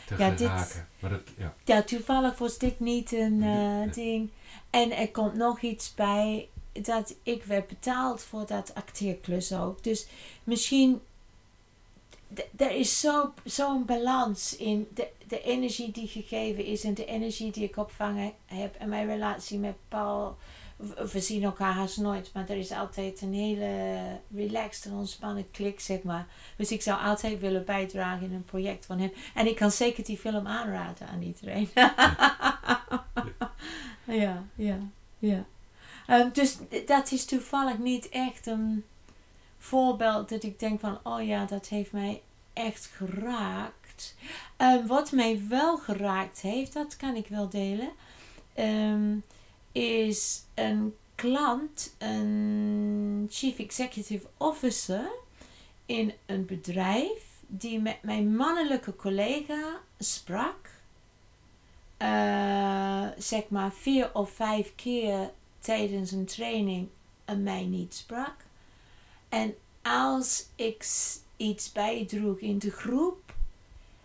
te 0.06 0.16
Ja, 0.18 0.30
dit-. 0.30 0.86
Maar 1.00 1.10
dat, 1.10 1.22
ja, 1.38 1.54
Ja, 1.64 1.82
toevallig 1.84 2.38
was 2.38 2.58
dit 2.58 2.80
niet 2.80 3.12
een 3.12 3.44
eh, 3.44 3.50
Nee. 3.80 3.90
ding. 3.90 4.30
En 4.70 4.92
er 4.98 5.12
komt 5.12 5.34
nog 5.34 5.62
iets 5.62 5.94
bij 5.94 6.50
dat 6.82 7.16
ik 7.24 7.44
werd 7.44 7.68
betaald 7.68 8.24
voor 8.24 8.46
dat 8.46 8.74
acteerklus 8.76 9.54
ook. 9.54 9.84
Dus 9.84 10.08
misschien, 10.44 11.02
er 12.58 12.72
is 12.72 13.00
zo- 13.00 13.34
zo'n 13.44 13.86
balans 13.86 14.56
in 14.56 14.88
de, 14.94 15.08
de 15.28 15.42
energie 15.42 15.92
die 15.92 16.08
gegeven 16.08 16.66
is 16.66 16.84
en 16.84 16.94
de 16.94 17.06
energie 17.06 17.52
die 17.52 17.64
ik 17.64 17.78
opvangen 17.78 18.34
heb. 18.46 18.76
En 18.76 18.90
mijn 18.90 19.08
relatie 19.08 19.60
met 19.60 19.76
Paul, 19.88 20.38
we 21.12 21.20
zien 21.20 21.44
elkaar 21.44 21.74
haast 21.74 21.98
nooit, 21.98 22.30
maar 22.34 22.50
er 22.50 22.58
is 22.58 22.72
altijd 22.72 23.22
een 23.22 23.34
hele 23.34 24.02
relaxed 24.36 24.86
en 24.86 24.98
ontspannen 24.98 25.52
klik, 25.52 25.80
zeg 25.80 26.02
maar. 26.04 26.28
Dus 26.58 26.72
ik 26.72 26.82
zou 26.82 27.02
altijd 27.04 27.40
willen 27.40 27.66
bijdragen 27.66 28.26
in 28.26 28.34
een 28.34 28.46
project 28.46 28.86
van 28.86 29.00
hem. 29.00 29.12
En 29.36 29.48
ik 29.48 29.56
kan 29.56 29.72
zeker 29.72 30.04
die 30.04 30.18
film 30.18 30.48
aanraden 30.48 31.08
aan 31.08 31.22
iedereen. 31.22 31.70
ja, 34.24 34.44
ja, 34.56 34.78
ja. 35.20 35.46
Ehm, 36.08 36.30
dus 36.34 36.58
dat 36.86 37.12
is 37.12 37.26
toevallig 37.26 37.78
niet 37.78 38.10
echt 38.10 38.48
een 38.48 38.84
voorbeeld 39.58 40.30
dat 40.30 40.44
ik 40.44 40.60
denk 40.60 40.80
van, 40.80 41.00
oh 41.04 41.26
ja, 41.26 41.46
dat 41.46 41.68
heeft 41.68 41.92
mij 41.92 42.22
echt 42.54 42.86
geraakt. 42.86 44.16
Ehm, 44.58 44.88
wat 44.88 45.12
mij 45.12 45.42
wel 45.48 45.78
geraakt 45.78 46.42
heeft, 46.42 46.74
dat 46.74 46.98
kan 46.98 47.16
ik 47.16 47.28
wel 47.28 47.50
delen, 47.50 47.90
ehm, 48.54 49.16
is 49.72 50.44
een 50.54 50.96
klant, 51.16 51.96
een 51.98 53.28
chief 53.30 53.60
executive 53.60 54.28
officer 54.38 55.12
in 55.86 56.14
een 56.26 56.46
bedrijf 56.46 57.24
die 57.48 57.80
met 57.80 58.04
mijn 58.04 58.36
mannelijke 58.36 58.96
collega 58.96 59.80
sprak. 60.00 60.70
Eh, 61.98 63.08
zeg 63.18 63.50
maar 63.50 63.74
vier 63.74 64.14
of 64.14 64.32
vijf 64.32 64.76
keer 64.76 65.32
tijdens 65.60 66.12
een 66.12 66.26
training 66.26 66.88
en 67.26 67.44
mij 67.44 67.64
niet 67.64 67.94
sprak. 67.94 68.47
En 69.30 69.56
als 69.82 70.46
ik 70.56 70.88
iets 71.38 71.72
bijdroeg 71.72 72.38
in 72.38 72.60
de 72.60 72.72
groep, 72.72 73.36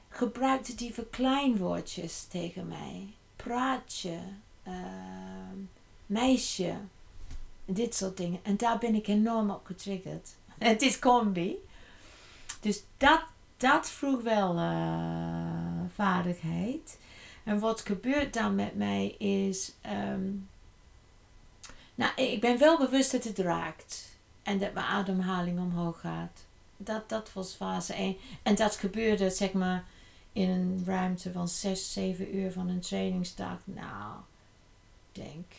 gebruikte 0.08 0.74
die 0.74 0.94
verkleinwoordjes 0.94 2.24
tegen 2.24 2.68
mij. 2.68 3.08
Praatje, 3.36 4.18
ehm, 4.62 5.56
meisje, 6.06 6.74
dit 7.64 7.94
soort 7.94 8.16
dingen. 8.16 8.40
En 8.42 8.56
daar 8.56 8.78
ben 8.78 8.94
ik 8.94 9.06
enorm 9.06 9.50
op 9.50 9.66
getriggerd. 9.66 10.28
Het 10.58 10.82
is 10.82 10.98
combi. 10.98 11.56
Dus 12.60 12.82
dat, 12.96 13.22
dat 13.56 13.90
vroeg 13.90 14.22
wel 14.22 14.58
eh, 14.58 15.80
vaardigheid. 15.94 16.98
En 17.44 17.58
wat 17.58 17.80
gebeurt 17.80 18.34
dan 18.34 18.54
met 18.54 18.74
mij 18.74 19.06
is. 19.18 19.72
ehm, 19.80 20.30
nou, 21.94 22.14
ik 22.14 22.40
ben 22.40 22.58
wel 22.58 22.78
bewust 22.78 23.12
dat 23.12 23.24
het 23.24 23.38
raakt. 23.38 24.11
En 24.42 24.58
dat 24.58 24.72
mijn 24.72 24.86
ademhaling 24.86 25.58
omhoog 25.58 26.00
gaat. 26.00 26.44
Dat, 26.76 27.08
dat 27.08 27.32
was 27.32 27.54
fase 27.54 27.94
1. 27.94 28.16
En 28.42 28.54
dat 28.54 28.76
gebeurde, 28.76 29.30
zeg 29.30 29.52
maar, 29.52 29.84
in 30.32 30.48
een 30.48 30.82
ruimte 30.86 31.32
van 31.32 31.48
6, 31.48 31.92
7 31.92 32.36
uur 32.36 32.52
van 32.52 32.68
een 32.68 32.80
trainingsdag. 32.80 33.58
Nou, 33.64 34.14
denk 35.12 35.52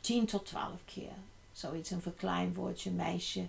10 0.00 0.26
tot 0.26 0.46
12 0.46 0.84
keer. 0.84 1.12
Zoiets, 1.52 1.90
een 1.90 2.02
verkleinwoordje, 2.02 2.90
meisje. 2.90 3.46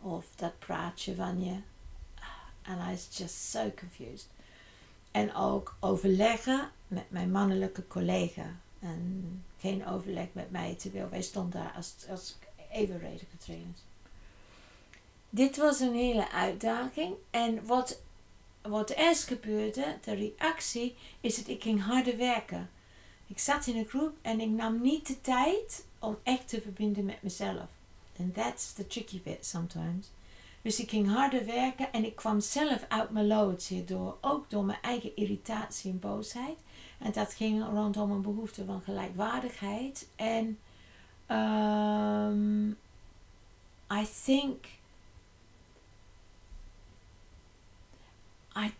Of 0.00 0.26
dat 0.34 0.58
praatje 0.58 1.14
van 1.14 1.44
je. 1.44 1.60
And 2.62 2.80
I 2.80 2.90
was 2.90 3.08
just 3.16 3.50
so 3.50 3.70
confused. 3.76 4.28
En 5.10 5.34
ook 5.34 5.76
overleggen 5.80 6.70
met 6.88 7.10
mijn 7.10 7.30
mannelijke 7.30 7.86
collega. 7.86 8.46
En 8.80 9.44
geen 9.58 9.86
overleg 9.86 10.26
met 10.32 10.50
mij, 10.50 10.74
terwijl 10.74 11.08
wij 11.08 11.22
stonden 11.22 11.60
daar 11.60 11.72
als, 11.76 11.94
als 12.08 12.36
evenredige 12.70 13.36
trainers. 13.38 13.80
Dit 15.30 15.56
was 15.56 15.80
een 15.80 15.94
hele 15.94 16.30
uitdaging. 16.30 17.14
En 17.30 17.66
wat 17.66 18.00
wat 18.68 18.90
eerst 18.90 19.26
gebeurde, 19.26 19.96
de 20.04 20.14
reactie, 20.14 20.94
is 21.20 21.36
dat 21.36 21.48
ik 21.48 21.62
ging 21.62 21.82
harder 21.82 22.16
werken. 22.16 22.70
Ik 23.26 23.38
zat 23.38 23.66
in 23.66 23.76
een 23.76 23.86
groep 23.88 24.16
en 24.22 24.40
ik 24.40 24.48
nam 24.48 24.80
niet 24.80 25.06
de 25.06 25.20
tijd 25.20 25.84
om 25.98 26.18
echt 26.22 26.48
te 26.48 26.60
verbinden 26.60 27.04
met 27.04 27.22
mezelf. 27.22 27.68
And 28.18 28.34
that's 28.34 28.72
the 28.72 28.86
tricky 28.86 29.20
bit 29.22 29.46
sometimes. 29.46 30.10
Dus 30.62 30.80
ik 30.80 30.90
ging 30.90 31.12
harder 31.12 31.46
werken 31.46 31.92
en 31.92 32.04
ik 32.04 32.16
kwam 32.16 32.40
zelf 32.40 32.84
uit 32.88 33.10
mijn 33.10 33.26
lood 33.26 33.62
hierdoor. 33.62 34.16
Ook 34.20 34.50
door 34.50 34.64
mijn 34.64 34.78
eigen 34.82 35.16
irritatie 35.16 35.90
en 35.90 35.98
boosheid. 35.98 36.58
En 36.98 37.12
dat 37.12 37.34
ging 37.34 37.64
rondom 37.64 38.10
een 38.10 38.22
behoefte 38.22 38.64
van 38.64 38.80
gelijkwaardigheid. 38.80 40.08
En 40.16 40.58
um, 41.30 42.76
I 43.90 44.04
think 44.04 44.80
I 48.54 48.72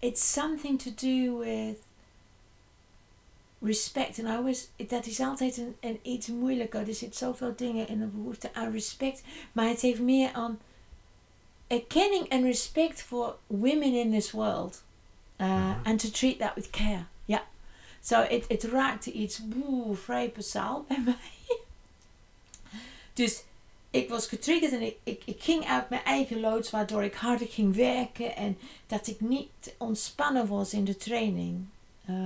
it's 0.00 0.22
something 0.22 0.78
to 0.78 0.90
do 0.90 1.38
with 1.38 1.78
respect. 3.64 4.18
En 4.18 4.26
always, 4.26 4.68
dat 4.88 5.06
is 5.06 5.20
altijd 5.20 5.56
een, 5.56 5.76
een 5.80 5.98
iets 6.02 6.26
moeilijker. 6.26 6.88
Er 6.88 6.94
zit 6.94 7.16
zoveel 7.16 7.52
dingen 7.56 7.88
in 7.88 7.98
de 7.98 8.06
behoefte 8.06 8.54
aan 8.54 8.72
respect. 8.72 9.22
Maar 9.52 9.68
het 9.68 9.80
heeft 9.80 10.00
meer 10.00 10.32
aan 10.32 10.60
erkenning 11.66 12.28
en 12.28 12.42
respect 12.42 13.02
voor 13.02 13.38
women 13.46 13.94
in 13.94 14.10
this 14.10 14.30
world. 14.30 14.82
Uh, 15.40 15.76
and 15.84 16.00
to 16.00 16.10
treat 16.10 16.38
that 16.38 16.54
with 16.54 16.70
care. 16.70 17.04
Ja. 17.24 17.42
Zo, 18.00 18.14
so 18.14 18.28
het, 18.28 18.44
het 18.48 18.62
raakte 18.62 19.12
iets 19.12 19.48
boe, 19.48 19.96
vrij 19.96 20.32
basaal 20.32 20.84
bij 20.88 21.00
mij. 21.04 21.32
dus 23.14 23.42
ik 23.90 24.08
was 24.08 24.26
getriggerd 24.26 24.72
en 24.72 24.82
ik, 24.82 24.96
ik, 25.02 25.22
ik 25.24 25.42
ging 25.42 25.64
uit 25.64 25.88
mijn 25.88 26.04
eigen 26.04 26.40
loods, 26.40 26.70
waardoor 26.70 27.04
ik 27.04 27.14
harder 27.14 27.46
ging 27.46 27.74
werken 27.74 28.36
en 28.36 28.58
dat 28.86 29.06
ik 29.06 29.20
niet 29.20 29.74
ontspannen 29.78 30.46
was 30.46 30.72
in 30.72 30.84
de 30.84 30.96
training. 30.96 31.66
Uh, 32.10 32.16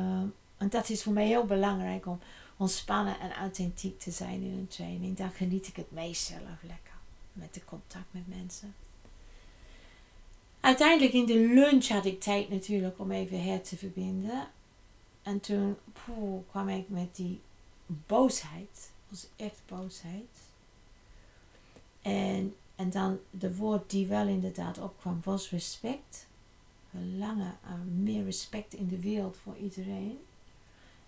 en 0.56 0.68
dat 0.68 0.88
is 0.88 1.02
voor 1.02 1.12
mij 1.12 1.26
heel 1.26 1.44
belangrijk 1.44 2.06
om 2.06 2.20
ontspannen 2.56 3.20
en 3.20 3.32
authentiek 3.32 4.00
te 4.00 4.10
zijn 4.10 4.42
in 4.42 4.52
een 4.52 4.68
training. 4.68 5.16
Daar 5.16 5.30
geniet 5.30 5.66
ik 5.66 5.76
het 5.76 5.90
meest 5.90 6.26
zelf 6.26 6.62
lekker 6.62 6.94
met 7.32 7.54
de 7.54 7.64
contact 7.64 8.06
met 8.10 8.28
mensen. 8.28 8.74
Uiteindelijk 10.60 11.12
in 11.12 11.26
de 11.26 11.38
lunch 11.38 11.88
had 11.88 12.04
ik 12.04 12.20
tijd 12.20 12.48
natuurlijk 12.48 12.98
om 12.98 13.10
even 13.10 13.42
her 13.42 13.62
te 13.62 13.76
verbinden. 13.76 14.48
En 15.22 15.40
toen 15.40 15.76
poeh, 15.92 16.40
kwam 16.50 16.68
ik 16.68 16.88
met 16.88 17.16
die 17.16 17.40
boosheid. 17.86 18.90
Was 19.08 19.26
echt 19.36 19.60
boosheid. 19.66 20.47
En, 22.02 22.54
en 22.76 22.90
dan 22.90 23.18
de 23.30 23.56
woord 23.56 23.90
die 23.90 24.06
wel 24.06 24.26
inderdaad 24.26 24.78
opkwam 24.78 25.20
was 25.24 25.50
respect. 25.50 26.26
Verlangen 26.90 27.58
aan 27.64 28.02
meer 28.02 28.24
respect 28.24 28.74
in 28.74 28.88
de 28.88 29.00
wereld 29.00 29.36
voor 29.42 29.56
iedereen. 29.56 30.18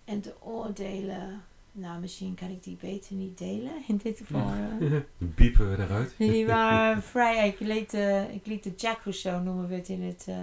En 0.05 0.21
de 0.21 0.33
oordelen, 0.39 1.43
nou 1.71 1.99
misschien 1.99 2.35
kan 2.35 2.49
ik 2.49 2.63
die 2.63 2.77
beter 2.81 3.15
niet 3.15 3.37
delen 3.37 3.71
in 3.87 3.99
dit 4.03 4.17
geval. 4.17 4.51
Biepen 5.17 5.69
we 5.71 5.83
eruit. 5.83 6.13
Die 6.17 6.45
waren 6.55 7.03
vrij, 7.03 7.47
ik 7.47 7.59
liet, 7.59 7.93
uh, 7.93 8.33
ik 8.33 8.45
liet 8.45 8.63
de 8.63 8.73
Jacko 8.77 9.11
Show 9.11 9.43
noemen 9.43 9.67
we 9.67 9.75
het 9.75 9.89
in 9.89 10.01
het 10.01 10.25
uh, 10.29 10.35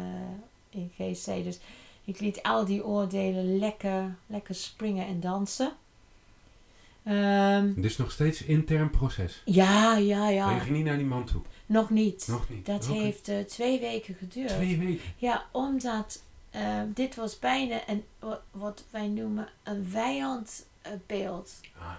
in 0.70 0.90
GC. 0.96 1.44
Dus 1.44 1.58
ik 2.04 2.20
liet 2.20 2.42
al 2.42 2.64
die 2.64 2.84
oordelen 2.84 3.58
lekker, 3.58 4.16
lekker 4.26 4.54
springen 4.54 5.06
en 5.06 5.20
dansen. 5.20 5.72
Um, 7.08 7.74
het 7.76 7.84
is 7.84 7.96
nog 7.96 8.10
steeds 8.10 8.42
intern 8.42 8.90
proces. 8.90 9.42
Ja, 9.44 9.96
ja, 9.96 10.28
ja. 10.28 10.44
Maar 10.46 10.54
je 10.54 10.60
ging 10.60 10.76
niet 10.76 10.84
naar 10.84 10.96
die 10.96 11.06
man 11.06 11.24
toe? 11.24 11.42
Nog 11.66 11.90
niet. 11.90 12.26
Nog 12.28 12.48
niet. 12.48 12.66
Dat 12.66 12.88
okay. 12.88 13.02
heeft 13.02 13.28
uh, 13.28 13.40
twee 13.40 13.80
weken 13.80 14.14
geduurd. 14.14 14.48
Twee 14.48 14.78
weken? 14.78 15.04
Ja, 15.16 15.46
omdat 15.52 16.22
uh, 16.56 16.82
dit 16.94 17.14
was 17.14 17.38
bijna 17.38 17.80
een, 17.86 18.04
wat 18.50 18.84
wij 18.90 19.06
noemen 19.06 19.48
een 19.62 19.86
vijandbeeld 19.86 21.60
ah. 21.78 21.92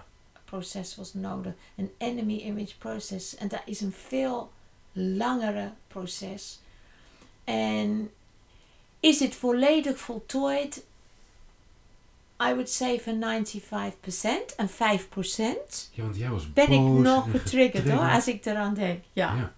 proces 0.44 0.96
was 0.96 1.14
nodig. 1.14 1.52
Een 1.76 1.90
enemy 1.98 2.36
image 2.36 2.78
proces. 2.78 3.36
En 3.36 3.48
dat 3.48 3.62
is 3.64 3.80
een 3.80 3.92
veel 3.92 4.52
langere 4.92 5.72
proces. 5.88 6.60
En 7.44 8.10
is 9.00 9.20
het 9.20 9.34
volledig 9.34 9.98
voltooid? 9.98 10.84
I 12.42 12.52
would 12.52 12.70
say 12.70 13.00
voor 13.00 13.14
95% 13.14 14.54
en 14.56 14.68
5% 14.68 14.72
ja, 15.92 16.02
want 16.02 16.16
jij 16.16 16.30
was 16.30 16.52
ben 16.52 16.70
ik 16.70 16.80
nog 16.80 17.30
getriggerd 17.30 17.88
hoor, 17.88 18.10
als 18.10 18.28
ik 18.28 18.44
eraan 18.44 18.74
denk. 18.74 19.04
Ja. 19.12 19.34
ja. 19.34 19.52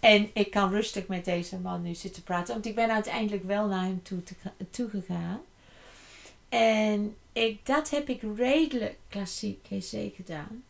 En 0.00 0.30
ik 0.32 0.50
kan 0.50 0.70
rustig 0.70 1.06
met 1.06 1.24
deze 1.24 1.58
man 1.58 1.82
nu 1.82 1.94
zitten 1.94 2.22
praten, 2.22 2.54
want 2.54 2.66
ik 2.66 2.74
ben 2.74 2.90
uiteindelijk 2.90 3.44
wel 3.44 3.66
naar 3.66 3.84
hem 3.84 4.02
toe, 4.02 4.22
te, 4.22 4.34
toe 4.70 4.88
gegaan. 4.88 5.40
En 6.48 7.16
ik, 7.32 7.66
dat 7.66 7.90
heb 7.90 8.08
ik 8.08 8.22
redelijk 8.36 8.96
klassiek 9.08 9.66
GC 9.66 10.14
gedaan. 10.14 10.64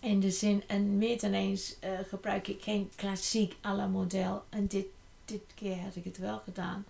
In 0.00 0.20
de 0.20 0.30
zin, 0.30 0.62
en 0.66 0.98
meer 0.98 1.20
dan 1.20 1.32
eens 1.32 1.76
uh, 1.84 1.90
gebruik 2.08 2.48
ik 2.48 2.62
geen 2.62 2.90
klassiek 2.96 3.56
à 3.64 3.74
la 3.74 3.86
model. 3.86 4.42
En 4.48 4.66
dit, 4.66 4.86
dit 5.24 5.42
keer 5.54 5.82
heb 5.82 5.94
ik 5.94 6.04
het 6.04 6.18
wel 6.18 6.40
gedaan. 6.44 6.84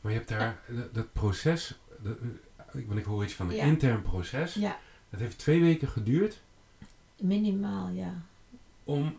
Maar 0.00 0.12
je 0.12 0.18
hebt 0.18 0.30
daar 0.30 0.60
dat 0.92 1.12
proces 1.12 1.78
de, 2.02 2.16
eh, 2.56 2.86
want 2.86 2.98
ik 2.98 3.04
hoor 3.04 3.24
iets 3.24 3.34
van 3.34 3.50
een 3.50 3.58
intern 3.58 4.02
proces. 4.02 4.54
Ja. 4.54 4.78
Dat 5.10 5.20
heeft 5.20 5.38
twee 5.38 5.60
weken 5.60 5.88
geduurd. 5.88 6.40
Minimaal, 7.16 7.88
ja. 7.88 8.22
Om, 8.84 9.18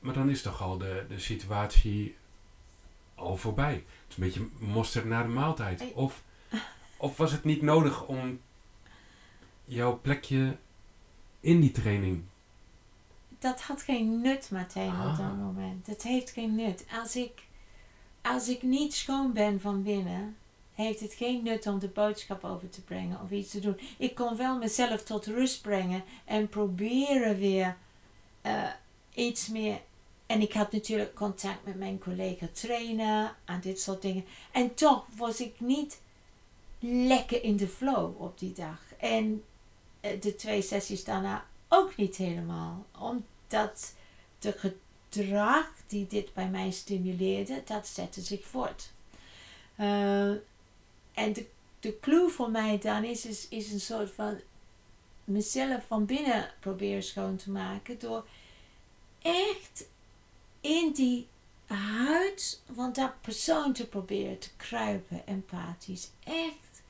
maar 0.00 0.14
dan 0.14 0.30
is 0.30 0.42
toch 0.42 0.62
al 0.62 0.78
de, 0.78 1.04
de 1.08 1.18
situatie 1.18 2.16
al 3.14 3.36
voorbij. 3.36 3.74
Het 3.74 3.84
is 4.08 4.16
een 4.16 4.24
beetje 4.24 4.48
mosterd 4.58 5.04
na 5.04 5.22
de 5.22 5.28
maaltijd. 5.28 5.92
Of, 5.94 6.22
of 6.96 7.16
was 7.16 7.32
het 7.32 7.44
niet 7.44 7.62
nodig 7.62 8.06
om 8.06 8.40
jouw 9.64 10.00
plekje 10.00 10.56
in 11.40 11.60
die 11.60 11.70
training? 11.70 12.22
Dat 13.38 13.60
had 13.60 13.82
geen 13.82 14.20
nut 14.20 14.50
meteen 14.50 14.90
op 14.90 15.16
dat 15.16 15.18
ah. 15.18 15.38
moment. 15.38 15.86
Het 15.86 16.02
heeft 16.02 16.30
geen 16.30 16.54
nut. 16.54 16.86
Als 17.02 17.16
ik, 17.16 17.42
als 18.22 18.48
ik 18.48 18.62
niet 18.62 18.94
schoon 18.94 19.32
ben 19.32 19.60
van 19.60 19.82
binnen, 19.82 20.36
heeft 20.80 21.00
het 21.00 21.12
geen 21.12 21.42
nut 21.42 21.66
om 21.66 21.78
de 21.78 21.88
boodschap 21.88 22.44
over 22.44 22.70
te 22.70 22.82
brengen 22.82 23.20
of 23.22 23.30
iets 23.30 23.50
te 23.50 23.60
doen. 23.60 23.80
Ik 23.98 24.14
kon 24.14 24.36
wel 24.36 24.58
mezelf 24.58 25.02
tot 25.02 25.26
rust 25.26 25.62
brengen 25.62 26.04
en 26.24 26.48
proberen 26.48 27.38
weer 27.38 27.76
uh, 28.46 28.68
iets 29.14 29.48
meer. 29.48 29.80
En 30.26 30.40
ik 30.40 30.52
had 30.52 30.72
natuurlijk 30.72 31.14
contact 31.14 31.64
met 31.64 31.78
mijn 31.78 31.98
collega 31.98 32.46
trainen 32.52 33.34
en 33.44 33.60
dit 33.60 33.80
soort 33.80 34.02
dingen. 34.02 34.24
En 34.52 34.74
toch 34.74 35.06
was 35.16 35.40
ik 35.40 35.60
niet 35.60 36.00
lekker 36.80 37.42
in 37.42 37.56
de 37.56 37.68
flow 37.68 38.22
op 38.22 38.38
die 38.38 38.52
dag. 38.52 38.80
En 38.98 39.44
uh, 40.00 40.20
de 40.20 40.34
twee 40.36 40.62
sessies 40.62 41.04
daarna 41.04 41.44
ook 41.68 41.96
niet 41.96 42.16
helemaal. 42.16 42.86
Omdat 42.98 43.94
de 44.38 44.52
gedrag 45.08 45.66
die 45.86 46.06
dit 46.06 46.34
bij 46.34 46.48
mij 46.48 46.70
stimuleerde, 46.70 47.62
dat 47.64 47.86
zette 47.86 48.20
zich 48.20 48.44
voort. 48.44 48.90
Uh, 49.80 50.30
en 51.14 51.32
de, 51.32 51.46
de 51.80 52.00
clue 52.00 52.28
voor 52.28 52.50
mij 52.50 52.78
dan 52.78 53.04
is, 53.04 53.26
is, 53.26 53.48
is 53.48 53.72
een 53.72 53.80
soort 53.80 54.10
van 54.10 54.40
mezelf 55.24 55.86
van 55.86 56.06
binnen 56.06 56.52
proberen 56.60 57.02
schoon 57.02 57.36
te 57.36 57.50
maken. 57.50 57.98
Door 57.98 58.26
echt 59.22 59.84
in 60.60 60.92
die 60.92 61.26
huid 61.66 62.62
van 62.74 62.92
dat 62.92 63.20
persoon 63.20 63.72
te 63.72 63.88
proberen 63.88 64.38
te 64.38 64.48
kruipen, 64.56 65.26
empathisch. 65.26 66.10
Echt 66.24 66.82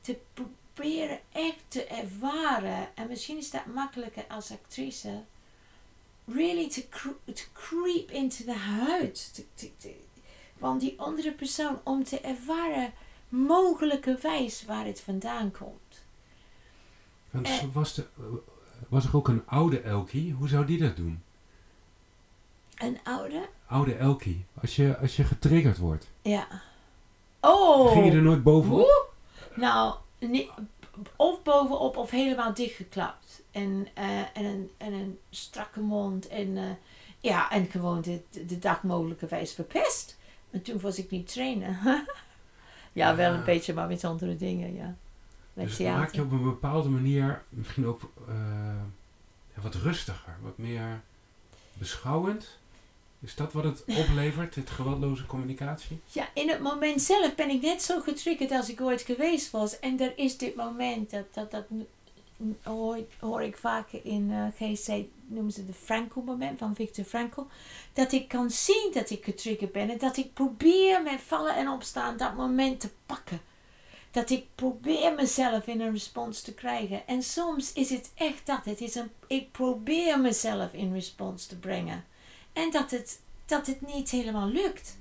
te 0.00 0.18
proberen, 0.32 1.20
echt 1.32 1.64
te 1.68 1.84
ervaren. 1.84 2.96
En 2.96 3.08
misschien 3.08 3.36
is 3.36 3.50
dat 3.50 3.66
makkelijker 3.66 4.24
als 4.28 4.50
actrice. 4.50 5.22
Really 6.24 6.68
to, 6.68 6.82
to 7.24 7.44
creep 7.52 8.10
into 8.10 8.44
the 8.44 8.52
huid 8.52 9.44
van 10.58 10.78
die 10.78 11.00
andere 11.00 11.32
persoon. 11.32 11.80
Om 11.84 12.04
te 12.04 12.20
ervaren 12.20 12.92
mogelijke 13.28 14.18
wijs 14.22 14.64
waar 14.64 14.84
het 14.84 15.00
vandaan 15.00 15.50
komt. 15.50 16.04
Want 17.30 17.46
eh, 17.46 17.64
was, 17.72 17.94
de, 17.94 18.06
was 18.88 19.04
er 19.04 19.16
ook 19.16 19.28
een 19.28 19.42
oude 19.46 19.80
Elkie? 19.80 20.32
Hoe 20.32 20.48
zou 20.48 20.66
die 20.66 20.78
dat 20.78 20.96
doen? 20.96 21.22
Een 22.76 22.98
oude? 23.04 23.48
Oude 23.66 23.94
Elkie. 23.94 24.44
Als 24.60 24.76
je, 24.76 24.98
als 24.98 25.16
je 25.16 25.24
getriggerd 25.24 25.78
wordt. 25.78 26.08
Ja. 26.22 26.46
Oh! 27.40 27.92
Ging 27.92 28.04
je 28.04 28.10
er 28.10 28.22
nooit 28.22 28.42
bovenop? 28.42 29.14
Nou, 29.54 29.94
of 31.16 31.42
bovenop 31.42 31.96
of 31.96 32.10
helemaal 32.10 32.54
dichtgeklapt. 32.54 33.42
En, 33.50 33.88
uh, 33.98 34.18
en, 34.18 34.44
een, 34.44 34.70
en 34.76 34.92
een 34.92 35.18
strakke 35.30 35.80
mond. 35.80 36.28
En, 36.28 36.48
uh, 36.48 36.70
ja, 37.20 37.50
en 37.50 37.66
gewoon 37.66 38.00
de, 38.00 38.22
de 38.46 38.58
dag 38.58 38.82
mogelijkerwijs 38.82 39.52
verpest. 39.52 40.16
En 40.50 40.62
toen 40.62 40.80
was 40.80 40.98
ik 40.98 41.10
niet 41.10 41.32
trainen. 41.32 41.78
Ja, 42.96 43.16
wel 43.16 43.32
een 43.32 43.44
beetje, 43.44 43.74
maar 43.74 43.88
met 43.88 44.04
andere 44.04 44.36
dingen, 44.36 44.74
ja. 44.74 44.96
Met 45.52 45.66
dus 45.66 45.78
maak 45.78 46.14
je 46.14 46.22
op 46.22 46.32
een 46.32 46.42
bepaalde 46.42 46.88
manier 46.88 47.42
misschien 47.48 47.86
ook 47.86 48.00
uh, 48.28 49.62
wat 49.62 49.74
rustiger, 49.74 50.36
wat 50.42 50.58
meer 50.58 51.00
beschouwend. 51.72 52.58
Is 53.20 53.34
dat 53.34 53.52
wat 53.52 53.64
het 53.64 53.84
oplevert, 53.84 54.54
het 54.54 54.70
geweldloze 54.70 55.26
communicatie? 55.26 56.00
Ja, 56.06 56.28
in 56.34 56.48
het 56.48 56.60
moment 56.60 57.02
zelf 57.02 57.34
ben 57.34 57.50
ik 57.50 57.62
net 57.62 57.82
zo 57.82 58.00
getriggerd 58.00 58.50
als 58.50 58.68
ik 58.68 58.80
ooit 58.80 59.02
geweest 59.02 59.50
was. 59.50 59.78
En 59.78 60.00
er 60.00 60.18
is 60.18 60.38
dit 60.38 60.56
moment, 60.56 61.10
dat, 61.10 61.34
dat, 61.34 61.50
dat 61.50 61.64
hoor, 62.62 62.98
hoor 63.18 63.42
ik 63.42 63.56
vaker 63.56 64.00
in 64.02 64.30
uh, 64.30 64.46
GC, 64.58 65.04
noemen 65.28 65.52
ze 65.52 65.64
de 65.64 65.72
Frankl-moment 65.72 66.58
van 66.58 66.74
Viktor 66.74 67.04
Frankl. 67.04 67.42
Dat 67.92 68.12
ik 68.12 68.28
kan 68.28 68.50
zien 68.50 68.90
dat 68.92 69.10
ik 69.10 69.24
getriggerd 69.24 69.72
ben 69.72 69.90
en 69.90 69.98
dat 69.98 70.16
ik 70.16 70.32
probeer 70.32 71.02
met 71.02 71.20
vallen 71.20 71.56
en 71.56 71.68
opstaan 71.68 72.16
dat 72.16 72.36
moment 72.36 72.80
te 72.80 72.90
pakken. 73.06 73.40
Dat 74.10 74.30
ik 74.30 74.44
probeer 74.54 75.14
mezelf 75.14 75.66
in 75.66 75.80
een 75.80 75.92
respons 75.92 76.42
te 76.42 76.54
krijgen. 76.54 77.06
En 77.06 77.22
soms 77.22 77.72
is 77.72 77.90
het 77.90 78.10
echt 78.14 78.46
dat. 78.46 78.64
Het 78.64 78.80
is 78.80 78.94
een, 78.94 79.10
ik 79.26 79.52
probeer 79.52 80.20
mezelf 80.20 80.72
in 80.72 80.92
respons 80.92 81.46
te 81.46 81.58
brengen. 81.58 82.04
En 82.52 82.70
dat 82.70 82.90
het, 82.90 83.20
dat 83.46 83.66
het 83.66 83.86
niet 83.94 84.10
helemaal 84.10 84.48
lukt. 84.48 84.98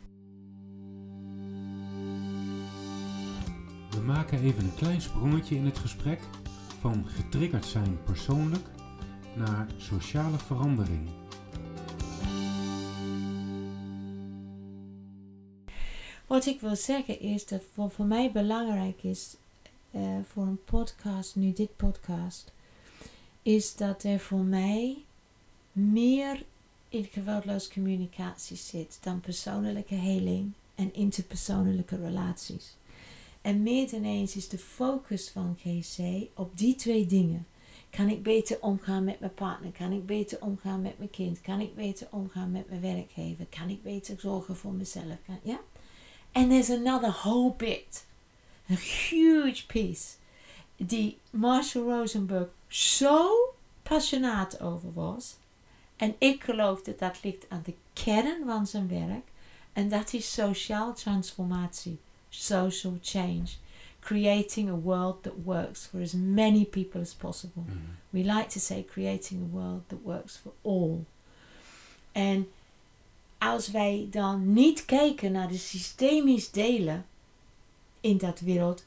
We 3.90 4.02
maken 4.02 4.44
even 4.44 4.64
een 4.64 4.76
klein 4.76 5.02
sprongetje 5.02 5.56
in 5.56 5.66
het 5.66 5.78
gesprek 5.78 6.20
van 6.80 7.06
getriggerd 7.08 7.66
zijn 7.66 8.04
persoonlijk 8.04 8.68
naar 9.36 9.68
sociale 9.78 10.38
verandering. 10.38 11.10
Wat 16.28 16.46
ik 16.46 16.62
wil 16.62 16.76
zeggen 16.76 17.20
is 17.20 17.46
dat 17.46 17.64
wat 17.74 17.94
voor 17.94 18.06
mij 18.06 18.32
belangrijk 18.32 19.04
is 19.04 19.36
uh, 19.92 20.02
voor 20.28 20.44
een 20.44 20.64
podcast, 20.64 21.36
nu 21.36 21.54
dit 21.54 21.76
podcast, 21.76 22.52
is 23.42 23.76
dat 23.76 24.04
er 24.04 24.20
voor 24.20 24.44
mij 24.44 24.98
meer 25.72 26.44
in 26.90 27.04
geweldloos 27.04 27.70
communicatie 27.70 28.58
zit 28.58 28.98
dan 29.02 29.20
persoonlijke 29.20 29.96
heling 29.96 30.52
en 30.76 30.94
interpersoonlijke 30.94 31.96
relaties. 31.96 32.76
En 33.42 33.64
meer 33.64 33.90
dan 33.90 34.04
eens 34.04 34.36
is 34.36 34.50
de 34.50 34.58
focus 34.58 35.30
van 35.30 35.58
GC 35.60 36.28
op 36.34 36.58
die 36.58 36.76
twee 36.76 37.06
dingen. 37.06 37.46
Kan 37.96 38.10
ik 38.10 38.24
beter 38.24 38.58
omgaan 38.62 39.04
met 39.04 39.20
mijn 39.20 39.34
partner? 39.34 39.72
Kan 39.72 39.92
ik 39.92 40.06
beter 40.06 40.42
omgaan 40.42 40.82
met 40.82 40.98
mijn 40.98 41.10
kind? 41.10 41.42
Kan 41.42 41.62
ik 41.62 41.76
beter 41.76 42.08
omgaan 42.12 42.52
met 42.52 42.70
mijn 42.70 42.82
werkgever? 42.82 43.46
Kan 43.46 43.70
ik 43.70 43.84
beter 43.84 44.20
zorgen 44.20 44.56
voor 44.56 44.74
mezelf? 44.74 45.16
Kan, 45.26 45.40
ja? 45.44 45.60
And 46.32 46.50
there's 46.50 46.70
another 46.70 47.12
whole 47.12 47.54
bit, 47.58 48.06
a 48.72 48.76
huge 48.76 49.66
piece, 49.66 50.16
die 50.76 51.18
Marshall 51.30 51.84
Rosenberg 51.84 52.48
zo 52.68 53.30
passionaat 53.84 54.62
over 54.62 54.94
was. 54.94 55.36
En 55.96 56.16
ik 56.18 56.44
geloof 56.44 56.82
dat 56.82 57.00
dat 57.00 57.24
ligt 57.24 57.46
aan 57.50 57.62
de 57.66 57.74
kern 57.94 58.46
van 58.46 58.68
zijn 58.68 58.88
werk. 58.88 59.28
En 59.74 59.90
dat 59.90 60.14
is 60.14 60.34
sociaal 60.34 60.94
transformatie 60.94 62.00
social 62.30 62.98
change, 63.02 63.48
creating 64.06 64.70
a 64.70 64.76
world 64.76 65.24
that 65.24 65.34
works 65.44 65.88
for 65.88 66.02
as 66.02 66.14
many 66.14 66.66
people 66.66 67.02
as 67.02 67.14
possible. 67.14 67.64
Mm-hmm. 67.64 67.96
We 68.10 68.24
like 68.24 68.50
to 68.50 68.60
say 68.60 68.84
creating 68.84 69.42
a 69.42 69.56
world 69.58 69.82
that 69.88 70.04
works 70.04 70.38
for 70.38 70.52
all. 70.62 71.06
En 72.12 72.48
als 73.38 73.72
wij 73.72 74.08
dan 74.12 74.54
niet 74.54 74.86
kijken 74.86 75.32
naar 75.32 75.48
de 75.48 75.58
systemisch 75.58 76.52
delen 76.52 77.06
in 78.02 78.18
dat 78.18 78.40
wereld, 78.40 78.86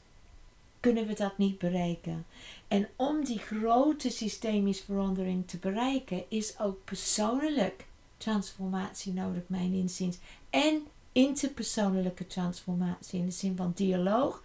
kunnen 0.79 1.07
we 1.07 1.13
dat 1.13 1.37
niet 1.37 1.57
bereiken. 1.57 2.25
En 2.67 2.87
om 2.95 3.23
die 3.25 3.39
grote 3.39 4.09
systemische 4.09 4.83
verandering 4.83 5.47
te 5.47 5.57
bereiken, 5.57 6.23
is 6.29 6.59
ook 6.59 6.83
persoonlijk 6.83 7.85
transformatie 8.17 9.13
nodig, 9.13 9.41
mijn 9.47 9.73
inziens. 9.73 10.17
En 10.49 10.87
interpersoonlijke 11.11 12.27
transformatie 12.27 13.19
in 13.19 13.25
de 13.25 13.31
zin 13.31 13.55
van 13.55 13.71
dialoog. 13.75 14.43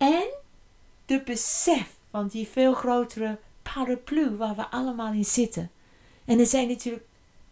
En 0.00 0.28
de 1.06 1.22
besef 1.24 1.96
van 2.10 2.28
die 2.28 2.48
veel 2.48 2.74
grotere 2.74 3.38
paraplu 3.62 4.36
waar 4.36 4.54
we 4.54 4.70
allemaal 4.70 5.12
in 5.12 5.24
zitten. 5.24 5.70
En 6.24 6.38
er 6.38 6.46
zijn 6.46 6.68
natuurlijk 6.68 7.04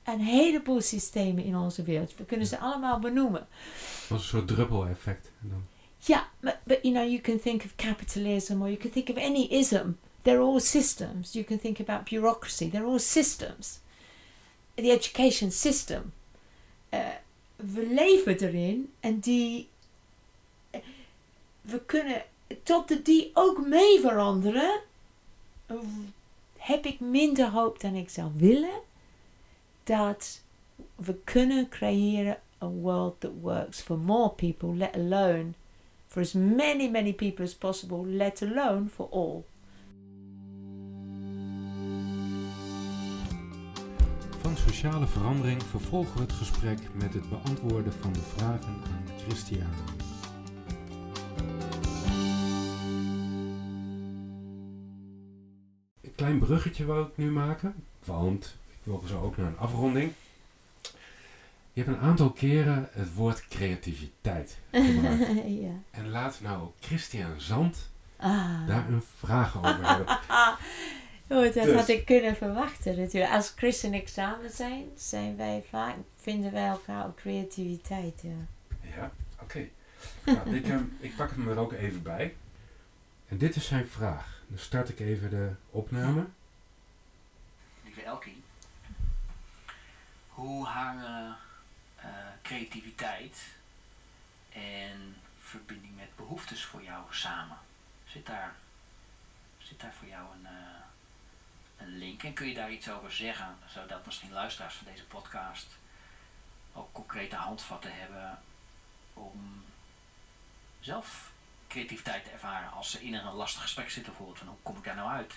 een 0.04 0.20
heleboel 0.20 0.80
systemen 0.80 1.44
in 1.44 1.56
onze 1.56 1.82
wereld. 1.82 2.16
We 2.16 2.24
kunnen 2.24 2.46
ze 2.46 2.58
allemaal 2.58 2.98
benoemen. 2.98 3.46
Als 4.10 4.20
een 4.22 4.28
soort 4.28 4.48
druppel-effect. 4.48 5.30
Ja, 5.98 6.28
but 6.40 6.78
you 6.82 6.94
know, 6.94 7.08
you 7.08 7.20
can 7.20 7.40
think 7.40 7.64
of 7.64 7.74
capitalism 7.76 8.62
or 8.62 8.68
you 8.68 8.76
can 8.76 8.90
think 8.90 9.08
of 9.08 9.16
any 9.16 9.46
ism. 9.50 9.90
They're 10.22 10.40
all 10.40 10.60
systems. 10.60 11.32
You 11.32 11.44
can 11.44 11.58
think 11.58 11.80
about 11.80 12.08
bureaucracy. 12.08 12.70
They're 12.70 12.86
all 12.86 12.98
systems. 12.98 13.80
The 14.74 14.90
education 14.90 15.50
system. 15.50 16.12
Uh, 16.90 17.00
we 17.56 17.86
leven 17.86 18.38
erin 18.38 18.92
en 19.00 19.18
die. 19.20 19.68
We 21.60 21.80
kunnen 21.86 22.22
tot 22.62 22.88
de 22.88 23.02
die 23.02 23.30
ook 23.34 23.66
mee 23.66 24.00
veranderen. 24.00 24.80
Heb 26.56 26.86
ik 26.86 27.00
minder 27.00 27.50
hoop 27.50 27.80
dan 27.80 27.94
ik 27.94 28.10
zou 28.10 28.30
willen. 28.36 28.80
Dat 29.84 30.42
we 30.94 31.14
kunnen 31.24 31.68
creëren 31.68 32.38
a 32.62 32.66
world 32.66 33.20
that 33.20 33.30
works 33.40 33.80
for 33.80 33.98
more 33.98 34.30
people, 34.30 34.76
let 34.76 34.94
alone 34.94 35.54
for 36.06 36.20
as 36.20 36.32
many, 36.32 36.88
many 36.88 37.12
people 37.12 37.44
as 37.44 37.54
possible, 37.54 38.04
let 38.06 38.42
alone 38.42 38.88
for 38.88 39.08
all. 39.10 39.44
sociale 44.68 45.06
verandering 45.06 45.62
vervolgen 45.62 46.14
we 46.14 46.20
het 46.20 46.32
gesprek 46.32 46.78
met 46.94 47.14
het 47.14 47.28
beantwoorden 47.28 47.92
van 47.92 48.12
de 48.12 48.20
vragen 48.20 48.68
aan 48.68 49.04
Christiane. 49.26 50.07
Klein 56.18 56.38
bruggetje 56.38 56.84
wou 56.84 57.06
ik 57.06 57.16
nu 57.16 57.30
maken, 57.30 57.74
want 58.04 58.56
ik 58.68 58.78
wil 58.82 59.02
zo 59.06 59.20
ook 59.20 59.36
naar 59.36 59.46
een 59.46 59.58
afronding. 59.58 60.12
Je 61.72 61.82
hebt 61.82 61.96
een 61.96 62.02
aantal 62.02 62.30
keren 62.30 62.88
het 62.92 63.14
woord 63.14 63.48
creativiteit 63.48 64.58
gebruikt. 64.70 65.26
ja. 65.64 65.70
En 65.90 66.10
laat 66.10 66.38
nou 66.42 66.68
Christian 66.80 67.40
Zand 67.40 67.90
ah. 68.16 68.66
daar 68.66 68.88
een 68.88 69.02
vraag 69.18 69.58
over 69.58 69.88
hebben. 69.88 70.18
Oh, 71.30 71.42
dat 71.42 71.54
dus. 71.54 71.74
had 71.74 71.88
ik 71.88 72.04
kunnen 72.04 72.36
verwachten 72.36 72.98
natuurlijk. 72.98 73.32
Als 73.32 73.52
Chris 73.56 73.82
en 73.82 73.94
ik 73.94 74.08
samen 74.08 74.50
zijn, 74.50 74.84
zijn 74.96 75.36
wij 75.36 75.64
vaak, 75.70 75.96
vinden 76.16 76.52
wij 76.52 76.66
elkaar 76.66 77.04
op 77.04 77.16
creativiteit. 77.16 78.22
Ja, 78.22 78.46
ja 78.96 79.10
oké. 79.42 79.68
Nou, 80.24 80.56
ik, 80.56 80.68
um, 80.68 80.96
ik 81.00 81.16
pak 81.16 81.30
hem 81.30 81.48
er 81.48 81.58
ook 81.58 81.72
even 81.72 82.02
bij. 82.02 82.34
En 83.28 83.38
dit 83.38 83.56
is 83.56 83.66
zijn 83.66 83.88
vraag. 83.88 84.42
Dan 84.46 84.58
start 84.58 84.88
ik 84.88 85.00
even 85.00 85.30
de 85.30 85.52
opname. 85.70 86.26
Lieve 87.84 88.02
Elkie, 88.02 88.42
hoe 90.28 90.66
hangen 90.66 91.36
uh, 91.98 92.04
creativiteit 92.42 93.46
en 94.52 95.16
verbinding 95.38 95.96
met 95.96 96.16
behoeftes 96.16 96.64
voor 96.64 96.82
jou 96.82 97.04
samen? 97.10 97.58
Zit 98.04 98.26
daar, 98.26 98.54
zit 99.58 99.80
daar 99.80 99.94
voor 99.94 100.08
jou 100.08 100.32
een... 100.32 100.42
Uh, 100.42 100.78
een 101.78 101.98
link. 101.98 102.22
En 102.22 102.32
kun 102.32 102.48
je 102.48 102.54
daar 102.54 102.72
iets 102.72 102.90
over 102.90 103.12
zeggen, 103.12 103.56
zodat 103.66 104.06
misschien 104.06 104.32
luisteraars 104.32 104.74
van 104.74 104.86
deze 104.92 105.04
podcast 105.04 105.66
ook 106.72 106.92
concrete 106.92 107.36
handvatten 107.36 107.94
hebben 107.94 108.38
om 109.14 109.64
zelf 110.80 111.32
creativiteit 111.68 112.24
te 112.24 112.30
ervaren 112.30 112.72
als 112.72 112.90
ze 112.90 113.04
in 113.04 113.14
een 113.14 113.32
lastig 113.32 113.62
gesprek 113.62 113.90
zitten, 113.90 114.12
bijvoorbeeld 114.12 114.38
van 114.38 114.48
hoe 114.48 114.56
kom 114.62 114.76
ik 114.76 114.84
daar 114.84 114.94
nou 114.94 115.10
uit? 115.10 115.34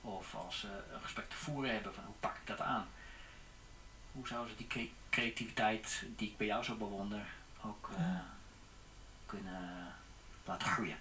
Of 0.00 0.34
als 0.34 0.60
ze 0.60 0.68
een 0.92 1.02
gesprek 1.02 1.28
te 1.28 1.36
voeren 1.36 1.72
hebben 1.72 1.94
van 1.94 2.04
hoe 2.04 2.14
pak 2.20 2.36
ik 2.36 2.46
dat 2.46 2.60
aan? 2.60 2.86
Hoe 4.12 4.26
zouden 4.26 4.56
ze 4.56 4.66
die 4.66 4.92
creativiteit 5.10 6.02
die 6.16 6.28
ik 6.28 6.36
bij 6.36 6.46
jou 6.46 6.64
zo 6.64 6.74
bewonder 6.74 7.26
ook 7.64 7.90
uh, 7.98 8.20
kunnen 9.26 9.92
laten 10.44 10.68
groeien? 10.68 10.98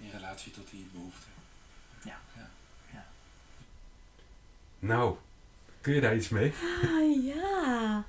In 0.00 0.10
relatie 0.10 0.52
tot 0.52 0.70
die 0.70 0.88
behoefte. 0.92 1.26
Ja. 2.02 2.18
ja. 2.36 2.48
Nou, 4.78 5.16
kun 5.80 5.94
je 5.94 6.00
daar 6.00 6.16
iets 6.16 6.28
mee? 6.28 6.54
Ah, 6.82 7.24
ja. 7.24 8.04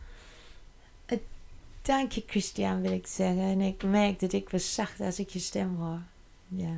Dank 1.82 2.12
je, 2.12 2.24
Christian, 2.28 2.82
wil 2.82 2.92
ik 2.92 3.08
zeggen. 3.08 3.44
En 3.44 3.62
ik 3.62 3.84
merk 3.84 4.20
dat 4.20 4.34
ik 4.34 4.50
was 4.50 4.74
zacht 4.74 5.00
als 5.00 5.20
ik 5.20 5.30
je 5.30 5.40
stem 5.40 5.76
hoor. 5.76 6.02
Ja. 6.48 6.74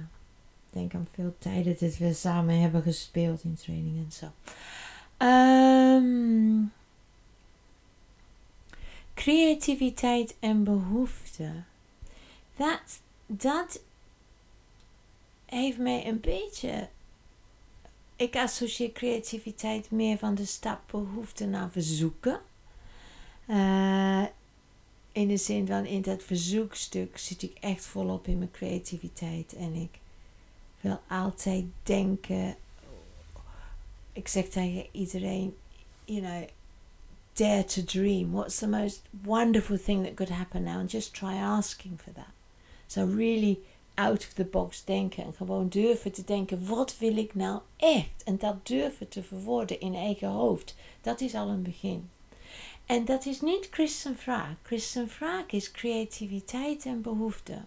Ik 0.66 0.80
denk 0.80 0.93
aan 0.93 1.08
veel 1.14 1.36
tijden 1.39 1.76
dat 1.80 1.97
we 1.97 2.14
samen 2.14 2.60
hebben 2.60 2.82
gespeeld 2.82 3.43
in 3.43 3.56
training 3.56 4.06
en 4.06 4.12
zo. 4.12 4.32
Um, 5.26 6.72
creativiteit 9.14 10.36
en 10.39 10.64
behoefte. 10.64 11.51
Dat, 12.58 13.01
dat 13.26 13.82
heeft 15.45 15.78
mij 15.78 16.08
een 16.08 16.20
beetje 16.20 16.89
ik 18.16 18.36
associeer 18.36 18.91
creativiteit 18.91 19.91
meer 19.91 20.18
van 20.18 20.36
de 20.36 20.45
stap 20.45 20.82
behoefte 20.91 21.45
naar 21.45 21.70
verzoeken. 21.70 22.39
Eh, 23.45 24.24
in 25.14 25.28
de 25.28 25.38
zin 25.38 25.68
van 25.68 25.86
in 25.86 26.01
dat 26.01 26.24
verzoekstuk 26.24 27.18
zit 27.18 27.41
ik 27.41 27.57
echt 27.59 27.86
volop 27.86 28.28
in 28.28 28.38
mijn 28.38 28.51
creativiteit. 28.51 29.53
En 29.53 29.74
ik 29.74 29.99
wil 30.82 30.99
altijd 31.07 31.66
denken. 31.84 32.55
Ik 34.14 34.28
zeg 34.28 34.47
tegen 34.47 34.86
iedereen, 34.91 35.55
you 36.05 36.22
know, 36.22 36.43
dare 37.34 37.66
to 37.66 37.84
dream. 37.84 38.32
What's 38.32 38.57
the 38.57 38.68
most 38.68 39.01
wonderful 39.24 39.78
thing 39.78 40.05
that 40.05 40.14
could 40.14 40.32
happen 40.32 40.64
now? 40.64 40.78
And 40.78 40.91
just 40.91 41.14
try 41.14 41.34
asking 41.34 41.99
for 41.99 42.14
that. 42.14 42.32
So 42.88 43.05
really 43.05 43.59
out 43.95 44.26
of 44.28 44.34
the 44.34 44.45
box 44.45 44.84
denken 44.84 45.24
en 45.24 45.34
gewoon 45.34 45.70
durven 45.70 46.11
te 46.11 46.24
denken, 46.24 46.68
wat 46.68 46.97
wil 46.97 47.18
ik 47.18 47.36
nou 47.36 47.61
echt? 47.78 48.24
En 48.24 48.38
dat 48.38 48.68
durven 48.68 49.07
te 49.07 49.24
verwoorden 49.24 49.80
in 49.80 49.95
eigen 49.95 50.28
hoofd. 50.28 50.76
Dat 51.01 51.22
is 51.22 51.36
al 51.36 51.47
een 51.47 51.64
begin. 51.64 52.09
En 52.86 53.05
dat 53.05 53.25
is 53.25 53.41
niet 53.41 53.67
christen 53.71 54.17
vraag. 54.17 54.55
Christen 54.63 55.09
vraag 55.09 55.45
is 55.45 55.71
creativiteit 55.71 56.86
en 56.86 57.01
behoefte. 57.01 57.61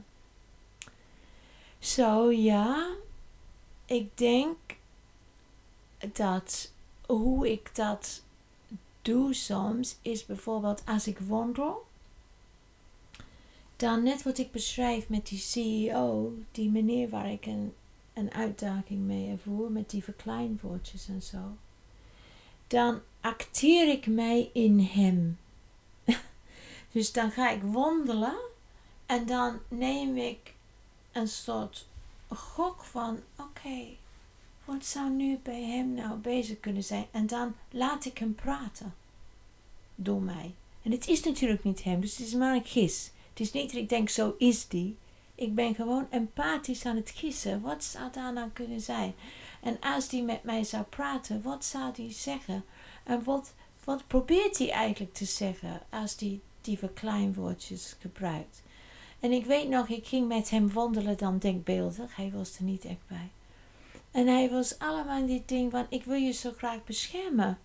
Zo 1.78 2.32
ja, 2.32 2.94
ik 3.84 4.18
denk 4.18 4.56
dat 6.12 6.72
hoe 7.06 7.52
ik 7.52 7.74
dat 7.74 8.22
doe 9.02 9.34
soms 9.34 9.98
is 10.02 10.26
bijvoorbeeld 10.26 10.82
als 10.86 11.06
ik 11.06 11.18
wandel. 11.18 11.86
Dan 13.76 14.02
net 14.02 14.22
wat 14.22 14.38
ik 14.38 14.50
beschrijf 14.50 15.08
met 15.08 15.26
die 15.26 15.38
CEO, 15.38 16.32
die 16.52 16.70
meneer 16.70 17.08
waar 17.08 17.30
ik 17.30 17.46
een, 17.46 17.74
een 18.12 18.32
uitdaging 18.32 19.00
mee 19.00 19.30
ervoer, 19.30 19.70
met 19.70 19.90
die 19.90 20.04
verkleinwoordjes 20.04 21.08
en 21.08 21.22
zo. 21.22 21.56
Dan 22.66 23.00
acteer 23.26 23.88
ik 23.88 24.06
mij 24.06 24.50
in 24.52 24.80
hem. 24.80 25.38
dus 26.92 27.12
dan 27.12 27.30
ga 27.30 27.50
ik 27.50 27.62
wandelen 27.62 28.36
en 29.06 29.26
dan 29.26 29.58
neem 29.68 30.16
ik 30.16 30.54
een 31.12 31.28
soort 31.28 31.86
gok 32.28 32.84
van: 32.84 33.18
oké, 33.38 33.86
wat 34.64 34.84
zou 34.84 35.10
nu 35.10 35.38
bij 35.42 35.62
hem 35.62 35.94
nou 35.94 36.18
bezig 36.18 36.60
kunnen 36.60 36.84
zijn? 36.84 37.06
En 37.10 37.26
dan 37.26 37.54
laat 37.70 38.04
ik 38.04 38.18
hem 38.18 38.34
praten 38.34 38.94
door 39.94 40.22
mij. 40.22 40.54
En 40.82 40.90
het 40.90 41.08
is 41.08 41.22
natuurlijk 41.22 41.64
niet 41.64 41.82
hem, 41.82 42.00
dus 42.00 42.16
het 42.16 42.26
is 42.26 42.34
maar 42.34 42.54
een 42.54 42.64
gis. 42.64 43.10
Het 43.28 43.40
is 43.40 43.52
niet 43.52 43.72
dat 43.72 43.80
ik 43.80 43.88
denk: 43.88 44.08
zo 44.08 44.34
is 44.38 44.68
die. 44.68 44.96
Ik 45.34 45.54
ben 45.54 45.74
gewoon 45.74 46.06
empathisch 46.10 46.84
aan 46.84 46.96
het 46.96 47.10
gissen. 47.10 47.60
Wat 47.60 47.84
zou 47.84 48.12
daar 48.12 48.32
nou 48.32 48.50
kunnen 48.50 48.80
zijn? 48.80 49.14
En 49.60 49.80
als 49.80 50.08
die 50.08 50.22
met 50.22 50.42
mij 50.42 50.64
zou 50.64 50.82
praten, 50.84 51.42
wat 51.42 51.64
zou 51.64 51.94
die 51.94 52.12
zeggen? 52.12 52.64
En 53.06 53.24
wat, 53.24 53.54
wat 53.84 54.06
probeert 54.06 54.58
hij 54.58 54.70
eigenlijk 54.70 55.14
te 55.14 55.24
zeggen 55.24 55.80
als 55.90 56.16
die 56.16 56.40
die 56.60 56.78
verkleinwoordjes 56.78 57.96
gebruikt? 58.00 58.62
En 59.20 59.32
ik 59.32 59.44
weet 59.44 59.68
nog, 59.68 59.88
ik 59.88 60.06
ging 60.06 60.28
met 60.28 60.50
hem 60.50 60.72
wandelen 60.72 61.16
dan 61.16 61.38
denkbeeldig. 61.38 62.16
Hij 62.16 62.30
was 62.34 62.58
er 62.58 62.64
niet 62.64 62.84
echt 62.84 63.06
bij. 63.08 63.30
En 64.10 64.26
hij 64.26 64.50
was 64.50 64.78
allemaal 64.78 65.26
dit 65.26 65.48
ding 65.48 65.70
van, 65.70 65.86
ik 65.88 66.04
wil 66.04 66.14
je 66.14 66.32
zo 66.32 66.52
graag 66.56 66.84
beschermen. 66.84 67.58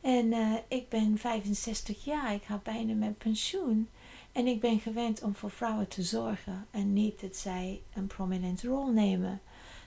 En 0.00 0.26
uh, 0.32 0.54
ik 0.68 0.88
ben 0.88 1.18
65 1.18 2.04
jaar, 2.04 2.34
ik 2.34 2.42
ga 2.42 2.60
bijna 2.62 2.94
met 2.94 3.18
pensioen. 3.18 3.88
En 4.32 4.46
ik 4.46 4.60
ben 4.60 4.80
gewend 4.80 5.22
om 5.22 5.34
voor 5.34 5.50
vrouwen 5.50 5.88
te 5.88 6.02
zorgen 6.02 6.66
en 6.70 6.92
niet 6.92 7.20
dat 7.20 7.36
zij 7.36 7.82
een 7.94 8.06
prominente 8.06 8.68
rol 8.68 8.86
nemen. 8.86 9.40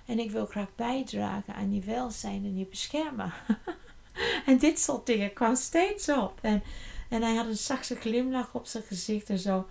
En 0.05 0.19
ik 0.19 0.31
wil 0.31 0.45
graag 0.45 0.75
bijdragen 0.75 1.55
aan 1.55 1.73
je 1.73 1.81
welzijn 1.81 2.43
en 2.43 2.57
je 2.57 2.65
beschermen. 2.65 3.33
en 4.45 4.57
dit 4.57 4.79
soort 4.79 5.05
dingen 5.05 5.33
kwam 5.33 5.55
steeds 5.55 6.09
op. 6.09 6.39
En, 6.41 6.63
en 7.09 7.21
hij 7.21 7.35
had 7.35 7.45
een 7.45 7.55
zachte 7.55 7.95
glimlach 7.95 8.53
op 8.53 8.65
zijn 8.65 8.83
gezicht 8.83 9.29
en 9.29 9.39
zo. 9.39 9.65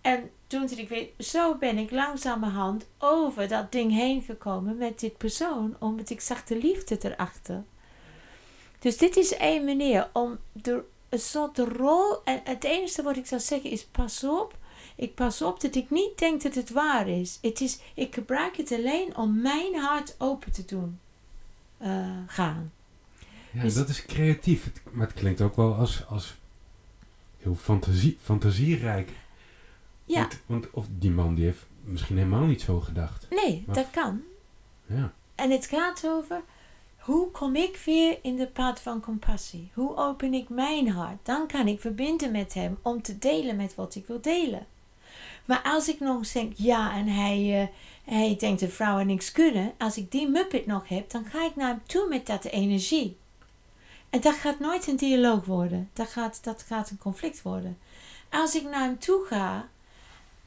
En 0.00 0.30
toen 0.46 0.68
ik 0.68 0.88
weet, 0.88 1.10
zo 1.18 1.54
ben 1.54 1.78
ik 1.78 1.90
langzamerhand 1.90 2.86
over 2.98 3.48
dat 3.48 3.72
ding 3.72 3.92
heen 3.92 4.22
gekomen 4.22 4.76
met 4.76 5.00
dit 5.00 5.16
persoon, 5.16 5.76
omdat 5.78 6.10
ik 6.10 6.20
zag 6.20 6.44
de 6.44 6.56
liefde 6.56 6.98
erachter. 7.00 7.64
Dus 8.78 8.96
dit 8.96 9.16
is 9.16 9.36
één 9.36 9.64
manier 9.64 10.08
om 10.12 10.38
de, 10.52 10.84
een 11.08 11.18
soort 11.18 11.58
rol. 11.58 12.24
En 12.24 12.40
het 12.44 12.64
enige 12.64 13.02
wat 13.02 13.16
ik 13.16 13.26
zou 13.26 13.40
zeggen 13.40 13.70
is: 13.70 13.84
pas 13.84 14.24
op. 14.24 14.56
Ik 14.96 15.14
pas 15.14 15.42
op 15.42 15.60
dat 15.60 15.74
ik 15.74 15.90
niet 15.90 16.18
denk 16.18 16.42
dat 16.42 16.54
het 16.54 16.70
waar 16.70 17.08
is. 17.08 17.38
Het 17.42 17.60
is 17.60 17.78
ik 17.94 18.14
gebruik 18.14 18.56
het 18.56 18.72
alleen 18.72 19.16
om 19.16 19.40
mijn 19.40 19.74
hart 19.74 20.14
open 20.18 20.52
te 20.52 20.64
doen 20.64 21.00
uh, 21.82 22.08
gaan. 22.26 22.72
Ja, 23.50 23.62
dus, 23.62 23.74
dat 23.74 23.88
is 23.88 24.04
creatief. 24.04 24.70
Maar 24.90 25.06
het 25.06 25.16
klinkt 25.16 25.40
ook 25.40 25.56
wel 25.56 25.74
als, 25.74 26.06
als 26.06 26.36
heel 27.38 27.54
fantasie, 27.54 28.18
fantasierijk. 28.20 29.10
Ja. 30.04 30.20
Want, 30.20 30.40
want, 30.46 30.70
of 30.70 30.86
die 30.90 31.10
man 31.10 31.34
die 31.34 31.44
heeft 31.44 31.66
misschien 31.84 32.16
helemaal 32.16 32.44
niet 32.44 32.60
zo 32.60 32.80
gedacht. 32.80 33.26
Nee, 33.30 33.64
dat 33.66 33.90
kan. 33.90 34.22
Ja. 34.86 35.12
En 35.34 35.50
het 35.50 35.66
gaat 35.66 36.06
over 36.06 36.42
hoe 37.08 37.30
kom 37.30 37.56
ik 37.56 37.82
weer 37.84 38.18
in 38.22 38.36
de 38.36 38.46
pad 38.46 38.80
van 38.80 39.00
compassie? 39.00 39.70
Hoe 39.74 39.96
open 39.96 40.34
ik 40.34 40.48
mijn 40.48 40.88
hart? 40.88 41.18
Dan 41.22 41.46
kan 41.46 41.68
ik 41.68 41.80
verbinden 41.80 42.30
met 42.30 42.54
hem 42.54 42.78
om 42.82 43.02
te 43.02 43.18
delen 43.18 43.56
met 43.56 43.74
wat 43.74 43.94
ik 43.94 44.06
wil 44.06 44.20
delen. 44.20 44.66
Maar 45.44 45.62
als 45.62 45.88
ik 45.88 46.00
nog 46.00 46.32
denk, 46.32 46.52
ja, 46.56 46.94
en 46.94 47.06
hij, 47.06 47.62
uh, 47.62 47.68
hij 48.14 48.36
denkt 48.38 48.60
dat 48.60 48.70
vrouwen 48.70 49.06
niks 49.06 49.32
kunnen. 49.32 49.72
Als 49.78 49.96
ik 49.96 50.10
die 50.10 50.28
muppet 50.28 50.66
nog 50.66 50.88
heb, 50.88 51.10
dan 51.10 51.24
ga 51.24 51.44
ik 51.44 51.56
naar 51.56 51.68
hem 51.68 51.82
toe 51.86 52.08
met 52.08 52.26
dat 52.26 52.44
energie. 52.44 53.16
En 54.10 54.20
dat 54.20 54.34
gaat 54.34 54.58
nooit 54.58 54.86
een 54.86 54.96
dialoog 54.96 55.44
worden. 55.44 55.90
Dat 55.92 56.08
gaat, 56.08 56.44
dat 56.44 56.62
gaat 56.62 56.90
een 56.90 56.98
conflict 56.98 57.42
worden. 57.42 57.78
Als 58.30 58.54
ik 58.54 58.62
naar 58.62 58.82
hem 58.82 58.98
toe 58.98 59.24
ga 59.24 59.68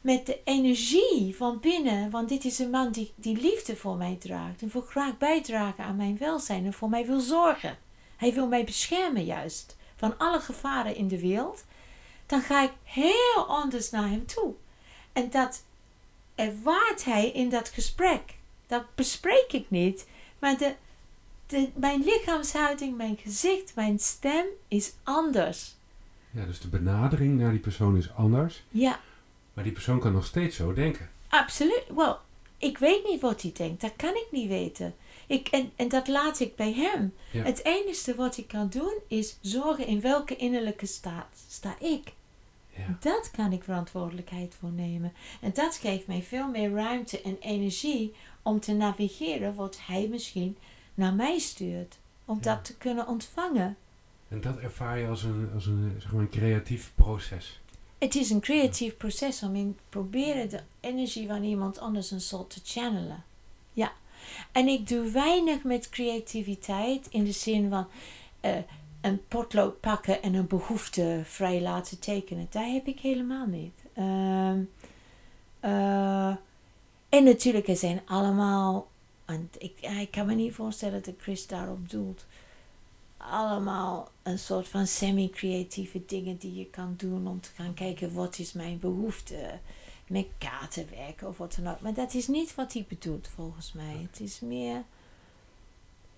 met 0.01 0.25
de 0.25 0.39
energie 0.43 1.35
van 1.35 1.59
binnen, 1.59 2.09
want 2.09 2.29
dit 2.29 2.45
is 2.45 2.59
een 2.59 2.69
man 2.69 2.91
die, 2.91 3.13
die 3.15 3.41
liefde 3.41 3.75
voor 3.75 3.95
mij 3.95 4.17
draagt 4.19 4.61
en 4.61 4.69
wil 4.71 4.81
graag 4.81 5.17
bijdragen 5.17 5.83
aan 5.83 5.95
mijn 5.95 6.17
welzijn 6.17 6.65
en 6.65 6.73
voor 6.73 6.89
mij 6.89 7.05
wil 7.05 7.19
zorgen. 7.19 7.77
Hij 8.17 8.33
wil 8.33 8.47
mij 8.47 8.63
beschermen 8.63 9.25
juist 9.25 9.77
van 9.95 10.17
alle 10.17 10.39
gevaren 10.39 10.95
in 10.95 11.07
de 11.07 11.19
wereld. 11.19 11.65
Dan 12.25 12.41
ga 12.41 12.63
ik 12.63 12.71
heel 12.83 13.45
anders 13.47 13.89
naar 13.89 14.09
hem 14.09 14.25
toe. 14.25 14.53
En 15.13 15.29
dat 15.29 15.63
ervaart 16.35 17.05
hij 17.05 17.31
in 17.31 17.49
dat 17.49 17.69
gesprek. 17.69 18.21
Dat 18.67 18.95
bespreek 18.95 19.51
ik 19.51 19.69
niet, 19.69 20.07
maar 20.39 20.57
de, 20.57 20.75
de, 21.51 21.69
mijn 21.75 22.03
lichaamshouding, 22.03 22.97
mijn 22.97 23.17
gezicht, 23.17 23.75
mijn 23.75 23.99
stem 23.99 24.45
is 24.67 24.93
anders. 25.03 25.75
Ja, 26.31 26.45
dus 26.45 26.59
de 26.59 26.67
benadering 26.67 27.39
naar 27.39 27.51
die 27.51 27.59
persoon 27.59 27.97
is 27.97 28.13
anders. 28.13 28.63
Ja. 28.69 28.99
Maar 29.53 29.63
die 29.63 29.73
persoon 29.73 29.99
kan 29.99 30.11
nog 30.11 30.25
steeds 30.25 30.55
zo 30.55 30.73
denken. 30.73 31.09
Absoluut. 31.27 31.83
Wel, 31.95 32.17
ik 32.57 32.77
weet 32.77 33.03
niet 33.09 33.21
wat 33.21 33.41
hij 33.41 33.51
denkt. 33.53 33.81
Dat 33.81 33.93
kan 33.95 34.09
ik 34.09 34.27
niet 34.31 34.47
weten. 34.47 34.95
Ik, 35.27 35.47
en, 35.47 35.71
en 35.75 35.87
dat 35.87 36.07
laat 36.07 36.39
ik 36.39 36.55
bij 36.55 36.73
hem. 36.73 37.13
Het 37.43 37.65
enige 37.65 38.15
wat 38.15 38.37
ik 38.37 38.47
kan 38.47 38.69
doen 38.69 38.93
is 39.07 39.37
zorgen 39.41 39.87
in 39.87 40.01
welke 40.01 40.35
innerlijke 40.35 40.85
staat 40.85 41.43
sta 41.49 41.75
ik. 41.79 42.13
Ja. 42.77 42.97
Dat 42.99 43.31
kan 43.31 43.51
ik 43.51 43.63
verantwoordelijkheid 43.63 44.55
voor 44.59 44.71
nemen. 44.71 45.13
En 45.41 45.51
dat 45.53 45.75
geeft 45.75 46.07
mij 46.07 46.21
veel 46.21 46.47
meer 46.47 46.71
ruimte 46.71 47.21
en 47.21 47.37
energie 47.39 48.13
om 48.41 48.59
te 48.59 48.73
navigeren 48.73 49.55
wat 49.55 49.79
hij 49.81 50.07
misschien 50.07 50.57
naar 50.93 51.13
mij 51.13 51.39
stuurt. 51.39 51.99
Om 52.25 52.41
dat 52.41 52.65
te 52.65 52.77
kunnen 52.77 53.07
ontvangen. 53.07 53.77
En 54.27 54.41
dat 54.41 54.57
ervaar 54.57 54.99
je 54.99 55.07
als 55.07 55.23
een, 55.23 55.49
als 55.53 55.65
een, 55.65 55.95
zeg 55.99 56.11
maar 56.11 56.21
een 56.21 56.29
creatief 56.29 56.91
proces. 56.95 57.59
Het 57.97 58.15
is 58.15 58.29
een 58.29 58.39
creatief 58.39 58.97
proces 58.97 59.43
om 59.43 59.55
in 59.55 59.77
proberen 59.89 60.49
de 60.49 60.59
energie 60.79 61.27
van 61.27 61.43
iemand 61.43 61.79
anders 61.79 62.11
een 62.11 62.21
soort 62.21 62.49
te 62.49 62.59
channelen. 62.63 63.23
Ja. 63.73 63.91
En 64.51 64.67
ik 64.67 64.87
doe 64.87 65.11
weinig 65.11 65.63
met 65.63 65.89
creativiteit 65.89 67.07
in 67.09 67.23
de 67.23 67.31
zin 67.31 67.69
van 67.69 67.87
uh, 68.41 68.51
een 69.01 69.21
potlood 69.27 69.79
pakken 69.79 70.21
en 70.21 70.33
een 70.33 70.47
behoefte 70.47 71.21
vrij 71.23 71.61
laten 71.61 71.99
tekenen. 71.99 72.47
Dat 72.49 72.65
heb 72.65 72.87
ik 72.87 72.99
helemaal 72.99 73.45
niet. 73.45 73.73
Uh, 73.97 74.53
uh, 75.61 76.35
en 77.09 77.23
natuurlijk, 77.23 77.67
er 77.67 77.75
zijn 77.75 78.01
allemaal 78.05 78.87
want 79.31 79.55
ik, 79.57 79.79
ik 79.81 80.11
kan 80.11 80.25
me 80.25 80.33
niet 80.33 80.53
voorstellen 80.53 81.03
dat 81.03 81.13
Chris 81.17 81.47
daarop 81.47 81.89
doelt. 81.89 82.25
Allemaal 83.17 84.11
een 84.23 84.39
soort 84.39 84.67
van 84.67 84.87
semi-creatieve 84.87 86.05
dingen 86.05 86.37
die 86.37 86.55
je 86.55 86.65
kan 86.65 86.93
doen 86.97 87.27
om 87.27 87.41
te 87.41 87.49
gaan 87.55 87.73
kijken 87.73 88.13
wat 88.13 88.39
is 88.39 88.53
mijn 88.53 88.79
behoefte. 88.79 89.59
Met 90.07 90.27
kaarten 90.37 90.87
werken 90.89 91.27
of 91.27 91.37
wat 91.37 91.55
dan 91.55 91.73
ook. 91.73 91.81
Maar 91.81 91.93
dat 91.93 92.13
is 92.13 92.27
niet 92.27 92.55
wat 92.55 92.73
hij 92.73 92.85
bedoelt 92.87 93.27
volgens 93.27 93.73
mij. 93.73 94.07
Het 94.11 94.19
is 94.19 94.39
meer. 94.39 94.83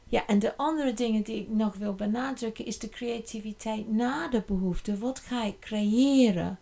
Ja, 0.05 0.27
en 0.27 0.39
de 0.39 0.57
andere 0.57 0.93
dingen 0.93 1.23
die 1.23 1.41
ik 1.41 1.49
nog 1.49 1.75
wil 1.75 1.93
benadrukken 1.93 2.65
is 2.65 2.79
de 2.79 2.89
creativiteit 2.89 3.91
na 3.91 4.27
de 4.27 4.43
behoefte. 4.47 4.97
Wat 4.97 5.19
ga 5.19 5.43
ik 5.43 5.59
creëren? 5.59 6.59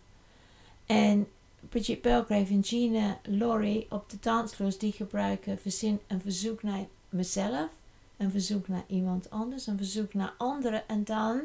En 0.86 1.28
Bridget 1.68 2.02
Belgrave 2.02 2.52
en 2.52 2.64
Gina 2.64 3.20
Laurie 3.22 3.86
op 3.90 4.10
de 4.10 4.16
dansvloer 4.20 4.78
die 4.78 4.92
gebruiken 4.92 5.58
verzin 5.58 6.00
een 6.06 6.20
verzoek 6.20 6.62
naar 6.62 6.86
mezelf, 7.08 7.68
een 8.16 8.30
verzoek 8.30 8.68
naar 8.68 8.84
iemand 8.86 9.30
anders, 9.30 9.66
een 9.66 9.76
verzoek 9.76 10.14
naar 10.14 10.34
anderen 10.38 10.88
en 10.88 11.04
dan 11.04 11.40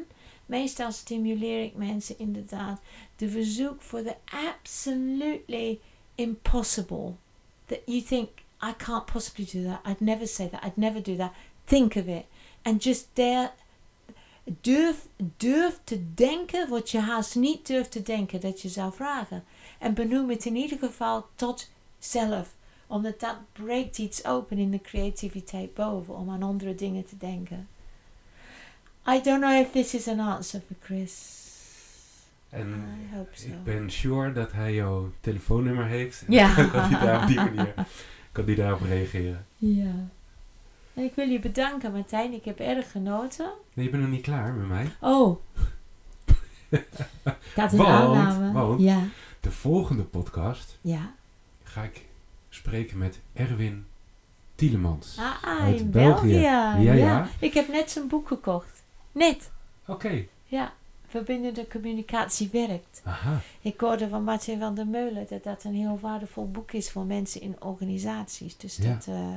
meestal 0.46 0.92
stimuleer 0.92 1.62
ik 1.62 1.74
mensen 1.74 2.18
inderdaad 2.18 2.80
de 3.16 3.30
verzoek 3.30 3.82
voor 3.82 4.02
the 4.02 4.16
absolutely 4.24 5.78
impossible. 6.14 7.14
That 7.66 7.80
you 7.86 8.02
think, 8.02 8.28
I 8.62 8.72
can't 8.76 9.06
possibly 9.06 9.44
do 9.44 9.62
that. 9.62 9.80
I'd 9.84 10.00
never 10.00 10.26
say 10.26 10.48
that. 10.48 10.64
I'd 10.64 10.76
never 10.76 11.02
do 11.02 11.16
that. 11.16 11.32
Think 11.64 11.96
of 11.96 12.06
it. 12.06 12.24
And 12.62 12.84
just 12.84 13.06
dare, 13.12 13.50
durf, 14.60 15.06
durf 15.36 15.80
te 15.84 16.14
denken 16.14 16.68
wat 16.68 16.90
je 16.90 16.98
haast 16.98 17.34
niet 17.34 17.66
durft 17.66 17.90
te 17.90 18.02
denken 18.02 18.40
dat 18.40 18.62
je 18.62 18.68
zou 18.68 18.92
vragen. 18.92 19.44
En 19.78 19.94
benoem 19.94 20.30
het 20.30 20.44
in 20.44 20.56
ieder 20.56 20.78
geval 20.78 21.26
tot 21.34 21.70
zelf. 21.98 22.48
Omdat 22.86 23.20
dat 23.20 23.36
breekt 23.52 23.98
iets 23.98 24.24
open 24.24 24.58
in 24.58 24.70
de 24.70 24.80
creativiteit 24.80 25.74
boven. 25.74 26.16
Om 26.16 26.30
aan 26.30 26.42
andere 26.42 26.74
dingen 26.74 27.04
te 27.06 27.16
denken. 27.16 27.68
I 29.08 29.20
don't 29.22 29.40
know 29.40 29.60
if 29.60 29.70
this 29.70 29.94
is 29.94 30.08
an 30.08 30.20
answer 30.20 30.60
for 30.66 30.76
Chris. 30.82 31.36
En 32.48 32.84
so. 33.32 33.46
ik 33.46 33.64
ben 33.64 33.90
sure 33.90 34.32
dat 34.32 34.52
hij 34.52 34.74
jouw 34.74 35.10
telefoonnummer 35.20 35.86
heeft. 35.86 36.22
En 36.26 36.32
Ja. 36.32 36.54
dan 36.54 36.70
kan 36.70 36.80
hij 36.90 37.06
daar 37.06 37.20
op 37.22 37.26
die 37.26 37.36
manier 37.36 37.74
kan 38.32 38.44
hij 38.44 38.54
daarop 38.54 38.80
reageren. 38.80 39.46
Ja. 39.56 39.94
En 40.94 41.04
ik 41.04 41.14
wil 41.14 41.28
je 41.28 41.38
bedanken, 41.40 41.92
Martijn. 41.92 42.32
Ik 42.32 42.44
heb 42.44 42.58
erg 42.60 42.90
genoten. 42.90 43.50
Nee, 43.74 43.84
je 43.84 43.90
bent 43.90 44.02
nog 44.02 44.12
niet 44.12 44.22
klaar 44.22 44.52
met 44.52 44.68
mij. 44.68 44.90
Oh. 45.00 45.38
ik 46.70 47.52
had 47.54 47.72
een 47.72 47.78
Want- 47.78 47.88
aanname. 47.90 48.52
want- 48.52 48.80
Ja. 48.80 49.02
De 49.48 49.54
volgende 49.54 50.02
podcast 50.02 50.78
Ja. 50.80 51.14
ga 51.62 51.82
ik 51.82 52.04
spreken 52.48 52.98
met 52.98 53.20
Erwin 53.32 53.86
Tielemans. 54.54 55.16
Ah, 55.18 55.60
Uit 55.60 55.80
in 55.80 55.90
België. 55.90 56.20
België. 56.20 56.38
Ja, 56.38 56.76
Ja, 56.76 56.92
ja. 56.92 57.28
Ik 57.40 57.54
heb 57.54 57.68
net 57.68 57.90
zijn 57.90 58.08
boek 58.08 58.28
gekocht. 58.28 58.82
Net. 59.12 59.50
Oké. 59.86 60.24
Ja. 60.44 60.72
Verbindende 61.08 61.66
communicatie 61.68 62.48
werkt. 62.52 63.00
Aha. 63.04 63.40
Ik 63.60 63.80
hoorde 63.80 64.08
van 64.08 64.24
Martin 64.24 64.58
van 64.58 64.74
der 64.74 64.86
Meulen 64.86 65.26
dat 65.28 65.44
dat 65.44 65.64
een 65.64 65.74
heel 65.74 65.98
waardevol 66.00 66.50
boek 66.50 66.72
is 66.72 66.90
voor 66.90 67.04
mensen 67.04 67.40
in 67.40 67.56
organisaties. 67.62 68.56
Dus 68.56 68.76
Ja. 68.76 68.92
dat, 68.92 69.06
eh, 69.06 69.36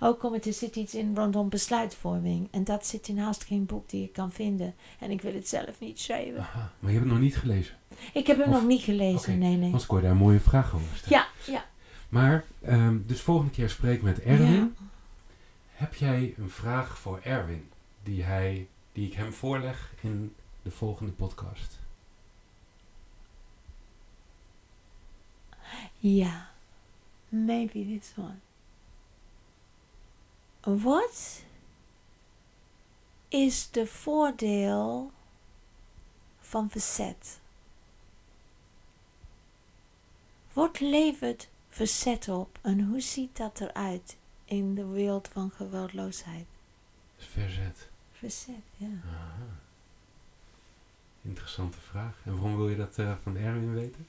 ook 0.00 0.18
komt 0.18 0.46
er 0.46 0.52
zit 0.52 0.76
iets 0.76 0.94
in 0.94 1.12
rondom 1.16 1.48
besluitvorming. 1.48 2.48
En 2.50 2.64
dat 2.64 2.86
zit 2.86 3.08
in 3.08 3.18
haast 3.18 3.44
geen 3.44 3.66
boek 3.66 3.88
die 3.88 4.04
ik 4.04 4.12
kan 4.12 4.32
vinden. 4.32 4.74
En 4.98 5.10
ik 5.10 5.22
wil 5.22 5.34
het 5.34 5.48
zelf 5.48 5.80
niet 5.80 6.00
schrijven. 6.00 6.40
Aha. 6.40 6.72
Maar 6.78 6.90
je 6.90 6.96
hebt 6.96 7.10
het 7.10 7.12
nog 7.18 7.22
niet 7.24 7.36
gelezen. 7.36 7.74
Ik 8.12 8.26
heb 8.26 8.36
hem 8.38 8.48
Of- 8.48 8.54
nog 8.54 8.66
niet 8.66 8.82
gelezen, 8.82 9.38
nee, 9.38 9.56
nee. 9.56 9.64
Anders 9.64 9.86
kon 9.86 9.96
je 9.96 10.02
daar 10.02 10.12
een 10.12 10.18
mooie 10.18 10.40
vraag 10.40 10.74
over 10.74 10.96
stellen. 10.96 11.18
Ja, 11.46 11.52
ja. 11.52 11.64
Maar, 12.08 12.44
ehm, 12.62 12.98
dus 13.06 13.20
volgende 13.20 13.52
keer 13.52 13.68
spreek 13.70 13.96
ik 13.96 14.02
met 14.02 14.20
Erwin. 14.20 14.52
Ja. 14.52 14.68
Heb 15.72 15.94
jij 15.94 16.34
een 16.38 16.50
vraag 16.50 16.98
voor 16.98 17.20
Erwin 17.22 17.68
die, 18.02 18.22
hij, 18.22 18.66
die 18.92 19.06
ik 19.06 19.12
hem 19.12 19.32
voorleg 19.32 19.92
in 20.00 20.34
de 20.62 20.70
volgende 20.70 21.12
podcast? 21.12 21.78
Ja. 25.98 26.50
Maybe 27.28 27.84
this 27.84 28.12
one. 28.16 28.38
Wat 30.60 31.42
is 33.28 33.70
de 33.70 33.86
voordeel 33.86 35.12
van 36.40 36.70
verzet? 36.70 37.40
Wat 40.52 40.80
levert 40.80 41.48
verzet 41.68 42.28
op 42.28 42.58
en 42.62 42.80
hoe 42.80 43.00
ziet 43.00 43.36
dat 43.36 43.60
eruit 43.60 44.16
in 44.44 44.74
de 44.74 44.86
wereld 44.86 45.28
van 45.28 45.50
geweldloosheid? 45.50 46.46
Verzet. 47.16 47.88
Verzet, 48.12 48.62
ja. 48.76 48.88
Aha. 49.04 49.61
Interessante 51.22 51.80
vraag. 51.80 52.14
En 52.24 52.32
waarom 52.32 52.56
wil 52.56 52.68
je 52.68 52.76
dat 52.76 52.98
eh, 52.98 53.12
van 53.22 53.36
Erwin 53.36 53.74
weten? 53.74 54.06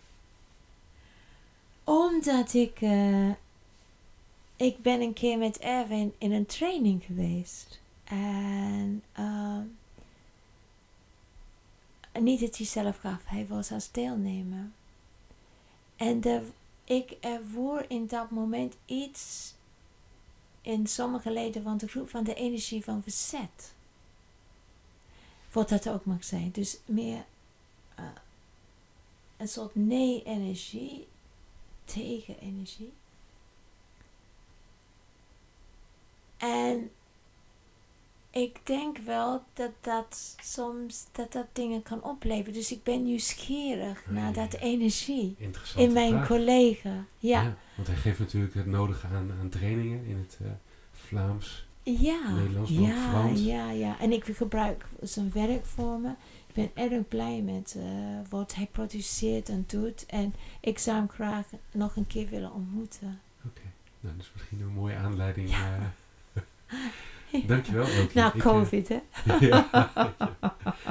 Omdat 1.83 2.53
ik. 2.53 2.81
eh, 2.81 3.29
ik 4.55 4.81
ben 4.81 5.01
een 5.01 5.13
keer 5.13 5.37
met 5.37 5.57
Erwin 5.59 6.13
in 6.17 6.31
een 6.31 6.45
training 6.45 7.03
geweest. 7.03 7.79
En. 8.03 9.03
ehm, 9.13 9.63
niet 12.21 12.39
dat 12.39 12.57
hij 12.57 12.65
zelf 12.65 12.97
gaf, 12.97 13.25
hij 13.25 13.47
was 13.47 13.71
als 13.71 13.91
deelnemer. 13.91 14.69
En 15.95 16.21
de, 16.21 16.47
ik 16.83 17.11
ervoer 17.19 17.85
in 17.87 18.07
dat 18.07 18.29
moment 18.31 18.75
iets. 18.85 19.53
in 20.61 20.87
sommige 20.87 21.31
leden 21.31 21.63
van 21.63 21.77
de 21.77 21.87
groep 21.87 22.09
van 22.09 22.23
de 22.23 22.33
energie 22.33 22.83
van 22.83 23.03
verzet. 23.03 23.73
Wat 25.53 25.69
dat 25.69 25.89
ook 25.89 26.05
mag 26.05 26.23
zijn. 26.23 26.51
Dus 26.51 26.77
meer. 26.85 27.25
eh, 27.95 28.03
een 29.37 29.47
soort 29.47 29.75
nee-energie 29.75 31.07
tegen 31.85 32.39
energie. 32.39 32.91
En 36.37 36.91
ik 38.31 38.59
denk 38.63 38.97
wel 38.97 39.43
dat 39.53 39.71
dat 39.81 40.35
soms 40.43 41.05
dat 41.11 41.31
dat 41.31 41.45
dingen 41.53 41.81
kan 41.83 42.03
opleveren. 42.03 42.53
Dus 42.53 42.71
ik 42.71 42.83
ben 42.83 43.03
nieuwsgierig 43.03 44.03
Ja, 44.05 44.11
naar 44.11 44.33
dat 44.33 44.53
energie 44.53 45.35
in 45.75 45.93
mijn 45.93 46.11
vraag. 46.13 46.27
collega. 46.27 47.05
Ja, 47.19 47.57
Want 47.75 47.87
hij 47.87 47.97
geeft 47.97 48.19
natuurlijk 48.19 48.53
het 48.53 48.65
nodige 48.65 49.07
aan, 49.07 49.31
aan 49.39 49.49
trainingen 49.49 50.05
in 50.05 50.17
het 50.17 50.37
eh, 50.41 50.51
Vlaams. 50.93 51.65
Ja, 51.83 52.31
Nederlands, 52.35 52.71
maar 52.71 52.81
ook 52.81 52.87
ja, 52.87 53.09
Frans. 53.09 53.41
ja, 53.43 53.71
ja. 53.71 53.99
En 53.99 54.11
ik 54.11 54.23
gebruik 54.25 54.85
zijn 55.01 55.31
werkvormen. 55.33 56.15
Ik 56.47 56.53
ben 56.73 56.91
erg 56.91 57.07
blij 57.07 57.41
met 57.41 57.75
eh, 57.77 57.83
wat 58.29 58.55
hij 58.55 58.67
produceert 58.71 59.49
en 59.49 59.63
doet. 59.67 60.05
En 60.05 60.33
ik 60.61 60.79
zou 60.79 60.97
hem 60.97 61.09
graag 61.09 61.45
nog 61.71 61.95
een 61.95 62.07
keer 62.07 62.29
willen 62.29 62.53
ontmoeten. 62.53 63.19
Oké. 63.45 63.61
Nou, 63.99 64.15
dat 64.15 64.25
is 64.25 64.31
misschien 64.33 64.61
een 64.61 64.73
mooie 64.73 64.95
aanleiding. 64.95 65.49
Ja. 65.49 65.93
eh. 66.33 66.41
Dankjewel. 67.47 67.85
Na 68.13 68.27
Ik, 68.27 68.33
eh, 68.35 68.41
COVID, 68.41 68.87
hè? 68.87 68.99
ja, 69.47 69.67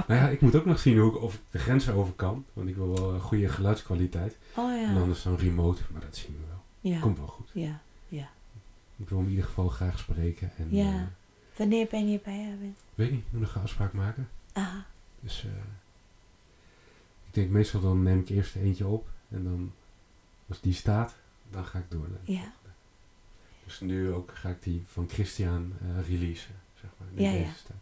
nou 0.07 0.21
ja, 0.21 0.29
ik 0.29 0.41
moet 0.41 0.55
ook 0.57 0.65
nog 0.65 0.79
zien 0.79 0.99
hoe 0.99 1.11
ik, 1.11 1.23
of 1.23 1.35
ik 1.35 1.41
de 1.51 1.59
grenzen 1.59 1.95
over 1.95 2.13
kan. 2.13 2.45
Want 2.53 2.69
ik 2.69 2.77
wil 2.77 2.93
wel 2.95 3.15
een 3.15 3.21
goede 3.21 3.49
geluidskwaliteit. 3.49 4.37
Oh 4.55 4.71
En 4.73 4.81
ja. 4.95 5.01
anders 5.01 5.23
dan 5.23 5.37
remote, 5.37 5.83
maar 5.93 6.01
dat 6.01 6.17
zien 6.17 6.33
we 6.41 6.47
wel. 6.49 6.93
Ja, 6.93 7.01
Komt 7.01 7.19
wel 7.19 7.27
goed. 7.27 7.51
ja. 7.55 7.81
Ik 9.03 9.09
wil 9.09 9.19
hem 9.19 9.27
in 9.27 9.33
ieder 9.33 9.49
geval 9.49 9.69
graag 9.69 9.99
spreken. 9.99 10.51
En, 10.57 10.69
Ja. 10.75 10.93
eh, 11.01 11.03
Wanneer 11.57 11.87
ben 11.91 12.11
je 12.11 12.21
bij 12.25 12.51
Erwin? 12.51 12.77
weet 12.95 13.11
niet, 13.11 13.21
ik 13.21 13.33
moet 13.33 13.41
nog 13.41 13.55
een 13.55 13.63
afspraak 13.63 13.93
maken. 13.93 14.29
Ah, 14.53 14.75
Dus 15.21 15.45
eh, 15.45 15.51
ik 17.27 17.35
denk 17.35 17.51
meestal 17.51 17.81
dan 17.81 18.03
neem 18.03 18.19
ik 18.21 18.29
eerst 18.29 18.55
er 18.55 18.63
eentje 18.63 18.87
op. 18.87 19.09
En 19.29 19.45
dan, 19.45 19.73
als 20.49 20.61
die 20.61 20.75
staat, 20.75 21.15
dan 21.51 21.65
ga 21.65 21.79
ik 21.79 21.85
door. 21.91 22.09
Ja. 22.23 22.53
Dus 23.65 23.81
nu 23.81 24.13
ook 24.13 24.31
ga 24.35 24.49
ik 24.49 24.63
die 24.63 24.83
van 24.87 25.09
Christian 25.09 25.73
eh, 25.81 26.09
releasen, 26.09 26.55
zeg 26.81 26.91
maar. 26.99 27.09
Ja, 27.23 27.31
deze 27.31 27.45
ja. 27.45 27.53
tijd. 27.67 27.79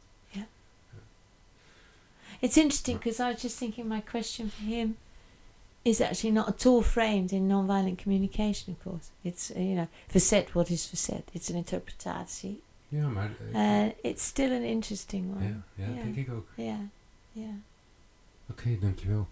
it's 2.40 2.56
interesting 2.56 2.96
because 2.98 3.20
I 3.22 3.32
was 3.32 3.42
just 3.42 3.58
thinking 3.58 3.88
my 3.88 4.00
question 4.00 4.50
for 4.50 4.64
him 4.64 4.96
is 5.82 6.00
actually 6.00 6.34
not 6.34 6.48
at 6.48 6.66
all 6.66 6.82
framed 6.82 7.32
in 7.32 7.46
nonviolent 7.48 8.02
communication, 8.02 8.74
of 8.76 8.82
course. 8.82 9.06
It's, 9.22 9.50
uh, 9.50 9.58
you 9.58 9.74
know, 9.74 9.86
facet, 10.08 10.52
what 10.52 10.68
is 10.70 10.86
facet? 10.86 11.22
It's 11.32 11.50
an 11.50 11.56
interpretatie. 11.56 12.60
Ja, 12.88 13.08
maar... 13.08 13.30
eh, 13.52 13.84
Uh, 13.84 13.90
it's 14.02 14.24
still 14.26 14.50
an 14.52 14.62
interesting 14.62 15.34
one. 15.34 15.44
ja, 15.44 15.62
ja, 15.74 15.86
ja. 15.94 16.02
denk 16.02 16.16
ik 16.16 16.30
ook. 16.30 16.48
Yeah, 16.54 16.78
yeah. 17.32 17.48
Oké, 18.50 18.78
dankjewel. 18.80 19.28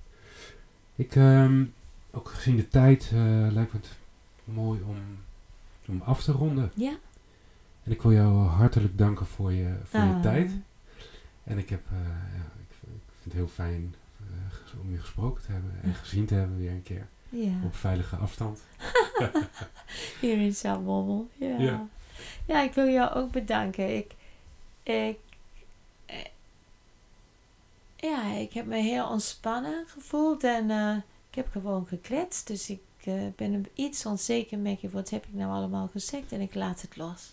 Ik, 0.95 1.17
ehm, 1.17 1.65
ook 2.11 2.29
gezien 2.29 2.57
de 2.57 2.69
tijd, 2.69 3.11
eh, 3.13 3.47
lijkt 3.51 3.73
me 3.73 3.79
het 3.79 3.97
mooi 4.45 4.81
om, 4.83 4.97
om 5.89 6.01
af 6.03 6.23
te 6.23 6.33
ronden. 6.33 6.73
Ja. 6.75 6.97
En 7.85 7.93
ik 7.93 8.03
wil 8.03 8.13
jou 8.13 8.47
hartelijk 8.47 8.99
danken 8.99 9.27
voor 9.27 9.53
je, 9.53 9.75
voor 9.85 10.01
je 10.01 10.07
Ah. 10.15 10.23
tijd. 10.23 10.51
En 11.45 11.59
ik, 11.59 11.69
heb, 11.69 11.81
eh, 11.91 11.99
ja, 12.35 12.45
ik, 12.61 12.71
ik 12.71 12.77
vind 13.13 13.25
het 13.25 13.33
heel 13.33 13.49
fijn 13.49 13.95
om 14.83 14.91
je 14.93 14.99
gesproken 14.99 15.43
te 15.45 15.53
hebben 15.53 15.73
en 15.83 15.95
gezien 15.95 16.27
te 16.27 16.35
hebben 16.35 16.59
weer 16.59 16.71
een 16.71 16.83
keer. 16.83 17.09
Ja. 17.29 17.61
Op 17.65 17.75
veilige 17.75 18.17
afstand. 18.17 18.61
Hier 20.21 20.39
in 20.41 20.55
Zaltbommel. 20.55 21.29
Ja. 21.39 21.57
Ja. 21.59 21.87
ja. 22.47 22.63
ik 22.63 22.73
wil 22.73 22.87
jou 22.89 23.15
ook 23.15 23.31
bedanken. 23.31 23.97
Ik, 23.97 24.15
ik, 24.83 25.19
eh, 26.07 26.17
ja, 27.97 28.33
ik 28.35 28.53
heb 28.53 28.67
me 28.67 28.77
heel 28.77 29.09
ontspannen 29.09 29.85
gevoeld 29.87 30.45
en 30.45 30.71
eh, 30.71 30.97
ik 31.31 31.35
heb 31.35 31.49
gewoon 31.51 31.87
gekletst. 31.87 32.47
Dus 32.47 32.71
ik 32.71 32.81
eh, 33.05 33.15
ben 33.37 33.53
een- 33.53 33.69
iets 33.75 34.07
onzeker 34.07 34.59
met 34.59 34.81
je, 34.81 34.89
wat 34.91 35.11
heb 35.11 35.25
ik 35.27 35.35
nou 35.35 35.53
allemaal 35.53 35.89
gezegd? 35.89 36.33
En 36.33 36.41
ik 36.41 36.55
laat 36.55 36.81
het 36.81 36.97
los. 36.97 37.33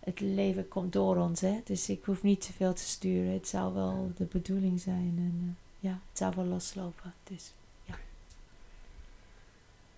Het 0.00 0.20
leven 0.20 0.68
komt 0.68 0.92
door 0.92 1.16
ons, 1.16 1.40
hè. 1.40 1.60
Dus 1.64 1.88
ik 1.88 2.04
hoef 2.04 2.22
niet 2.22 2.40
te 2.40 2.52
veel 2.52 2.72
te 2.74 2.82
sturen. 2.82 3.32
Het 3.32 3.48
zou 3.48 3.74
wel 3.74 4.12
de 4.16 4.24
bedoeling 4.24 4.80
zijn. 4.80 5.14
En 5.16 5.56
eh, 5.58 5.65
ja, 5.86 6.00
het 6.08 6.18
zou 6.18 6.34
wel 6.36 6.44
loslopen. 6.44 7.14
Dus 7.24 7.52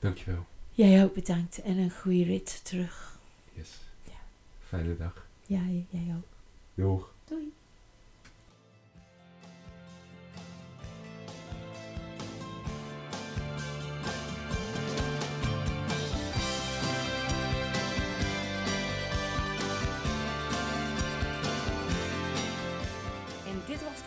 Dankjewel. 0.01 0.47
jij 0.73 1.05
ook 1.05 1.15
bedankt 1.15 1.63
en 1.63 1.77
een 1.79 1.91
goede 1.91 2.25
rit 2.25 2.61
terug. 2.65 3.19
Yes. 3.53 3.79
Ja. 4.05 4.19
Fijne 4.67 4.97
dag. 4.97 5.27
Ja, 5.47 5.61
jij 5.91 6.15
ook. 6.17 6.27
Doeg. 6.75 7.13
Doei. 7.25 7.53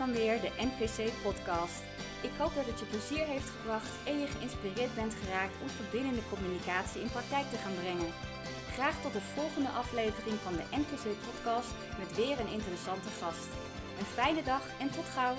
Dan 0.06 0.12
weer 0.12 0.40
de 0.40 0.52
NVC 0.68 0.98
Podcast. 1.22 1.80
Ik 2.28 2.34
hoop 2.38 2.54
dat 2.54 2.66
het 2.70 2.78
je 2.80 2.92
plezier 2.92 3.26
heeft 3.34 3.50
gebracht 3.56 3.92
en 4.10 4.16
je 4.20 4.26
geïnspireerd 4.26 4.94
bent 4.94 5.14
geraakt 5.20 5.56
om 5.62 5.68
verbindende 5.68 6.24
communicatie 6.32 7.00
in 7.02 7.14
praktijk 7.16 7.46
te 7.50 7.60
gaan 7.62 7.78
brengen. 7.82 8.12
Graag 8.76 8.96
tot 9.00 9.12
de 9.12 9.28
volgende 9.36 9.72
aflevering 9.82 10.36
van 10.46 10.54
de 10.56 10.66
NVC 10.80 11.06
Podcast 11.26 11.70
met 12.00 12.16
weer 12.20 12.36
een 12.40 12.56
interessante 12.58 13.10
gast. 13.20 13.50
Een 13.98 14.12
fijne 14.18 14.42
dag 14.52 14.64
en 14.82 14.90
tot 14.96 15.08
gauw! 15.16 15.36